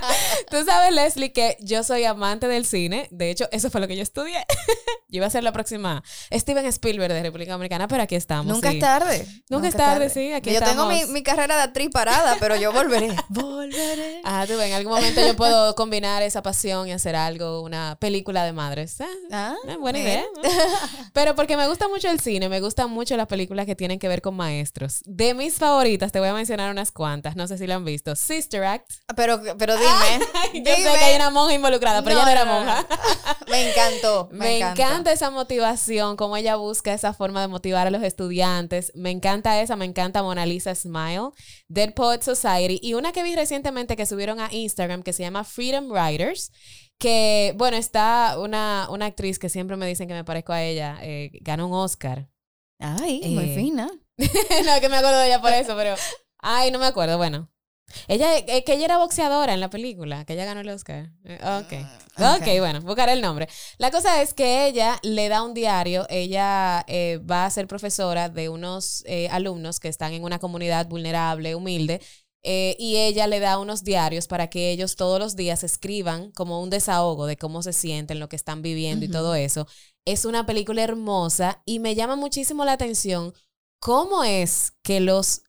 Tú 0.50 0.64
sabes, 0.64 0.92
Leslie, 0.92 1.32
que 1.32 1.56
yo 1.60 1.82
soy 1.82 2.04
amante 2.04 2.48
del 2.48 2.66
cine. 2.66 3.08
De 3.10 3.30
hecho, 3.30 3.48
eso 3.50 3.70
fue 3.70 3.80
lo 3.80 3.88
que 3.88 3.96
yo 3.96 4.02
estudié. 4.02 4.44
yo 5.08 5.18
iba 5.18 5.26
a 5.26 5.30
ser 5.30 5.44
la 5.44 5.52
próxima 5.52 6.02
Steven 6.32 6.66
Spielberg 6.66 7.12
de 7.12 7.22
República 7.22 7.52
Dominicana, 7.52 7.88
pero 7.88 8.02
aquí 8.02 8.14
estamos. 8.14 8.46
Nunca 8.46 8.70
sí. 8.70 8.76
es 8.76 8.80
tarde. 8.80 9.26
Nunca 9.48 9.68
es 9.68 9.76
tarde, 9.76 10.10
sí, 10.10 10.32
aquí 10.32 10.52
Yo 10.52 10.60
tengo 10.60 10.86
mi, 10.86 11.04
mi 11.06 11.22
carrera 11.22 11.56
de 11.56 11.62
actriz 11.62 11.90
parada, 11.90 12.36
pero 12.40 12.56
yo 12.56 12.72
volveré. 12.72 13.14
volveré. 13.28 14.20
Ah, 14.24 14.44
tú 14.46 14.56
ves, 14.56 14.66
en 14.66 14.74
algún 14.74 14.92
momento 14.92 15.20
yo 15.26 15.36
puedo 15.36 15.74
combinar 15.74 16.11
esa 16.20 16.42
pasión 16.42 16.88
y 16.88 16.92
hacer 16.92 17.16
algo, 17.16 17.62
una 17.62 17.96
película 18.00 18.44
de 18.44 18.52
madres. 18.52 19.00
Ah, 19.00 19.06
Ah, 19.30 19.54
eh, 19.68 19.76
buena 19.76 19.98
idea. 20.00 20.24
¿no? 20.34 20.42
Pero 21.14 21.34
porque 21.34 21.56
me 21.56 21.66
gusta 21.68 21.88
mucho 21.88 22.10
el 22.10 22.20
cine, 22.20 22.48
me 22.48 22.60
gustan 22.60 22.90
mucho 22.90 23.16
las 23.16 23.28
películas 23.28 23.64
que 23.66 23.74
tienen 23.76 23.98
que 23.98 24.08
ver 24.08 24.20
con 24.20 24.34
maestros. 24.34 25.00
De 25.06 25.32
mis 25.34 25.54
favoritas, 25.54 26.12
te 26.12 26.18
voy 26.18 26.28
a 26.28 26.34
mencionar 26.34 26.70
unas 26.70 26.90
cuantas, 26.92 27.36
no 27.36 27.46
sé 27.46 27.56
si 27.56 27.66
la 27.66 27.76
han 27.76 27.84
visto. 27.84 28.14
Sister 28.16 28.64
Act. 28.64 28.90
Pero, 29.16 29.40
pero 29.56 29.76
dime. 29.76 30.26
Yo 30.64 30.74
sé 30.74 30.82
que 30.98 31.04
hay 31.04 31.16
una 31.16 31.30
monja 31.30 31.54
involucrada, 31.54 32.02
pero 32.02 32.16
No, 32.16 32.22
ella 32.22 32.34
no 32.34 32.40
era 32.42 32.44
no, 32.44 32.52
monja. 32.58 32.86
Me 33.48 33.70
encantó. 33.70 34.28
Me, 34.32 34.38
Me 34.38 34.56
encanta. 34.58 34.82
encanta 34.82 35.12
esa 35.12 35.30
motivación, 35.30 36.16
cómo 36.16 36.36
ella 36.36 36.56
busca 36.56 36.92
esa 36.92 37.14
forma 37.14 37.40
de 37.40 37.48
motivar 37.48 37.86
a 37.86 37.90
los 37.90 38.02
estudiantes. 38.02 38.90
Me 38.94 39.10
encanta 39.10 39.60
esa, 39.60 39.76
me 39.76 39.84
encanta 39.84 40.22
Mona 40.22 40.46
Lisa 40.46 40.74
Smile, 40.74 41.30
Dead 41.68 41.94
Poet 41.94 42.22
Society 42.22 42.78
y 42.82 42.94
una 42.94 43.12
que 43.12 43.22
vi 43.22 43.34
recientemente 43.36 43.96
que 43.96 44.06
subieron 44.06 44.40
a 44.40 44.48
Instagram 44.52 45.02
que 45.02 45.12
se 45.12 45.22
llama 45.22 45.44
Freedom 45.44 45.88
Writers, 46.06 46.50
que 46.98 47.52
bueno, 47.56 47.76
está 47.76 48.36
una, 48.38 48.88
una 48.90 49.06
actriz 49.06 49.38
que 49.38 49.48
siempre 49.48 49.76
me 49.76 49.86
dicen 49.86 50.08
que 50.08 50.14
me 50.14 50.24
parezco 50.24 50.52
a 50.52 50.62
ella, 50.62 50.98
eh, 51.02 51.30
ganó 51.40 51.66
un 51.66 51.74
Oscar. 51.74 52.28
Ay, 52.78 53.20
muy 53.28 53.50
Eh, 53.50 53.54
fina. 53.54 53.86
no, 54.18 54.80
que 54.80 54.88
me 54.88 54.96
acuerdo 54.96 55.18
de 55.18 55.26
ella 55.26 55.40
por 55.40 55.52
eso, 55.52 55.74
pero... 55.76 55.94
Ay, 56.38 56.70
no 56.70 56.78
me 56.78 56.86
acuerdo, 56.86 57.16
bueno. 57.18 57.48
Ella, 58.08 58.38
eh, 58.38 58.64
que 58.64 58.74
ella 58.74 58.86
era 58.86 58.98
boxeadora 58.98 59.52
en 59.52 59.60
la 59.60 59.68
película, 59.68 60.24
que 60.24 60.32
ella 60.32 60.44
ganó 60.46 60.60
el 60.60 60.68
Oscar. 60.70 61.10
Eh, 61.24 61.38
ok. 61.42 61.86
Ah, 62.16 62.38
ok, 62.40 62.58
bueno, 62.58 62.80
buscaré 62.80 63.12
el 63.12 63.20
nombre. 63.20 63.48
La 63.78 63.90
cosa 63.90 64.22
es 64.22 64.32
que 64.34 64.66
ella 64.66 64.98
le 65.02 65.28
da 65.28 65.42
un 65.42 65.54
diario, 65.54 66.06
ella 66.08 66.84
va 67.30 67.44
a 67.46 67.50
ser 67.50 67.66
profesora 67.66 68.28
de 68.28 68.48
unos 68.48 69.04
alumnos 69.30 69.78
que 69.78 69.88
están 69.88 70.12
en 70.14 70.24
una 70.24 70.38
comunidad 70.38 70.86
vulnerable, 70.88 71.54
humilde, 71.54 72.00
eh, 72.44 72.76
y 72.78 72.96
ella 72.96 73.26
le 73.26 73.38
da 73.38 73.58
unos 73.58 73.84
diarios 73.84 74.26
para 74.26 74.48
que 74.48 74.70
ellos 74.70 74.96
todos 74.96 75.20
los 75.20 75.36
días 75.36 75.62
escriban 75.62 76.32
como 76.32 76.60
un 76.60 76.70
desahogo 76.70 77.26
de 77.26 77.36
cómo 77.36 77.62
se 77.62 77.72
sienten, 77.72 78.18
lo 78.18 78.28
que 78.28 78.36
están 78.36 78.62
viviendo 78.62 79.04
y 79.04 79.08
todo 79.08 79.34
eso. 79.34 79.66
Es 80.04 80.24
una 80.24 80.44
película 80.44 80.82
hermosa 80.82 81.62
y 81.64 81.78
me 81.78 81.94
llama 81.94 82.16
muchísimo 82.16 82.64
la 82.64 82.72
atención 82.72 83.32
cómo 83.80 84.24
es 84.24 84.72
que 84.82 85.00
los 85.00 85.42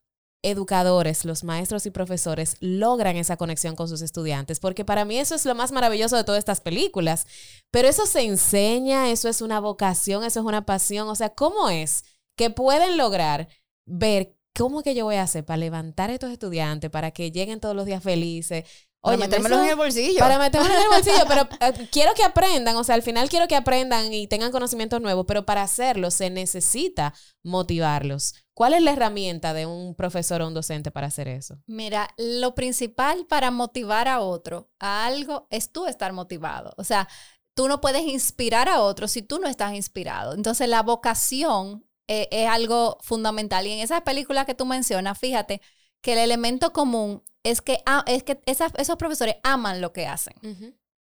educadores, 0.44 1.24
los 1.26 1.44
maestros 1.44 1.86
y 1.86 1.92
profesores 1.92 2.58
logran 2.60 3.16
esa 3.16 3.38
conexión 3.38 3.76
con 3.76 3.88
sus 3.88 4.02
estudiantes, 4.02 4.60
porque 4.60 4.86
para 4.86 5.06
mí 5.06 5.18
eso 5.18 5.36
es 5.36 5.46
lo 5.46 5.56
más 5.56 5.72
maravilloso 5.72 6.18
de 6.18 6.26
todas 6.26 6.40
estas 6.40 6.62
películas. 6.62 7.26
Pero 7.72 7.88
eso 7.88 8.06
se 8.06 8.22
enseña, 8.22 9.10
eso 9.10 9.30
es 9.30 9.42
una 9.42 9.60
vocación, 9.60 10.24
eso 10.24 10.42
es 10.42 10.46
una 10.46 10.66
pasión, 10.66 11.08
o 11.08 11.16
sea, 11.16 11.30
¿cómo 11.34 11.70
es 11.70 12.04
que 12.38 12.50
pueden 12.50 12.98
lograr 12.98 13.48
ver 13.86 14.36
cómo 14.56 14.84
que 14.84 14.96
yo 14.96 15.06
voy 15.06 15.16
a 15.16 15.24
hacer 15.24 15.46
para 15.46 15.58
levantar 15.58 16.10
a 16.10 16.14
estos 16.14 16.32
estudiantes, 16.32 16.90
para 16.90 17.12
que 17.12 17.32
lleguen 17.32 17.60
todos 17.60 17.76
los 17.76 17.86
días 17.86 18.04
felices? 18.04 18.64
Para 19.02 19.18
Oye, 19.18 19.26
metérmelos 19.26 19.60
en 19.60 19.70
el 19.70 19.76
bolsillo. 19.76 20.20
para 20.20 20.40
metérmelo 20.40 20.74
en 20.76 20.82
el 20.82 20.88
bolsillo, 20.90 21.26
pero 21.28 21.42
eh, 21.60 21.90
quiero 21.92 22.14
que 22.14 22.24
aprendan, 22.24 22.78
o 22.78 22.86
sea, 22.86 22.96
al 22.96 23.02
final 23.02 23.28
quiero 23.28 23.50
que 23.50 23.56
aprendan 23.58 24.14
y 24.14 24.28
tengan 24.28 24.52
conocimientos 24.52 25.02
nuevos, 25.02 25.26
pero 25.28 25.46
para 25.46 25.62
hacerlo 25.62 26.10
se 26.10 26.30
necesita 26.30 27.14
motivarlos. 27.44 28.34
¿Cuál 28.54 28.74
es 28.74 28.82
la 28.82 28.94
herramienta 28.94 29.54
de 29.54 29.66
un 29.66 29.94
profesor 29.96 30.42
o 30.42 30.48
un 30.48 30.54
docente 30.54 30.90
para 30.90 31.08
hacer 31.08 31.28
eso? 31.28 31.58
Mira, 31.68 32.08
lo 32.18 32.56
principal 32.56 33.26
para 33.28 33.52
motivar 33.52 34.08
a 34.08 34.22
otro 34.22 34.70
a 34.80 35.06
algo 35.06 35.48
es 35.50 35.72
tú 35.74 35.86
estar 35.86 36.14
motivado. 36.14 36.74
O 36.78 36.86
sea, 36.86 37.10
tú 37.56 37.68
no 37.68 37.82
puedes 37.82 38.04
inspirar 38.04 38.70
a 38.70 38.80
otro 38.80 39.10
si 39.10 39.22
tú 39.22 39.40
no 39.40 39.50
estás 39.50 39.74
inspirado. 39.74 40.34
Entonces, 40.34 40.70
la 40.70 40.82
vocación 40.82 41.86
eh, 42.08 42.28
es 42.32 42.48
algo 42.50 42.98
fundamental. 43.02 43.66
Y 43.68 43.72
en 43.72 43.80
esas 43.80 44.02
películas 44.02 44.46
que 44.46 44.56
tú 44.56 44.66
mencionas, 44.66 45.18
fíjate 45.18 45.62
que 46.02 46.14
el 46.14 46.20
elemento 46.20 46.74
común 46.74 47.24
es 47.44 47.62
que, 47.62 47.82
ah, 47.86 48.04
es 48.08 48.24
que 48.24 48.40
esas- 48.46 48.74
esos 48.78 48.98
profesores 48.98 49.36
aman 49.44 49.82
lo 49.82 49.94
que 49.94 50.06
hacen. 50.08 50.34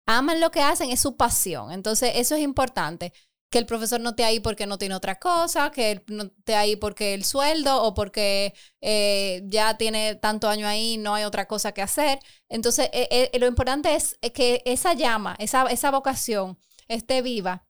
Aman 0.08 0.40
lo 0.40 0.52
que 0.52 0.62
hacen, 0.62 0.90
es 0.92 1.00
su 1.00 1.16
pasión. 1.18 1.72
Entonces, 1.72 2.12
eso 2.16 2.36
es 2.36 2.42
importante. 2.42 3.14
Que 3.50 3.58
el 3.60 3.66
profesor 3.66 4.00
no 4.00 4.12
esté 4.12 4.24
ahí 4.24 4.40
porque 4.40 4.66
no 4.66 4.78
tiene 4.78 4.96
otra 4.96 5.20
cosa, 5.20 5.72
que 5.72 5.92
él 5.92 6.04
no 6.08 6.24
esté 6.24 6.56
ahí 6.56 6.78
porque 6.78 7.14
el 7.14 7.26
sueldo 7.26 7.84
o 7.84 7.94
porque 7.94 8.54
eh, 8.80 9.42
ya 9.46 9.78
tiene 9.78 10.16
tanto 10.16 10.48
año 10.48 10.68
ahí, 10.68 10.98
no 10.98 11.14
hay 11.16 11.26
otra 11.26 11.48
cosa 11.48 11.74
que 11.74 11.82
hacer. 11.82 12.20
Entonces, 12.48 12.90
eh, 12.94 13.30
eh, 13.34 13.40
lo 13.40 13.48
importante 13.48 13.94
es 13.96 14.18
que 14.34 14.62
esa 14.66 14.94
llama, 14.94 15.36
esa, 15.38 15.66
esa 15.68 15.92
vocación 15.92 16.58
esté 16.88 17.22
viva 17.22 17.68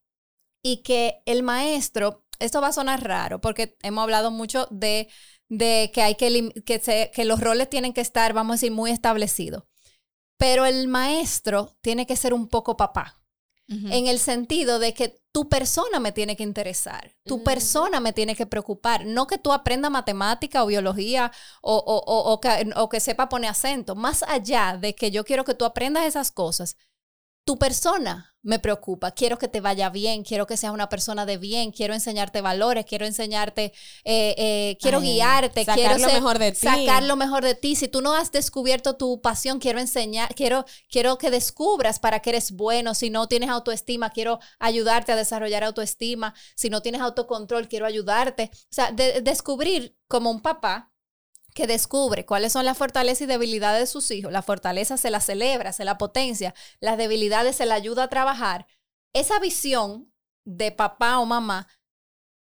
y 0.64 0.84
que 0.84 1.22
el 1.26 1.42
maestro, 1.44 2.24
esto 2.42 2.62
va 2.62 2.68
a 2.70 2.74
sonar 2.74 3.04
raro 3.04 3.40
porque 3.42 3.78
hemos 3.84 4.04
hablado 4.04 4.32
mucho 4.32 4.68
de, 4.72 5.10
de 5.50 5.92
que 5.94 6.02
hay 6.02 6.16
que, 6.16 6.52
que, 6.66 6.80
se- 6.80 7.12
que 7.14 7.26
los 7.26 7.40
roles 7.40 7.70
tienen 7.70 7.94
que 7.94 8.02
estar, 8.02 8.34
vamos 8.34 8.54
a 8.54 8.58
decir, 8.58 8.72
muy 8.72 8.92
establecidos. 8.92 9.64
Pero 10.38 10.66
el 10.66 10.88
maestro 10.88 11.78
tiene 11.82 12.06
que 12.08 12.16
ser 12.16 12.34
un 12.34 12.48
poco 12.48 12.78
papá 12.78 13.18
en 13.94 14.08
el 14.08 14.20
sentido 14.20 14.80
de 14.80 14.94
que 14.94 15.22
tu 15.32 15.48
persona 15.48 16.02
me 16.02 16.12
tiene 16.12 16.36
que 16.36 16.44
interesar, 16.44 17.16
tu 17.26 17.38
persona 17.44 18.02
me 18.02 18.12
tiene 18.12 18.36
que 18.36 18.46
preocupar, 18.46 19.06
no 19.06 19.28
que 19.28 19.38
tú 19.38 19.54
aprendas 19.54 19.90
matemática 19.92 20.62
o 20.64 20.68
biología 20.68 21.32
o, 21.62 21.78
o- 21.78 22.04
o- 22.06 22.34
o 22.34 22.42
que, 22.42 22.70
o 22.76 22.90
que 22.90 23.00
sepa 23.00 23.30
poner 23.30 23.50
acento, 23.52 23.96
más 23.96 24.24
allá 24.24 24.78
de 24.78 24.94
que 24.94 25.10
yo 25.10 25.24
quiero 25.24 25.46
que 25.46 25.54
tú 25.54 25.64
aprendas 25.64 26.06
esas 26.06 26.32
cosas, 26.32 26.76
tu 27.46 27.58
persona 27.58 28.28
me 28.44 28.58
preocupa. 28.58 29.12
Quiero 29.12 29.38
que 29.38 29.48
te 29.48 29.62
vaya 29.62 29.92
bien, 29.92 30.24
quiero 30.24 30.48
que 30.48 30.58
seas 30.58 30.74
una 30.74 30.90
persona 30.90 31.28
de 31.28 31.38
bien, 31.38 31.72
quiero 31.72 31.94
enseñarte 31.94 32.42
valores, 32.42 32.86
quiero 32.86 33.06
enseñarte, 33.06 33.66
eh, 34.04 34.34
eh, 34.38 34.78
quiero 34.82 34.98
Ay, 35.00 35.14
guiarte, 35.14 35.62
sacar 35.64 35.76
quiero 35.76 35.98
lo 36.00 36.06
ser- 36.08 36.14
mejor 36.16 36.40
de 36.40 36.52
ti. 36.52 36.58
sacar 36.58 37.04
lo 37.04 37.16
mejor 37.16 37.44
de 37.44 37.54
ti. 37.54 37.76
Si 37.76 37.88
tú 37.88 38.02
no 38.02 38.14
has 38.16 38.32
descubierto 38.32 38.96
tu 38.96 39.22
pasión, 39.22 39.60
quiero 39.60 39.80
enseñar, 39.80 40.34
quiero, 40.34 40.66
quiero 40.90 41.20
que 41.20 41.30
descubras 41.30 42.00
para 42.00 42.20
qué 42.22 42.32
eres 42.32 42.52
bueno. 42.52 42.96
Si 42.96 43.12
no 43.12 43.28
tienes 43.28 43.50
autoestima, 43.50 44.10
quiero 44.10 44.40
ayudarte 44.58 45.12
a 45.12 45.16
desarrollar 45.16 45.64
autoestima. 45.64 46.34
Si 46.56 46.70
no 46.72 46.82
tienes 46.82 47.02
autocontrol, 47.02 47.68
quiero 47.68 47.86
ayudarte. 47.86 48.50
O 48.54 48.58
sea, 48.74 48.92
de- 48.92 49.22
descubrir 49.22 49.96
como 50.08 50.32
un 50.32 50.42
papá 50.42 50.91
que 51.54 51.68
descubre 51.68 52.26
cuáles 52.26 52.54
son 52.54 52.66
las 52.66 52.78
fortalezas 52.78 53.22
y 53.22 53.26
debilidades 53.26 53.82
de 53.82 53.88
sus 53.88 54.12
hijos. 54.12 54.32
La 54.32 54.42
fortaleza 54.42 54.98
se 54.98 55.10
la 55.10 55.20
celebra, 55.20 55.74
se 55.74 55.86
la 55.86 55.98
potencia, 55.98 56.54
las 56.80 56.98
debilidades 56.98 57.56
se 57.58 57.66
la 57.66 57.76
ayuda 57.76 58.04
a 58.04 58.10
trabajar. 58.10 58.68
Esa 59.14 59.40
visión 59.40 60.12
de 60.46 60.72
papá 60.72 61.20
o 61.20 61.26
mamá 61.26 61.68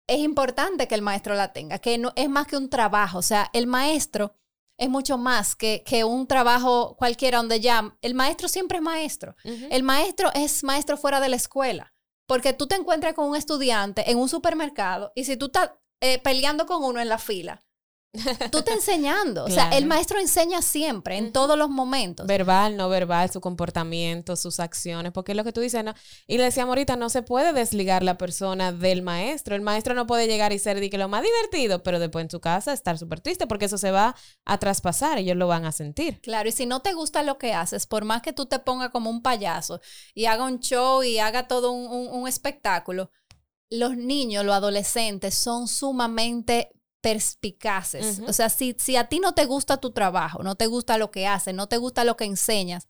es 0.08 0.20
importante 0.20 0.88
que 0.88 0.96
el 0.96 1.02
maestro 1.02 1.36
la 1.36 1.54
tenga, 1.54 1.80
que 1.80 1.98
no 1.98 2.14
es 2.16 2.30
más 2.30 2.48
que 2.48 2.58
un 2.58 2.70
trabajo. 2.70 3.18
O 3.18 3.22
sea, 3.22 3.50
el 3.54 3.68
maestro 3.68 4.34
es 4.78 4.90
mucho 4.90 5.18
más 5.18 5.56
que, 5.56 5.84
que 5.86 6.04
un 6.04 6.28
trabajo 6.28 6.96
cualquiera 6.98 7.40
donde 7.40 7.60
ya 7.60 7.98
el 8.02 8.14
maestro 8.14 8.48
siempre 8.48 8.78
es 8.78 8.84
maestro. 8.84 9.36
El 9.44 9.84
maestro 9.84 10.32
es 10.34 10.64
maestro 10.64 10.98
fuera 10.98 11.20
de 11.20 11.30
la 11.30 11.36
escuela, 11.36 11.94
porque 12.28 12.54
tú 12.54 12.68
te 12.68 12.76
encuentras 12.76 13.14
con 13.14 13.30
un 13.30 13.36
estudiante 13.36 14.10
en 14.10 14.18
un 14.18 14.30
supermercado 14.30 15.12
y 15.16 15.26
si 15.26 15.36
tú 15.36 15.48
estás 15.48 15.72
eh, 16.00 16.20
peleando 16.20 16.68
con 16.68 16.84
uno 16.84 17.00
en 17.02 17.10
la 17.10 17.18
fila, 17.18 17.66
tú 18.52 18.58
estás 18.60 18.76
enseñando. 18.76 19.46
O 19.46 19.50
sea, 19.50 19.70
el 19.70 19.86
maestro 19.86 20.20
enseña 20.20 20.62
siempre, 20.62 21.18
en 21.18 21.32
todos 21.32 21.58
los 21.58 21.70
momentos. 21.70 22.26
verbal, 22.26 22.76
no 22.76 22.90
verbal, 22.90 23.30
su 23.32 23.42
comportamiento, 23.42 24.36
sus 24.36 24.60
acciones, 24.60 25.12
porque 25.12 25.34
es 25.34 25.36
lo 25.36 25.44
que 25.44 25.54
tú 25.54 25.62
dices, 25.62 25.84
¿no? 25.84 25.94
Y 26.26 26.38
le 26.38 26.44
decíamos 26.46 26.72
ahorita, 26.72 26.96
no 26.96 27.10
se 27.10 27.22
puede 27.22 27.54
desligar 27.54 28.04
la 28.04 28.18
persona 28.18 28.72
del 28.72 29.02
maestro. 29.02 29.56
El 29.56 29.62
maestro 29.62 29.94
no 29.94 30.08
puede 30.08 30.28
llegar 30.28 30.52
y 30.54 30.60
ser 30.60 30.80
de 30.80 30.90
que 30.90 30.98
lo 30.98 31.10
más 31.10 31.24
divertido, 31.24 31.84
pero 31.84 32.00
después 32.00 32.24
en 32.24 32.32
su 32.32 32.40
casa 32.40 32.74
estar 32.74 32.98
súper 32.98 33.20
triste, 33.22 33.46
porque 33.46 33.66
eso 33.66 33.78
se 33.78 33.92
va 33.92 34.16
a 34.46 34.58
traspasar, 34.58 35.18
ellos 35.20 35.38
lo 35.38 35.48
van 35.48 35.66
a 35.66 35.72
sentir. 35.72 36.20
Claro, 36.22 36.50
y 36.50 36.52
si 36.52 36.66
no 36.66 36.82
te 36.82 36.94
gusta 36.94 37.24
lo 37.24 37.38
que 37.38 37.54
haces, 37.54 37.86
por 37.86 38.06
más 38.06 38.22
que 38.22 38.34
tú 38.34 38.46
te 38.48 38.60
pongas 38.60 38.90
como 38.90 39.10
un 39.10 39.22
payaso 39.22 39.80
y 40.16 40.26
haga 40.26 40.46
un 40.46 40.60
show 40.60 41.04
y 41.04 41.20
haga 41.20 41.48
todo 41.48 41.72
un, 41.72 41.88
un- 41.88 42.08
un 42.22 42.28
espectáculo, 42.28 43.12
los 43.70 43.98
niños, 43.98 44.46
los 44.46 44.56
adolescentes 44.56 45.36
son 45.36 45.68
sumamente 45.68 46.70
perspicaces. 47.02 48.20
Ujú. 48.20 48.30
O 48.30 48.34
sea, 48.34 48.50
si, 48.50 48.76
si 48.78 48.96
a 48.96 49.08
ti 49.10 49.20
no 49.20 49.34
te 49.34 49.46
gusta 49.46 49.78
tu 49.78 49.92
trabajo, 49.92 50.44
no 50.44 50.56
te 50.56 50.68
gusta 50.68 50.98
lo 50.98 51.12
que 51.12 51.28
haces, 51.28 51.54
no 51.54 51.68
te 51.68 51.78
gusta 51.78 52.04
lo 52.04 52.18
que 52.18 52.26
enseñas, 52.26 52.88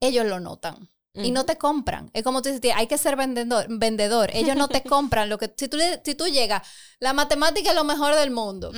ellos 0.00 0.26
lo 0.26 0.40
notan. 0.40 0.88
Y 1.14 1.32
no 1.32 1.44
te 1.44 1.56
compran. 1.56 2.10
Es 2.12 2.22
como 2.22 2.42
tú 2.42 2.50
dices, 2.50 2.72
hay 2.76 2.86
que 2.86 2.96
ser 2.96 3.16
vendedor. 3.16 3.66
vendedor. 3.68 4.30
Ellos 4.32 4.56
no 4.56 4.68
te 4.68 4.82
compran 4.84 5.28
lo 5.28 5.38
que... 5.38 5.52
Si 5.56 5.68
tú, 5.68 5.78
si 6.04 6.14
tú 6.14 6.26
llegas, 6.28 6.62
la 7.00 7.12
matemática 7.12 7.70
es 7.70 7.74
lo 7.76 7.84
mejor 7.84 8.14
del 8.14 8.30
mundo. 8.30 8.72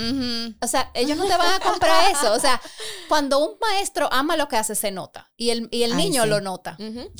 O 0.60 0.66
sea, 0.66 0.90
ellos 0.94 1.18
no 1.18 1.26
te 1.26 1.36
van 1.36 1.54
a 1.54 1.60
comprar 1.60 2.10
eso. 2.12 2.32
O 2.32 2.40
sea, 2.40 2.60
cuando 3.08 3.38
un 3.38 3.58
maestro 3.60 4.08
ama 4.10 4.36
lo 4.36 4.48
que 4.48 4.56
hace, 4.56 4.74
se 4.74 4.90
nota. 4.90 5.30
Y 5.36 5.50
el, 5.50 5.68
y 5.70 5.82
el 5.82 5.92
Ay, 5.92 5.98
niño 5.98 6.22
sí. 6.22 6.28
lo 6.28 6.40
nota. 6.40 6.76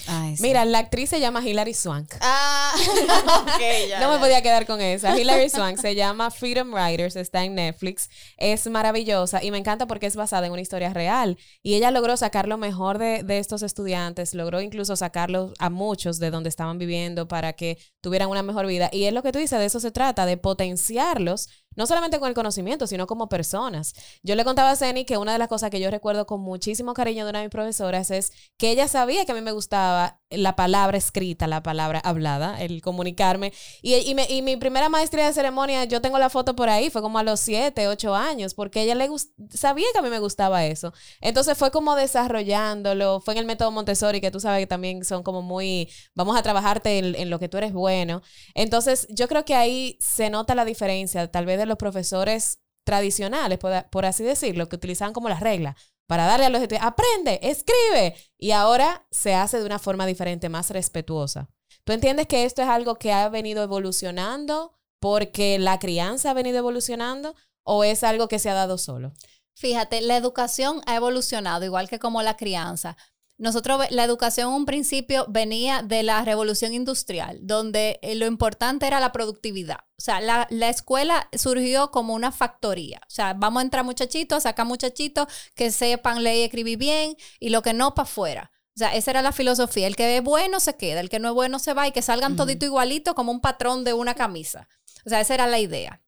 Ay, 0.07 0.37
sí. 0.37 0.43
Mira, 0.43 0.65
la 0.65 0.79
actriz 0.79 1.11
se 1.11 1.21
llama 1.21 1.47
Hilary 1.47 1.75
Swank. 1.75 2.15
Ah, 2.21 2.73
ok, 3.43 3.61
ya, 3.89 4.01
no 4.01 4.11
me 4.11 4.19
podía 4.19 4.43
quedar 4.43 4.67
con 4.67 4.81
esa. 4.81 5.19
Hilary 5.19 5.51
Swank 5.51 5.79
se 5.79 5.95
llama 5.95 6.31
Freedom 6.31 6.75
Riders, 6.75 7.17
está 7.17 7.45
en 7.45 7.55
Netflix. 7.57 8.09
Es 8.37 8.67
maravillosa 8.69 9.43
y 9.43 9.51
me 9.51 9.59
encanta 9.59 9.87
porque 9.87 10.07
es 10.07 10.17
basada 10.17 10.47
en 10.47 10.53
una 10.53 10.63
historia 10.63 10.95
real. 10.95 11.39
Y 11.63 11.75
ella 11.75 11.91
logró 11.91 12.17
sacar 12.17 12.49
lo 12.49 12.57
mejor 12.59 12.99
de, 12.99 13.23
de 13.23 13.39
estos 13.39 13.63
estudiantes, 13.63 14.35
logró 14.35 14.61
incluso 14.61 14.97
sacarlos 15.11 15.53
a 15.59 15.71
muchos 15.71 16.19
de 16.19 16.31
donde 16.31 16.49
estaban 16.49 16.79
viviendo 16.79 17.27
para 17.27 17.53
que 17.53 17.79
tuvieran 18.01 18.31
una 18.31 18.43
mejor 18.43 18.67
vida. 18.67 18.89
Y 18.93 19.05
es 19.05 19.13
lo 19.13 19.23
que 19.23 19.33
tú 19.33 19.39
dices, 19.39 19.59
de 19.59 19.65
eso 19.65 19.81
se 19.81 19.91
trata, 19.91 20.25
de 20.25 20.37
potenciarlos, 20.37 21.49
no 21.81 21.87
solamente 21.87 22.21
con 22.21 22.29
el 22.29 22.35
conocimiento, 22.35 22.87
sino 22.87 23.07
como 23.07 23.31
personas. 23.31 23.95
Yo 24.23 24.35
le 24.35 24.45
contaba 24.45 24.71
a 24.71 24.77
Zeni 24.77 25.07
que 25.07 25.17
una 25.17 25.33
de 25.33 25.39
las 25.39 25.49
cosas 25.49 25.71
que 25.71 25.81
yo 25.81 25.91
recuerdo 25.91 26.27
con 26.27 26.43
muchísimo 26.43 26.93
cariño 26.93 27.25
de 27.25 27.31
una 27.31 27.39
de 27.39 27.47
mis 27.47 27.51
profesoras 27.51 28.11
es 28.11 28.35
que 28.59 28.71
ella 28.71 28.87
sabía 28.87 29.25
que 29.25 29.33
a 29.33 29.35
mí 29.35 29.41
me 29.41 29.53
gustaba 29.53 30.21
la 30.29 30.57
palabra 30.57 30.99
escrita, 30.99 31.47
la 31.47 31.63
palabra 31.63 31.99
hablada, 32.01 32.61
el 32.61 32.83
comunicarme. 32.83 33.55
Y, 33.81 33.95
y, 33.95 34.43
mi 34.43 34.57
primera 34.59 34.91
maestría 34.91 35.25
de 35.27 35.33
ceremonia, 35.33 35.85
yo 35.85 36.03
tengo 36.03 36.19
la 36.19 36.29
foto 36.29 36.55
por 36.55 36.69
ahí, 36.69 36.91
fue 36.91 37.01
como 37.01 37.19
a 37.19 37.23
los 37.23 37.41
7, 37.41 37.89
8 37.89 38.15
años, 38.15 38.53
porque 38.53 38.83
ella 38.83 38.95
le 38.95 39.09
sabía 39.49 39.87
que 39.93 39.99
a 39.99 40.03
mí 40.03 40.11
me 40.11 40.21
gustaba 40.21 40.67
eso. 40.67 40.93
Entonces 41.23 41.57
fue 41.57 41.71
como 41.71 41.97
desarrollándolo, 41.97 43.21
fue 43.21 43.35
en 43.35 43.39
el 43.39 43.47
método 43.47 43.71
Montessori, 43.71 44.21
que 44.21 44.31
tú 44.31 44.39
sabes 44.39 44.61
que 44.61 44.67
también 44.67 45.03
son 45.03 45.23
como 45.23 45.41
muy, 45.41 45.89
vamos 46.15 46.37
a 46.37 46.43
trabajarte 46.43 46.99
en, 46.99 47.15
en 47.15 47.31
lo 47.31 47.39
que 47.39 47.49
tú 47.49 47.57
eres 47.57 47.73
bueno. 47.73 48.21
Entonces 48.55 49.07
yo 49.09 49.27
creo 49.29 49.47
que 49.47 49.55
ahí 49.55 49.97
se 49.99 50.29
nota 50.29 50.55
la 50.55 50.67
diferencia, 50.67 51.27
tal 51.31 51.47
vez 51.47 51.59
de 51.59 51.70
los 51.71 51.79
profesores 51.79 52.59
tradicionales, 52.85 53.59
por, 53.59 54.05
así 54.05 54.23
decirlo, 54.25 54.69
que 54.69 54.77
utilizaban 54.77 55.15
como 55.15 55.31
las 55.31 55.41
reglas 55.41 55.77
para 56.07 56.27
darle 56.27 56.47
a 56.47 56.51
los 56.51 56.61
estudiantes, 56.61 56.89
aprende, 56.89 57.41
escribe, 57.43 58.17
y 58.37 58.51
ahora 58.51 59.07
se 59.11 59.35
hace 59.35 59.61
de 59.61 59.65
una 59.65 59.79
forma 59.79 60.07
diferente, 60.07 60.49
más 60.49 60.71
respetuosa. 60.71 61.49
¿Tú 61.85 61.93
entiendes 61.93 62.27
que 62.27 62.45
esto 62.45 62.63
es 62.63 62.69
algo 62.69 62.97
que 62.97 63.13
ha 63.13 63.29
venido 63.29 63.63
evolucionando 63.63 64.75
porque 64.99 65.59
la 65.59 65.79
crianza 65.79 66.31
ha 66.31 66.35
venido 66.35 66.59
evolucionando 66.59 67.35
o 67.65 67.85
es 67.85 68.03
algo 68.03 68.29
que 68.29 68.39
se 68.39 68.51
ha 68.51 68.55
dado 68.55 68.77
solo? 68.77 69.13
Fíjate, 69.55 70.01
la 70.01 70.17
educación 70.17 70.83
ha 70.87 70.97
evolucionado, 70.97 71.65
igual 71.65 71.89
que 71.89 71.99
como 71.99 72.23
la 72.23 72.37
crianza. 72.37 72.97
Nosotros, 73.41 73.81
la 73.89 74.05
educación 74.05 74.49
en 74.49 74.55
un 74.55 74.67
principio 74.67 75.25
venía 75.31 75.83
de 75.83 76.03
la 76.03 76.23
revolución 76.27 76.75
industrial, 76.75 77.39
donde 77.41 77.99
eh, 78.03 78.15
lo 78.15 78.27
importante 78.27 78.87
era 78.87 79.01
la 79.01 79.13
productividad. 79.13 79.79
O 79.97 80.03
sea, 80.03 80.21
la, 80.21 80.47
la 80.51 80.69
escuela 80.69 81.27
surgió 81.33 81.91
como 81.91 82.13
una 82.13 82.33
factoría. 82.33 83.01
O 83.07 83.11
sea, 83.11 83.33
vamos 83.33 83.63
a 83.63 83.65
entrar 83.65 83.83
muchachitos, 83.83 84.43
sacar 84.43 84.67
muchachitos 84.67 85.27
que 85.55 85.71
sepan 85.71 86.23
leer 86.23 86.37
y 86.37 86.43
escribir 86.43 86.77
bien 86.77 87.17
y 87.39 87.49
lo 87.49 87.63
que 87.63 87.73
no 87.73 87.95
para 87.95 88.05
afuera. 88.05 88.53
O 88.77 88.79
sea, 88.79 88.95
esa 88.95 89.11
era 89.11 89.23
la 89.23 89.33
filosofía. 89.33 89.87
El 89.87 89.97
que 89.97 90.19
es 90.19 90.23
bueno 90.23 90.61
se 90.61 90.77
queda, 90.77 91.01
el 91.01 91.09
que 91.09 91.19
no 91.19 91.29
es 91.29 91.35
bueno 91.35 91.59
se 91.59 91.73
va 91.73 91.89
y 91.89 91.93
que 91.93 92.03
salgan 92.03 92.37
todito 92.37 92.67
igualito 92.67 93.15
como 93.15 93.33
un 93.33 93.41
patrón 93.41 93.85
de 93.85 93.95
una 93.95 94.15
camisa. 94.15 94.69
O 95.07 95.09
sea, 95.09 95.19
esa 95.19 95.33
era 95.33 95.47
la 95.47 95.61
idea. 95.61 96.03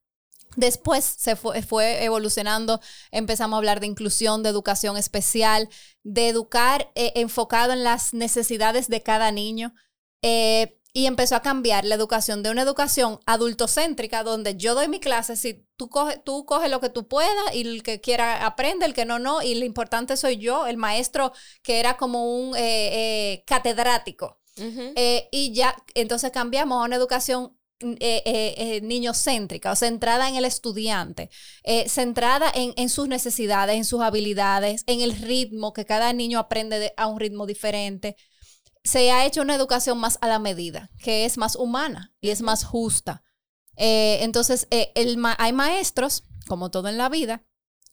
Después 0.56 1.04
se 1.04 1.36
fue, 1.36 1.62
fue 1.62 2.04
evolucionando, 2.04 2.80
empezamos 3.10 3.56
a 3.56 3.58
hablar 3.58 3.80
de 3.80 3.86
inclusión, 3.86 4.42
de 4.42 4.50
educación 4.50 4.96
especial, 4.96 5.68
de 6.02 6.28
educar 6.28 6.90
eh, 6.94 7.12
enfocado 7.16 7.72
en 7.72 7.84
las 7.84 8.12
necesidades 8.12 8.88
de 8.88 9.02
cada 9.02 9.30
niño. 9.32 9.74
eh, 10.22 10.78
y 10.94 11.06
empezó 11.06 11.36
a 11.36 11.40
cambiar 11.40 11.86
la 11.86 11.94
educación 11.94 12.42
de 12.42 12.50
una 12.50 12.60
educación 12.60 13.18
adultocéntrica, 13.24 14.22
donde 14.24 14.56
yo 14.56 14.74
doy 14.74 14.88
mi 14.88 15.00
clase, 15.00 15.36
si 15.36 15.66
tú 15.76 15.88
coges 15.88 16.22
tú 16.22 16.44
coge 16.44 16.68
lo 16.68 16.80
que 16.80 16.90
tú 16.90 17.08
puedas 17.08 17.54
y 17.54 17.62
el 17.62 17.82
que 17.82 18.02
quiera 18.02 18.44
aprende, 18.44 18.84
el 18.84 18.92
que 18.92 19.06
no, 19.06 19.18
no, 19.18 19.40
y 19.40 19.54
lo 19.54 19.64
importante 19.64 20.18
soy 20.18 20.36
yo, 20.36 20.66
el 20.66 20.76
maestro 20.76 21.32
que 21.62 21.80
era 21.80 21.96
como 21.96 22.36
un 22.36 22.54
eh, 22.58 23.42
catedrático. 23.46 24.38
Y 25.30 25.54
ya, 25.54 25.74
entonces 25.94 26.30
cambiamos 26.30 26.82
a 26.82 26.84
una 26.84 26.96
educación 26.96 27.56
eh, 27.82 28.22
eh, 28.24 28.54
eh, 28.56 28.80
niñocéntrica, 28.82 29.72
o 29.72 29.76
centrada 29.76 30.28
en 30.28 30.36
el 30.36 30.44
estudiante, 30.44 31.30
eh, 31.64 31.88
centrada 31.88 32.50
en, 32.54 32.88
sus 32.88 33.08
necesidades, 33.08 33.76
en 33.76 33.84
sus 33.84 34.00
habilidades, 34.00 34.84
en 34.86 35.00
el 35.00 35.16
ritmo, 35.16 35.72
que 35.72 35.84
cada 35.84 36.12
niño 36.12 36.38
aprende 36.38 36.78
de- 36.78 36.94
a 36.96 37.06
un 37.06 37.20
ritmo 37.20 37.46
diferente. 37.46 38.16
Se 38.84 39.10
ha 39.12 39.26
hecho 39.26 39.42
una 39.42 39.54
educación 39.54 39.98
más 39.98 40.18
a 40.20 40.28
la 40.28 40.38
medida, 40.38 40.90
que 41.02 41.24
es 41.24 41.38
más 41.38 41.56
humana 41.56 42.12
y 42.20 42.30
es 42.30 42.42
más 42.42 42.64
justa. 42.64 43.22
Eh, 43.76 44.18
entonces, 44.22 44.66
el 44.70 45.22
hay 45.38 45.52
maestros, 45.52 46.24
como 46.46 46.70
todo 46.70 46.88
en 46.88 46.98
la 46.98 47.08
vida, 47.08 47.44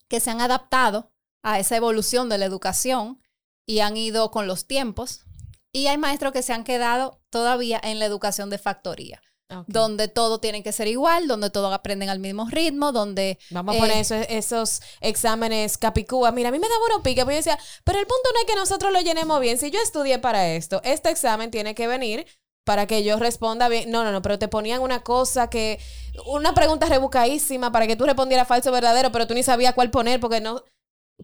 que 0.07 0.19
se 0.19 0.31
han 0.31 0.41
adaptado 0.41 1.11
a 1.43 1.59
esa 1.59 1.77
evolución 1.77 2.29
de 2.29 2.37
la 2.37 2.45
educación 2.45 3.21
y 3.65 3.79
han 3.79 3.95
ido 3.97 4.31
con 4.31 4.47
los 4.47 4.65
tiempos. 4.65 5.25
Y 5.71 5.85
hay 5.85 5.99
maestros 5.99 6.33
que 6.33 6.41
se 6.41 6.51
han 6.51 6.63
quedado 6.63 7.21
todavía 7.29 7.79
en 7.83 7.99
la 7.99 8.05
educación 8.05 8.49
de 8.49 8.57
factoría, 8.57 9.21
Donde 9.67 10.07
todo 10.07 10.39
tiene 10.39 10.61
que 10.61 10.71
ser 10.71 10.87
igual, 10.87 11.27
donde 11.27 11.49
todos 11.49 11.73
aprenden 11.73 12.09
al 12.09 12.19
mismo 12.19 12.47
ritmo, 12.49 12.91
donde 12.91 13.39
Vamos 13.49 13.73
a 13.73 13.77
Eh, 13.77 13.81
poner 13.81 13.97
eso- 13.97 14.15
esos 14.15 14.81
exámenes 15.01 15.77
capicúa. 15.77 16.31
Mira, 16.31 16.49
a 16.49 16.51
mí 16.51 16.59
me 16.59 16.67
daba 16.69 16.81
uno 16.93 17.01
pique, 17.03 17.21
porque 17.23 17.35
yo 17.35 17.39
decía, 17.39 17.59
pero 17.83 17.99
el 17.99 18.05
punto 18.05 18.29
no 18.33 18.39
es 18.41 18.45
que 18.45 18.55
nosotros 18.55 18.91
lo 18.93 19.01
llenemos 19.01 19.39
bien. 19.39 19.57
Si 19.57 19.71
yo 19.71 19.79
estudié 19.81 20.19
para 20.19 20.47
esto, 20.49 20.81
este 20.83 21.09
examen 21.09 21.49
tiene 21.49 21.73
que 21.73 21.87
venir 21.87 22.27
para 22.63 22.85
que 22.85 23.03
yo 23.03 23.17
responda 23.17 23.67
bien. 23.69 23.89
No, 23.89 24.03
no, 24.03 24.11
no, 24.11 24.21
pero 24.21 24.37
te 24.37 24.47
ponían 24.47 24.81
una 24.81 25.01
cosa 25.03 25.49
que, 25.49 25.79
una 26.27 26.53
pregunta 26.53 26.85
rebuscadísima 26.85 27.71
para 27.71 27.87
que 27.87 27.95
tú 27.95 28.05
respondieras 28.05 28.47
falso 28.47 28.69
o 28.69 28.73
verdadero, 28.73 29.11
pero 29.11 29.25
tú 29.25 29.33
ni 29.33 29.41
sabías 29.41 29.73
cuál 29.73 29.89
poner 29.89 30.19
porque 30.19 30.41
no... 30.41 30.63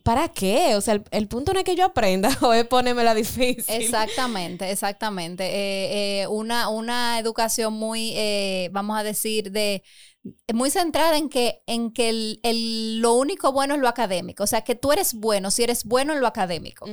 ¿Para 0.03 0.27
qué? 0.29 0.75
O 0.75 0.81
sea, 0.81 0.95
el, 0.95 1.03
el 1.11 1.27
punto 1.27 1.53
no 1.53 1.59
es 1.59 1.65
que 1.65 1.75
yo 1.75 1.85
aprenda 1.85 2.29
o 2.41 2.53
es 2.53 2.65
ponérmela 2.65 3.13
difícil. 3.15 3.63
Exactamente, 3.75 4.69
exactamente. 4.71 5.43
Eh, 5.45 6.21
eh, 6.23 6.27
una, 6.27 6.69
una 6.69 7.17
educación 7.19 7.73
muy, 7.73 8.11
eh, 8.15 8.69
vamos 8.71 8.97
a 8.99 9.03
decir, 9.03 9.51
de 9.51 9.83
muy 10.53 10.69
centrada 10.71 11.17
en 11.17 11.29
que, 11.29 11.61
en 11.67 11.91
que 11.91 12.09
el, 12.09 12.39
el- 12.43 12.99
lo 12.99 13.13
único 13.13 13.51
bueno 13.51 13.75
es 13.75 13.79
lo 13.81 13.87
académico. 13.87 14.43
O 14.43 14.47
sea, 14.47 14.61
que 14.61 14.75
tú 14.75 14.91
eres 14.91 15.13
bueno 15.13 15.51
si 15.51 15.63
eres 15.63 15.83
bueno 15.85 16.13
en 16.13 16.19
lo 16.21 16.27
académico. 16.27 16.85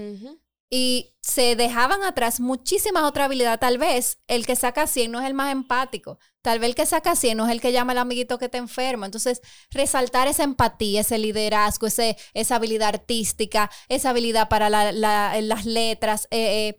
Y 0.75 1.15
se 1.21 1.55
dejaban 1.55 2.03
atrás 2.03 2.41
muchísimas 2.41 3.03
otras 3.03 3.27
habilidades. 3.27 3.61
Tal 3.61 3.77
vez 3.77 4.19
el 4.27 4.47
que 4.47 4.57
saca 4.57 4.87
100 4.87 5.13
no 5.13 5.21
es 5.21 5.27
el 5.27 5.35
más 5.35 5.53
empático. 5.53 6.19
Tal 6.41 6.61
vez 6.61 6.71
el 6.71 6.75
que 6.75 6.87
saca 6.87 7.15
100 7.15 7.37
no 7.37 7.45
es 7.45 7.53
el 7.53 7.61
que 7.61 7.73
llama 7.73 7.93
al 7.93 7.99
amiguito 7.99 8.39
que 8.39 8.49
te 8.49 8.57
enferma. 8.57 9.05
Entonces, 9.05 9.43
resaltar 9.71 10.29
esa 10.29 10.45
empatía, 10.45 11.03
ese 11.03 11.19
liderazgo, 11.19 11.87
ese, 11.89 12.17
esa 12.33 12.57
habilidad 12.57 12.89
artística, 12.89 13.71
esa 13.89 14.11
habilidad 14.11 14.49
para 14.49 14.71
las 14.71 15.67
letras, 15.67 16.27
eh, 16.31 16.71
eh, 16.71 16.79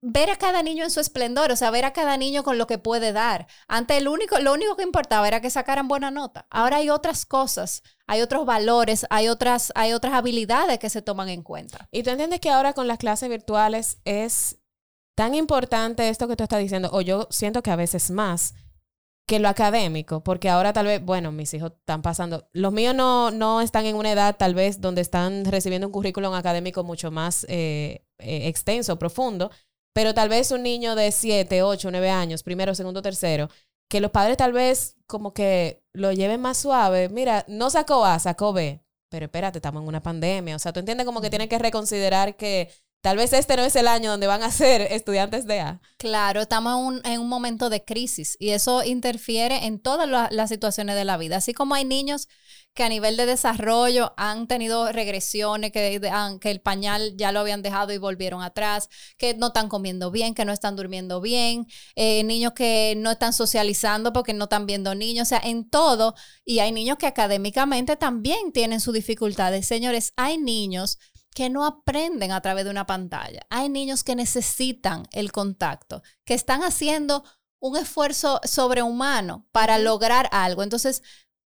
ver 0.00 0.30
a 0.30 0.36
cada 0.36 0.62
niño 0.62 0.84
en 0.84 0.90
su 0.90 1.00
esplendor, 1.00 1.50
o 1.50 1.56
sea, 1.56 1.70
ver 1.70 1.84
a 1.84 1.92
cada 1.92 2.16
niño 2.16 2.44
con 2.44 2.58
lo 2.58 2.66
que 2.66 2.78
puede 2.78 3.12
dar. 3.12 3.46
Antes 3.66 3.98
el 3.98 4.08
único, 4.08 4.38
lo 4.38 4.52
único 4.52 4.76
que 4.76 4.84
importaba 4.84 5.26
era 5.26 5.40
que 5.40 5.50
sacaran 5.50 5.88
buena 5.88 6.10
nota. 6.10 6.46
Ahora 6.50 6.76
hay 6.76 6.90
otras 6.90 7.26
cosas, 7.26 7.82
hay 8.06 8.20
otros 8.20 8.46
valores, 8.46 9.06
hay 9.10 9.28
otras, 9.28 9.72
hay 9.74 9.92
otras 9.92 10.14
habilidades 10.14 10.78
que 10.78 10.90
se 10.90 11.02
toman 11.02 11.28
en 11.28 11.42
cuenta. 11.42 11.88
Y 11.90 12.02
tú 12.02 12.10
entiendes 12.10 12.40
que 12.40 12.50
ahora 12.50 12.74
con 12.74 12.86
las 12.86 12.98
clases 12.98 13.28
virtuales 13.28 13.98
es 14.04 14.58
tan 15.16 15.34
importante 15.34 16.08
esto 16.08 16.28
que 16.28 16.36
tú 16.36 16.44
estás 16.44 16.60
diciendo, 16.60 16.90
o 16.92 17.00
yo 17.00 17.26
siento 17.30 17.62
que 17.62 17.72
a 17.72 17.76
veces 17.76 18.10
más 18.10 18.54
que 19.26 19.40
lo 19.40 19.48
académico, 19.48 20.22
porque 20.24 20.48
ahora 20.48 20.72
tal 20.72 20.86
vez, 20.86 21.04
bueno, 21.04 21.32
mis 21.32 21.52
hijos 21.52 21.72
están 21.72 22.00
pasando, 22.00 22.48
los 22.54 22.72
míos 22.72 22.94
no, 22.94 23.30
no 23.30 23.60
están 23.60 23.84
en 23.84 23.94
una 23.94 24.10
edad 24.10 24.36
tal 24.38 24.54
vez 24.54 24.80
donde 24.80 25.02
están 25.02 25.44
recibiendo 25.44 25.86
un 25.86 25.92
currículum 25.92 26.32
académico 26.32 26.82
mucho 26.82 27.10
más 27.10 27.44
eh, 27.50 28.06
eh, 28.18 28.48
extenso, 28.48 28.98
profundo, 28.98 29.50
pero 29.92 30.14
tal 30.14 30.28
vez 30.28 30.50
un 30.50 30.62
niño 30.62 30.94
de 30.94 31.12
7, 31.12 31.62
8, 31.62 31.90
9 31.90 32.10
años, 32.10 32.42
primero, 32.42 32.74
segundo, 32.74 33.02
tercero, 33.02 33.48
que 33.88 34.00
los 34.00 34.10
padres 34.10 34.36
tal 34.36 34.52
vez 34.52 34.96
como 35.06 35.32
que 35.32 35.82
lo 35.92 36.12
lleven 36.12 36.40
más 36.40 36.58
suave. 36.58 37.08
Mira, 37.08 37.44
no 37.48 37.70
sacó 37.70 38.04
A, 38.04 38.18
sacó 38.18 38.52
B. 38.52 38.80
Pero 39.10 39.24
espérate, 39.24 39.58
estamos 39.58 39.82
en 39.82 39.88
una 39.88 40.02
pandemia. 40.02 40.56
O 40.56 40.58
sea, 40.58 40.72
tú 40.72 40.80
entiendes 40.80 41.06
como 41.06 41.20
que 41.20 41.30
tiene 41.30 41.48
que 41.48 41.58
reconsiderar 41.58 42.36
que 42.36 42.70
Tal 43.00 43.16
vez 43.16 43.32
este 43.32 43.56
no 43.56 43.62
es 43.62 43.76
el 43.76 43.86
año 43.86 44.10
donde 44.10 44.26
van 44.26 44.42
a 44.42 44.50
ser 44.50 44.80
estudiantes 44.90 45.46
de 45.46 45.60
A. 45.60 45.80
Claro, 45.98 46.40
estamos 46.40 47.00
en 47.04 47.20
un, 47.20 47.28
momento 47.28 47.70
de 47.70 47.84
crisis 47.84 48.36
y 48.40 48.50
eso 48.50 48.82
interfiere 48.82 49.66
en 49.66 49.78
todas 49.78 50.08
las 50.08 50.48
situaciones 50.48 50.96
de 50.96 51.04
la 51.04 51.16
vida. 51.16 51.36
Así 51.36 51.52
como 51.52 51.74
hay 51.74 51.84
niños 51.84 52.28
que 52.74 52.84
a 52.84 52.88
nivel 52.88 53.16
de 53.16 53.26
desarrollo 53.26 54.14
han 54.16 54.46
tenido 54.46 54.92
regresiones, 54.92 55.72
que, 55.72 56.00
que 56.40 56.50
el 56.50 56.60
pañal 56.60 57.14
ya 57.16 57.32
lo 57.32 57.40
habían 57.40 57.62
dejado 57.62 57.92
y 57.92 57.98
volvieron 57.98 58.42
atrás, 58.42 58.88
que 59.16 59.34
no 59.34 59.48
están 59.48 59.68
comiendo 59.68 60.10
bien, 60.10 60.34
que 60.34 60.44
no 60.44 60.52
están 60.52 60.76
durmiendo 60.76 61.20
bien, 61.20 61.66
eh, 61.96 62.22
niños 62.24 62.52
que 62.52 62.94
no 62.96 63.10
están 63.10 63.32
socializando 63.32 64.12
porque 64.12 64.32
no 64.32 64.44
están 64.44 64.66
viendo 64.66 64.94
niños, 64.94 65.28
o 65.28 65.30
sea, 65.30 65.40
en 65.42 65.68
todo. 65.68 66.14
Y 66.44 66.60
hay 66.60 66.72
niños 66.72 66.98
que 66.98 67.06
académicamente 67.06 67.96
también 67.96 68.52
tienen 68.52 68.80
sus 68.80 68.94
dificultades. 68.94 69.66
Señores, 69.66 70.12
hay 70.16 70.38
niños 70.38 70.98
que 71.38 71.50
no 71.50 71.64
aprenden 71.64 72.32
a 72.32 72.40
través 72.40 72.64
de 72.64 72.72
una 72.72 72.84
pantalla. 72.84 73.46
Hay 73.48 73.68
niños 73.68 74.02
que 74.02 74.16
necesitan 74.16 75.06
el 75.12 75.30
contacto, 75.30 76.02
que 76.24 76.34
están 76.34 76.64
haciendo 76.64 77.22
un 77.60 77.76
esfuerzo 77.76 78.40
sobrehumano 78.42 79.46
para 79.52 79.78
lograr 79.78 80.28
algo. 80.32 80.64
Entonces, 80.64 81.04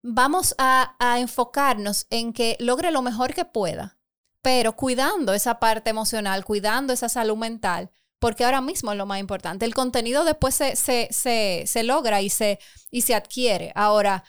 vamos 0.03 0.55
a, 0.57 0.97
enfocarnos 1.19 2.07
en 2.09 2.33
que 2.33 2.57
logre 2.61 2.93
lo 2.93 3.03
mejor 3.03 3.35
que 3.35 3.45
pueda, 3.45 3.99
pero 4.41 4.75
cuidando 4.75 5.35
esa 5.35 5.61
parte 5.61 5.91
emocional, 5.91 6.47
cuidando 6.47 6.95
esa 6.95 7.11
salud 7.11 7.37
mental, 7.37 7.91
porque 8.19 8.47
ahora 8.47 8.63
mismo 8.63 8.91
es 8.91 8.97
lo 8.97 9.05
más 9.05 9.21
importante. 9.21 9.67
El 9.67 9.75
contenido 9.75 10.25
después 10.25 10.55
se, 10.55 10.77
se, 11.11 11.83
logra 11.83 12.23
y 12.23 12.31
se, 12.31 12.59
y 12.91 13.03
se 13.03 13.15
adquiere. 13.15 13.71
Ahora, 13.75 14.25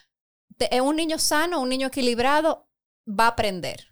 un 0.83 0.97
niño 0.97 1.17
sano, 1.17 1.61
un 1.61 1.69
niño 1.69 1.87
equilibrado, 1.87 2.67
va 3.07 3.27
a 3.27 3.29
aprender. 3.29 3.87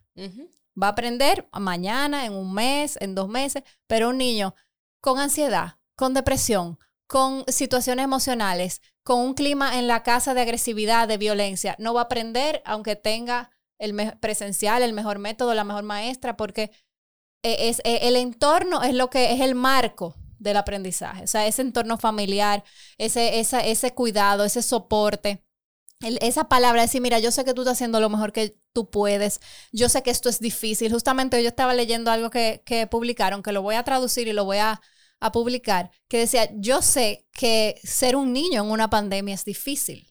Va 0.81 0.87
a 0.87 0.91
aprender 0.91 1.47
mañana, 1.53 2.25
en 2.25 2.33
un 2.33 2.53
mes, 2.53 2.97
en 2.99 3.15
dos 3.15 3.29
meses, 3.29 3.63
pero 3.87 4.09
un 4.09 4.17
niño 4.17 4.55
con 5.01 5.19
ansiedad, 5.19 5.77
con 5.95 6.13
depresión, 6.13 6.79
con 7.07 7.43
situaciones 7.47 8.05
emocionales, 8.05 8.81
con 9.03 9.19
un 9.19 9.33
clima 9.33 9.77
en 9.77 9.87
la 9.87 10.01
casa 10.01 10.33
de 10.33 10.41
agresividad, 10.41 11.07
de 11.07 11.17
violencia, 11.17 11.75
no 11.77 11.93
va 11.93 12.01
a 12.01 12.03
aprender 12.05 12.61
aunque 12.65 12.95
tenga 12.95 13.51
el 13.77 14.17
presencial, 14.19 14.81
el 14.81 14.93
mejor 14.93 15.19
método, 15.19 15.53
la 15.53 15.63
mejor 15.63 15.83
maestra, 15.83 16.37
porque 16.37 16.71
e, 17.43 17.69
es, 17.69 17.81
e, 17.83 18.07
el 18.07 18.15
entorno 18.15 18.81
es 18.81 18.93
lo 18.93 19.09
que 19.09 19.33
es 19.33 19.41
el 19.41 19.55
marco 19.55 20.15
del 20.39 20.57
aprendizaje, 20.57 21.23
o 21.23 21.27
sea, 21.27 21.45
ese 21.47 21.61
entorno 21.61 21.97
familiar, 21.97 22.63
ese, 22.97 23.39
ese 23.39 23.93
cuidado, 23.93 24.43
ese 24.43 24.61
soporte 24.61 25.43
esa 26.03 26.49
palabra, 26.49 26.81
decir, 26.81 27.01
mira, 27.01 27.19
yo 27.19 27.31
sé 27.31 27.45
que 27.45 27.53
tú 27.53 27.61
estás 27.61 27.77
haciendo 27.77 27.99
lo 27.99 28.09
mejor 28.09 28.31
que 28.31 28.57
tú 28.73 28.89
puedes, 28.89 29.39
yo 29.71 29.89
sé 29.89 30.03
que 30.03 30.11
esto 30.11 30.29
es 30.29 30.39
difícil. 30.39 30.91
Justamente 30.91 31.41
yo 31.41 31.49
estaba 31.49 31.73
leyendo 31.73 32.11
algo 32.11 32.29
que, 32.29 32.61
que 32.65 32.87
publicaron, 32.87 33.43
que 33.43 33.51
lo 33.51 33.61
voy 33.61 33.75
a 33.75 33.83
traducir 33.83 34.27
y 34.27 34.33
lo 34.33 34.45
voy 34.45 34.57
a, 34.57 34.81
a, 35.19 35.31
publicar, 35.31 35.91
que 36.07 36.19
decía, 36.19 36.49
yo 36.55 36.81
sé 36.81 37.25
que 37.31 37.79
ser 37.83 38.15
un 38.15 38.33
niño 38.33 38.63
en 38.63 38.71
una 38.71 38.89
pandemia 38.89 39.35
es 39.35 39.45
difícil. 39.45 40.09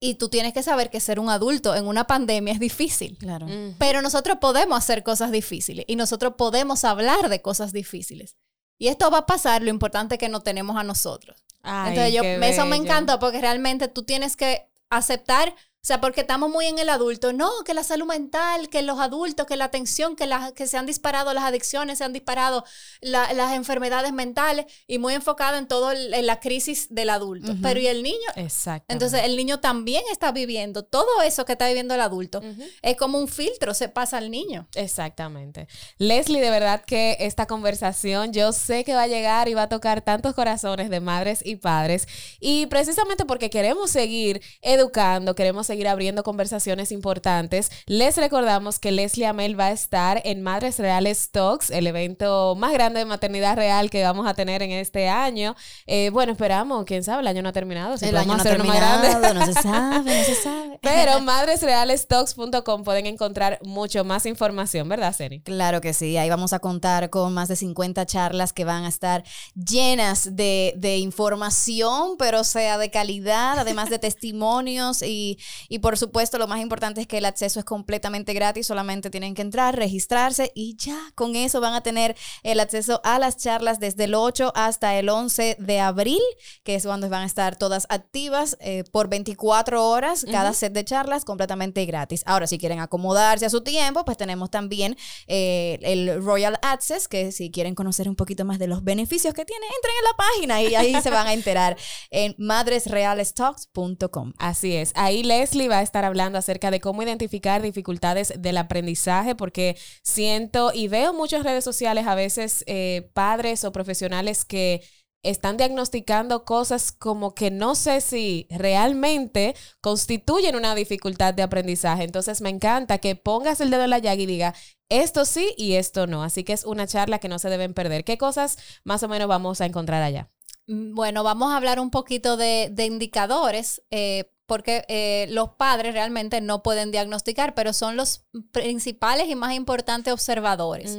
Y 0.00 0.14
tú 0.14 0.28
tienes 0.28 0.52
que 0.52 0.62
saber 0.62 0.90
que 0.90 1.00
ser 1.00 1.18
un 1.18 1.28
adulto 1.28 1.74
en 1.74 1.86
una 1.86 2.06
pandemia 2.06 2.52
es 2.52 2.60
difícil. 2.60 3.18
Claro. 3.18 3.46
Pero 3.78 4.00
nosotros 4.00 4.38
podemos 4.40 4.78
hacer 4.78 5.02
cosas 5.02 5.32
difíciles 5.32 5.84
y 5.88 5.96
nosotros 5.96 6.34
podemos 6.38 6.84
hablar 6.84 7.28
de 7.28 7.42
cosas 7.42 7.72
difíciles. 7.72 8.36
Y 8.78 8.88
esto 8.88 9.10
va 9.10 9.18
a 9.18 9.26
pasar, 9.26 9.62
lo 9.62 9.70
importante 9.70 10.14
es 10.14 10.18
que 10.20 10.28
no 10.28 10.40
tenemos 10.40 10.76
a 10.76 10.84
nosotros. 10.84 11.42
Entonces, 11.64 12.14
yo, 12.14 12.22
eso 12.22 12.66
me 12.66 12.76
encanta 12.76 13.18
porque 13.18 13.40
realmente 13.40 13.88
tú 13.88 14.04
tienes 14.04 14.36
que 14.36 14.67
aceptar 14.90 15.54
o 15.80 15.86
sea, 15.88 16.00
porque 16.00 16.22
estamos 16.22 16.50
muy 16.50 16.66
en 16.66 16.78
el 16.78 16.88
adulto. 16.88 17.32
No, 17.32 17.50
que 17.64 17.72
la 17.72 17.84
salud 17.84 18.06
mental, 18.06 18.68
que 18.68 18.82
los 18.82 18.98
adultos, 18.98 19.46
que 19.46 19.56
la 19.56 19.66
atención, 19.66 20.16
que, 20.16 20.26
la, 20.26 20.52
que 20.52 20.66
se 20.66 20.76
han 20.76 20.86
disparado 20.86 21.32
las 21.32 21.44
adicciones, 21.44 21.98
se 21.98 22.04
han 22.04 22.12
disparado 22.12 22.64
las 23.00 23.52
enfermedades 23.54 24.12
mentales 24.12 24.66
y 24.88 24.98
muy 24.98 25.14
enfocado 25.14 25.56
en 25.56 25.68
todo 25.68 25.92
en 25.92 26.26
la 26.26 26.40
crisis 26.40 26.88
del 26.90 27.10
adulto. 27.10 27.54
Pero 27.62 27.78
¿y 27.78 27.86
el 27.86 28.02
niño? 28.02 28.28
Exacto. 28.34 28.92
Entonces, 28.92 29.22
el 29.24 29.36
niño 29.36 29.60
también 29.60 30.02
está 30.10 30.32
viviendo 30.32 30.84
todo 30.84 31.22
eso 31.22 31.44
que 31.44 31.52
está 31.52 31.68
viviendo 31.68 31.94
el 31.94 32.00
adulto. 32.00 32.42
Es 32.82 32.96
como 32.96 33.18
un 33.18 33.28
filtro, 33.28 33.72
se 33.72 33.88
pasa 33.88 34.18
al 34.18 34.30
niño. 34.30 34.68
Exactamente. 34.74 35.68
Leslie, 35.98 36.40
de 36.40 36.50
verdad 36.50 36.84
que 36.84 37.16
esta 37.20 37.46
conversación 37.46 38.32
yo 38.32 38.52
sé 38.52 38.82
que 38.82 38.94
va 38.94 39.02
a 39.02 39.06
llegar 39.08 39.48
y 39.48 39.54
va 39.54 39.62
a 39.62 39.68
tocar 39.68 40.02
tantos 40.02 40.34
corazones 40.34 40.90
de 40.90 41.00
madres 41.00 41.40
y 41.44 41.56
padres. 41.56 42.08
Y 42.40 42.66
precisamente 42.66 43.24
porque 43.24 43.48
queremos 43.48 43.92
seguir 43.92 44.42
educando, 44.60 45.36
queremos 45.36 45.67
seguir 45.68 45.86
abriendo 45.86 46.24
conversaciones 46.24 46.90
importantes. 46.90 47.70
Les 47.86 48.16
recordamos 48.16 48.80
que 48.80 48.90
Leslie 48.90 49.26
Amel 49.26 49.58
va 49.58 49.66
a 49.66 49.72
estar 49.72 50.20
en 50.24 50.42
Madres 50.42 50.78
Reales 50.78 51.30
Talks, 51.30 51.70
el 51.70 51.86
evento 51.86 52.56
más 52.56 52.72
grande 52.72 52.98
de 52.98 53.04
maternidad 53.04 53.54
real 53.54 53.90
que 53.90 54.02
vamos 54.02 54.26
a 54.26 54.34
tener 54.34 54.62
en 54.62 54.72
este 54.72 55.08
año. 55.08 55.54
Eh, 55.86 56.10
bueno, 56.10 56.32
esperamos, 56.32 56.84
quién 56.86 57.04
sabe, 57.04 57.20
el 57.20 57.28
año 57.28 57.42
no 57.42 57.50
ha 57.50 57.52
terminado. 57.52 57.94
el 58.00 58.16
año 58.16 58.34
no 58.34 58.40
ha 58.40 58.42
terminado, 58.42 59.34
no 59.34 59.46
se 59.46 59.52
sabe, 59.52 60.18
no 60.18 60.24
se 60.24 60.34
sabe. 60.34 60.78
Pero 60.82 61.20
madresrealestalks.com 61.20 62.82
pueden 62.82 63.06
encontrar 63.06 63.58
mucho 63.62 64.04
más 64.04 64.26
información, 64.26 64.88
¿verdad, 64.88 65.14
Seni? 65.14 65.40
Claro 65.40 65.80
que 65.80 65.92
sí, 65.92 66.16
ahí 66.16 66.30
vamos 66.30 66.52
a 66.52 66.58
contar 66.58 67.10
con 67.10 67.34
más 67.34 67.48
de 67.48 67.56
50 67.56 68.06
charlas 68.06 68.52
que 68.52 68.64
van 68.64 68.84
a 68.84 68.88
estar 68.88 69.22
llenas 69.54 70.34
de, 70.34 70.72
de 70.76 70.96
información, 70.96 72.16
pero 72.18 72.42
sea 72.42 72.78
de 72.78 72.90
calidad, 72.90 73.58
además 73.58 73.90
de 73.90 73.98
testimonios 73.98 75.02
y, 75.02 75.38
y 75.68 75.80
por 75.80 75.98
supuesto, 75.98 76.38
lo 76.38 76.46
más 76.46 76.60
importante 76.60 77.00
es 77.00 77.06
que 77.06 77.18
el 77.18 77.24
acceso 77.24 77.58
es 77.58 77.64
completamente 77.64 78.32
gratis, 78.34 78.66
solamente 78.66 79.10
tienen 79.10 79.34
que 79.34 79.42
entrar, 79.42 79.76
registrarse 79.76 80.52
y 80.54 80.76
ya 80.76 80.98
con 81.14 81.36
eso 81.36 81.60
van 81.60 81.74
a 81.74 81.82
tener 81.82 82.16
el 82.42 82.60
acceso 82.60 83.00
a 83.04 83.18
las 83.18 83.36
charlas 83.36 83.80
desde 83.80 84.04
el 84.04 84.14
8 84.14 84.52
hasta 84.54 84.98
el 84.98 85.08
11 85.08 85.56
de 85.58 85.80
abril, 85.80 86.22
que 86.62 86.74
es 86.74 86.84
cuando 86.84 87.08
van 87.08 87.22
a 87.22 87.26
estar 87.26 87.56
todas 87.56 87.86
activas 87.88 88.56
eh, 88.60 88.84
por 88.90 89.08
24 89.08 89.88
horas, 89.88 90.24
cada 90.30 90.52
set 90.52 90.72
de 90.72 90.84
charlas 90.84 91.24
completamente 91.24 91.84
gratis. 91.86 92.22
Ahora, 92.26 92.46
si 92.46 92.58
quieren 92.58 92.80
acomodarse 92.80 93.46
a 93.46 93.50
su 93.50 93.62
tiempo, 93.62 94.04
pues 94.04 94.16
tenemos 94.16 94.50
también 94.50 94.96
eh, 95.26 95.78
el 95.82 96.22
Royal 96.22 96.58
Access, 96.62 97.08
que 97.08 97.32
si 97.32 97.50
quieren 97.50 97.74
conocer 97.74 98.08
un 98.08 98.16
poquito 98.16 98.44
más 98.44 98.58
de 98.58 98.66
los 98.66 98.84
beneficios 98.84 99.34
que 99.34 99.44
tiene, 99.44 99.66
entren 99.76 99.94
en 99.98 100.04
la 100.04 100.16
página 100.16 100.62
y 100.62 100.74
ahí 100.74 101.00
se 101.02 101.10
van 101.10 101.26
a 101.26 101.32
enterar 101.32 101.76
en 102.10 102.34
madresrealestalks.com. 102.38 104.32
Así 104.38 104.76
es, 104.76 104.92
ahí 104.94 105.22
les 105.22 105.47
Leslie 105.48 105.68
va 105.68 105.78
a 105.78 105.82
estar 105.82 106.04
hablando 106.04 106.38
acerca 106.38 106.70
de 106.70 106.80
cómo 106.80 107.02
identificar 107.02 107.62
dificultades 107.62 108.34
del 108.38 108.58
aprendizaje, 108.58 109.34
porque 109.34 109.78
siento 110.02 110.72
y 110.74 110.88
veo 110.88 111.14
muchas 111.14 111.42
redes 111.42 111.64
sociales 111.64 112.06
a 112.06 112.14
veces 112.14 112.64
eh, 112.66 113.10
padres 113.14 113.64
o 113.64 113.72
profesionales 113.72 114.44
que 114.44 114.82
están 115.22 115.56
diagnosticando 115.56 116.44
cosas 116.44 116.92
como 116.92 117.34
que 117.34 117.50
no 117.50 117.74
sé 117.74 118.00
si 118.00 118.46
realmente 118.50 119.56
constituyen 119.80 120.54
una 120.54 120.74
dificultad 120.74 121.32
de 121.32 121.42
aprendizaje. 121.42 122.04
Entonces 122.04 122.40
me 122.40 122.50
encanta 122.50 122.98
que 122.98 123.16
pongas 123.16 123.60
el 123.60 123.70
dedo 123.70 123.84
en 123.84 123.90
la 123.90 123.98
llaga 123.98 124.20
y 124.20 124.26
diga, 124.26 124.54
esto 124.90 125.24
sí 125.24 125.54
y 125.56 125.74
esto 125.74 126.06
no. 126.06 126.22
Así 126.22 126.44
que 126.44 126.52
es 126.52 126.64
una 126.64 126.86
charla 126.86 127.18
que 127.18 127.28
no 127.28 127.38
se 127.38 127.48
deben 127.48 127.74
perder. 127.74 128.04
¿Qué 128.04 128.18
cosas 128.18 128.58
más 128.84 129.02
o 129.02 129.08
menos 129.08 129.28
vamos 129.28 129.60
a 129.60 129.66
encontrar 129.66 130.02
allá? 130.02 130.30
Mm, 130.66 130.94
bueno, 130.94 131.24
vamos 131.24 131.52
a 131.52 131.56
hablar 131.56 131.80
un 131.80 131.90
poquito 131.90 132.36
de, 132.36 132.72
indicadores. 132.78 133.82
Eh, 133.90 134.30
porque 134.48 134.86
eh, 134.88 135.26
los 135.28 135.50
padres 135.50 135.92
realmente 135.92 136.40
no 136.40 136.62
pueden 136.62 136.90
diagnosticar, 136.90 137.54
pero 137.54 137.74
son 137.74 137.96
los 137.96 138.24
principales 138.50 139.28
y 139.28 139.34
más 139.34 139.52
importantes 139.52 140.10
observadores. 140.10 140.98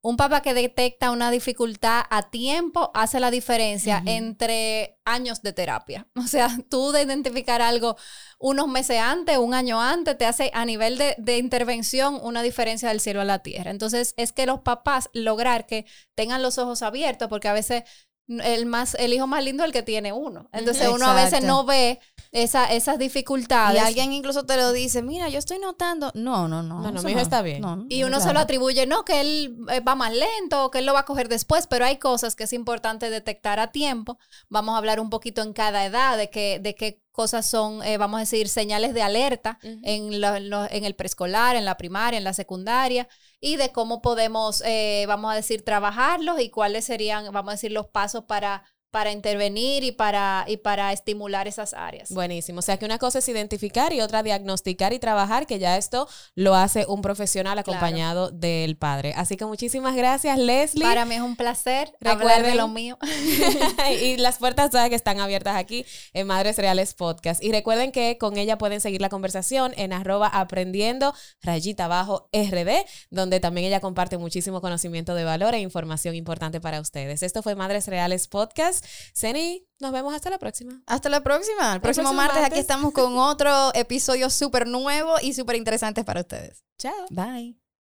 un 0.00 0.16
papá 0.16 0.42
que 0.42 0.54
detecta 0.54 1.10
una 1.10 1.32
dificultad 1.32 2.04
a 2.08 2.30
tiempo 2.30 2.92
hace 2.94 3.18
la 3.18 3.32
diferencia 3.32 4.00
entre 4.06 5.00
años 5.04 5.42
de 5.42 5.52
terapia. 5.52 6.06
O 6.14 6.28
sea, 6.28 6.56
tú 6.70 6.92
de 6.92 7.02
identificar 7.02 7.60
algo 7.60 7.96
unos 8.38 8.68
meses 8.68 9.00
antes, 9.00 9.38
un 9.38 9.54
año 9.54 9.80
antes, 9.80 10.16
te 10.16 10.26
hace 10.26 10.52
a 10.54 10.64
nivel 10.64 10.96
de, 10.96 11.16
de, 11.18 11.38
intervención 11.38 12.20
una 12.22 12.42
diferencia 12.42 12.90
del 12.90 13.00
cielo 13.00 13.22
a 13.22 13.24
la 13.24 13.40
tierra. 13.40 13.72
Entonces, 13.72 14.14
es 14.16 14.30
que 14.32 14.46
los 14.46 14.60
papás 14.60 15.10
lograr 15.14 15.66
que 15.66 15.84
tengan 16.14 16.42
los 16.42 16.58
ojos 16.58 16.82
abiertos, 16.82 17.28
porque 17.28 17.48
a 17.48 17.54
veces 17.54 17.84
el, 18.26 18.66
más, 18.66 18.94
el 18.94 19.12
hijo 19.12 19.26
más 19.26 19.44
lindo 19.44 19.62
es 19.62 19.68
el 19.68 19.72
que 19.72 19.82
tiene 19.82 20.12
uno. 20.12 20.48
Entonces 20.52 20.88
uno 20.88 21.06
a 21.06 21.14
veces 21.14 21.44
no 21.44 21.64
ve 21.64 22.00
esa, 22.32 22.72
esas 22.72 22.98
dificultades. 22.98 23.80
Y 23.80 23.84
alguien 23.84 24.12
incluso 24.12 24.44
te 24.44 24.56
lo 24.56 24.72
dice, 24.72 25.02
mira, 25.02 25.28
yo 25.28 25.38
estoy 25.38 25.58
notando. 25.58 26.10
No, 26.14 26.48
no, 26.48 26.62
no. 26.62 26.80
No, 26.80 26.90
no 26.90 27.02
mi 27.02 27.12
hijo 27.12 27.20
está 27.20 27.42
bien. 27.42 27.62
y 27.88 28.02
uno 28.04 28.20
se 28.20 28.32
lo 28.32 28.40
atribuye, 28.40 28.86
no, 28.86 29.04
que 29.04 29.20
él 29.20 29.56
eh, 29.70 29.80
va 29.80 29.94
más 29.94 30.12
lento, 30.12 30.70
que 30.70 30.78
él 30.78 30.86
lo 30.86 30.94
va 30.94 31.00
a 31.00 31.04
coger 31.04 31.28
después, 31.28 31.66
pero 31.66 31.84
hay 31.84 31.98
cosas 31.98 32.34
que 32.34 32.44
es 32.44 32.52
importante 32.52 33.10
detectar 33.10 33.60
a 33.60 33.72
tiempo. 33.72 34.18
Vamos 34.48 34.74
a 34.74 34.78
hablar 34.78 35.00
un 35.00 35.10
poquito 35.10 35.42
en 35.42 35.52
cada 35.52 35.84
edad 35.84 36.16
de 36.16 36.30
que, 36.30 36.58
de 36.58 36.74
qué 36.74 37.00
cosas 37.14 37.46
son, 37.46 37.80
eh, 37.84 37.96
vamos 37.96 38.18
a 38.18 38.20
decir, 38.22 38.48
señales 38.48 38.92
de 38.92 39.00
alerta 39.00 39.60
en, 39.62 40.12
en 40.12 40.84
el 40.84 40.94
preescolar, 40.96 41.54
en 41.54 41.64
la 41.64 41.76
primaria, 41.76 42.18
en 42.18 42.24
la 42.24 42.34
secundaria, 42.34 43.08
y 43.38 43.54
de 43.54 43.70
cómo 43.70 44.02
podemos, 44.02 44.62
eh, 44.66 45.04
vamos 45.06 45.32
a 45.32 45.36
decir, 45.36 45.64
trabajarlos 45.64 46.40
y 46.40 46.50
cuáles 46.50 46.86
serían, 46.86 47.32
vamos 47.32 47.50
a 47.50 47.54
decir, 47.54 47.70
los 47.70 47.86
pasos 47.86 48.24
para 48.24 48.64
para 48.94 49.10
intervenir 49.10 49.82
y 49.82 49.90
para, 49.90 50.44
y 50.46 50.56
para 50.58 50.92
estimular 50.92 51.48
esas 51.48 51.74
áreas. 51.74 52.12
Buenísimo. 52.12 52.60
O 52.60 52.62
sea 52.62 52.76
que 52.76 52.84
una 52.84 52.98
cosa 52.98 53.18
es 53.18 53.28
identificar 53.28 53.92
y 53.92 54.00
otra 54.00 54.22
diagnosticar 54.22 54.92
y 54.92 55.00
trabajar, 55.00 55.48
que 55.48 55.58
ya 55.58 55.76
esto 55.76 56.08
lo 56.36 56.54
hace 56.54 56.86
un 56.86 57.02
profesional 57.02 57.58
acompañado 57.58 58.30
del 58.30 58.76
padre. 58.76 59.12
Así 59.16 59.36
que 59.36 59.46
muchísimas 59.46 59.96
gracias, 59.96 60.38
Leslie. 60.38 60.84
Para 60.84 61.06
mí 61.06 61.16
es 61.16 61.22
un 61.22 61.34
placer 61.34 61.92
Recuerden, 62.00 62.52
de 62.52 62.54
lo 62.54 62.68
mío. 62.68 62.96
y 64.00 64.16
las 64.18 64.38
puertas 64.38 64.70
todas 64.70 64.88
que 64.88 64.94
están 64.94 65.18
abiertas 65.18 65.56
aquí 65.56 65.84
en 66.12 66.28
Madres 66.28 66.56
Reales 66.56 66.94
Podcast. 66.94 67.42
Y 67.42 67.50
recuerden 67.50 67.90
que 67.90 68.16
con 68.16 68.36
ella 68.36 68.58
pueden 68.58 68.80
seguir 68.80 69.00
la 69.00 69.08
conversación 69.08 69.74
en 69.76 69.92
arroba 69.92 70.28
aprendiendo 70.28 71.14
rayita 71.42 71.86
abajo 71.86 72.28
RD, 72.32 72.86
donde 73.10 73.40
también 73.40 73.66
ella 73.66 73.80
comparte 73.80 74.18
muchísimo 74.18 74.60
conocimiento 74.60 75.16
de 75.16 75.24
valor 75.24 75.52
e 75.54 75.58
información 75.58 76.14
importante 76.14 76.60
para 76.60 76.78
ustedes. 76.78 77.24
Esto 77.24 77.42
fue 77.42 77.56
Madres 77.56 77.88
Reales 77.88 78.28
Podcast. 78.28 78.83
Ceni, 79.14 79.66
nos 79.80 79.92
vemos 79.92 80.14
hasta 80.14 80.30
la 80.30 80.38
próxima. 80.38 80.82
Hasta 80.86 81.08
la 81.08 81.22
próxima. 81.22 81.74
El 81.74 81.80
próximo, 81.80 82.12
martes, 82.12 82.42
aquí 82.42 82.58
estamos 82.58 82.92
con 82.92 83.18
otro 83.18 83.74
episodio 83.74 84.30
súper 84.30 84.66
nuevo 84.66 85.14
y 85.22 85.34
súper 85.34 85.56
interesante 85.56 86.04
para 86.04 86.20
ustedes. 86.20 86.64
Chao. 86.78 87.06
Bye. 87.10 87.63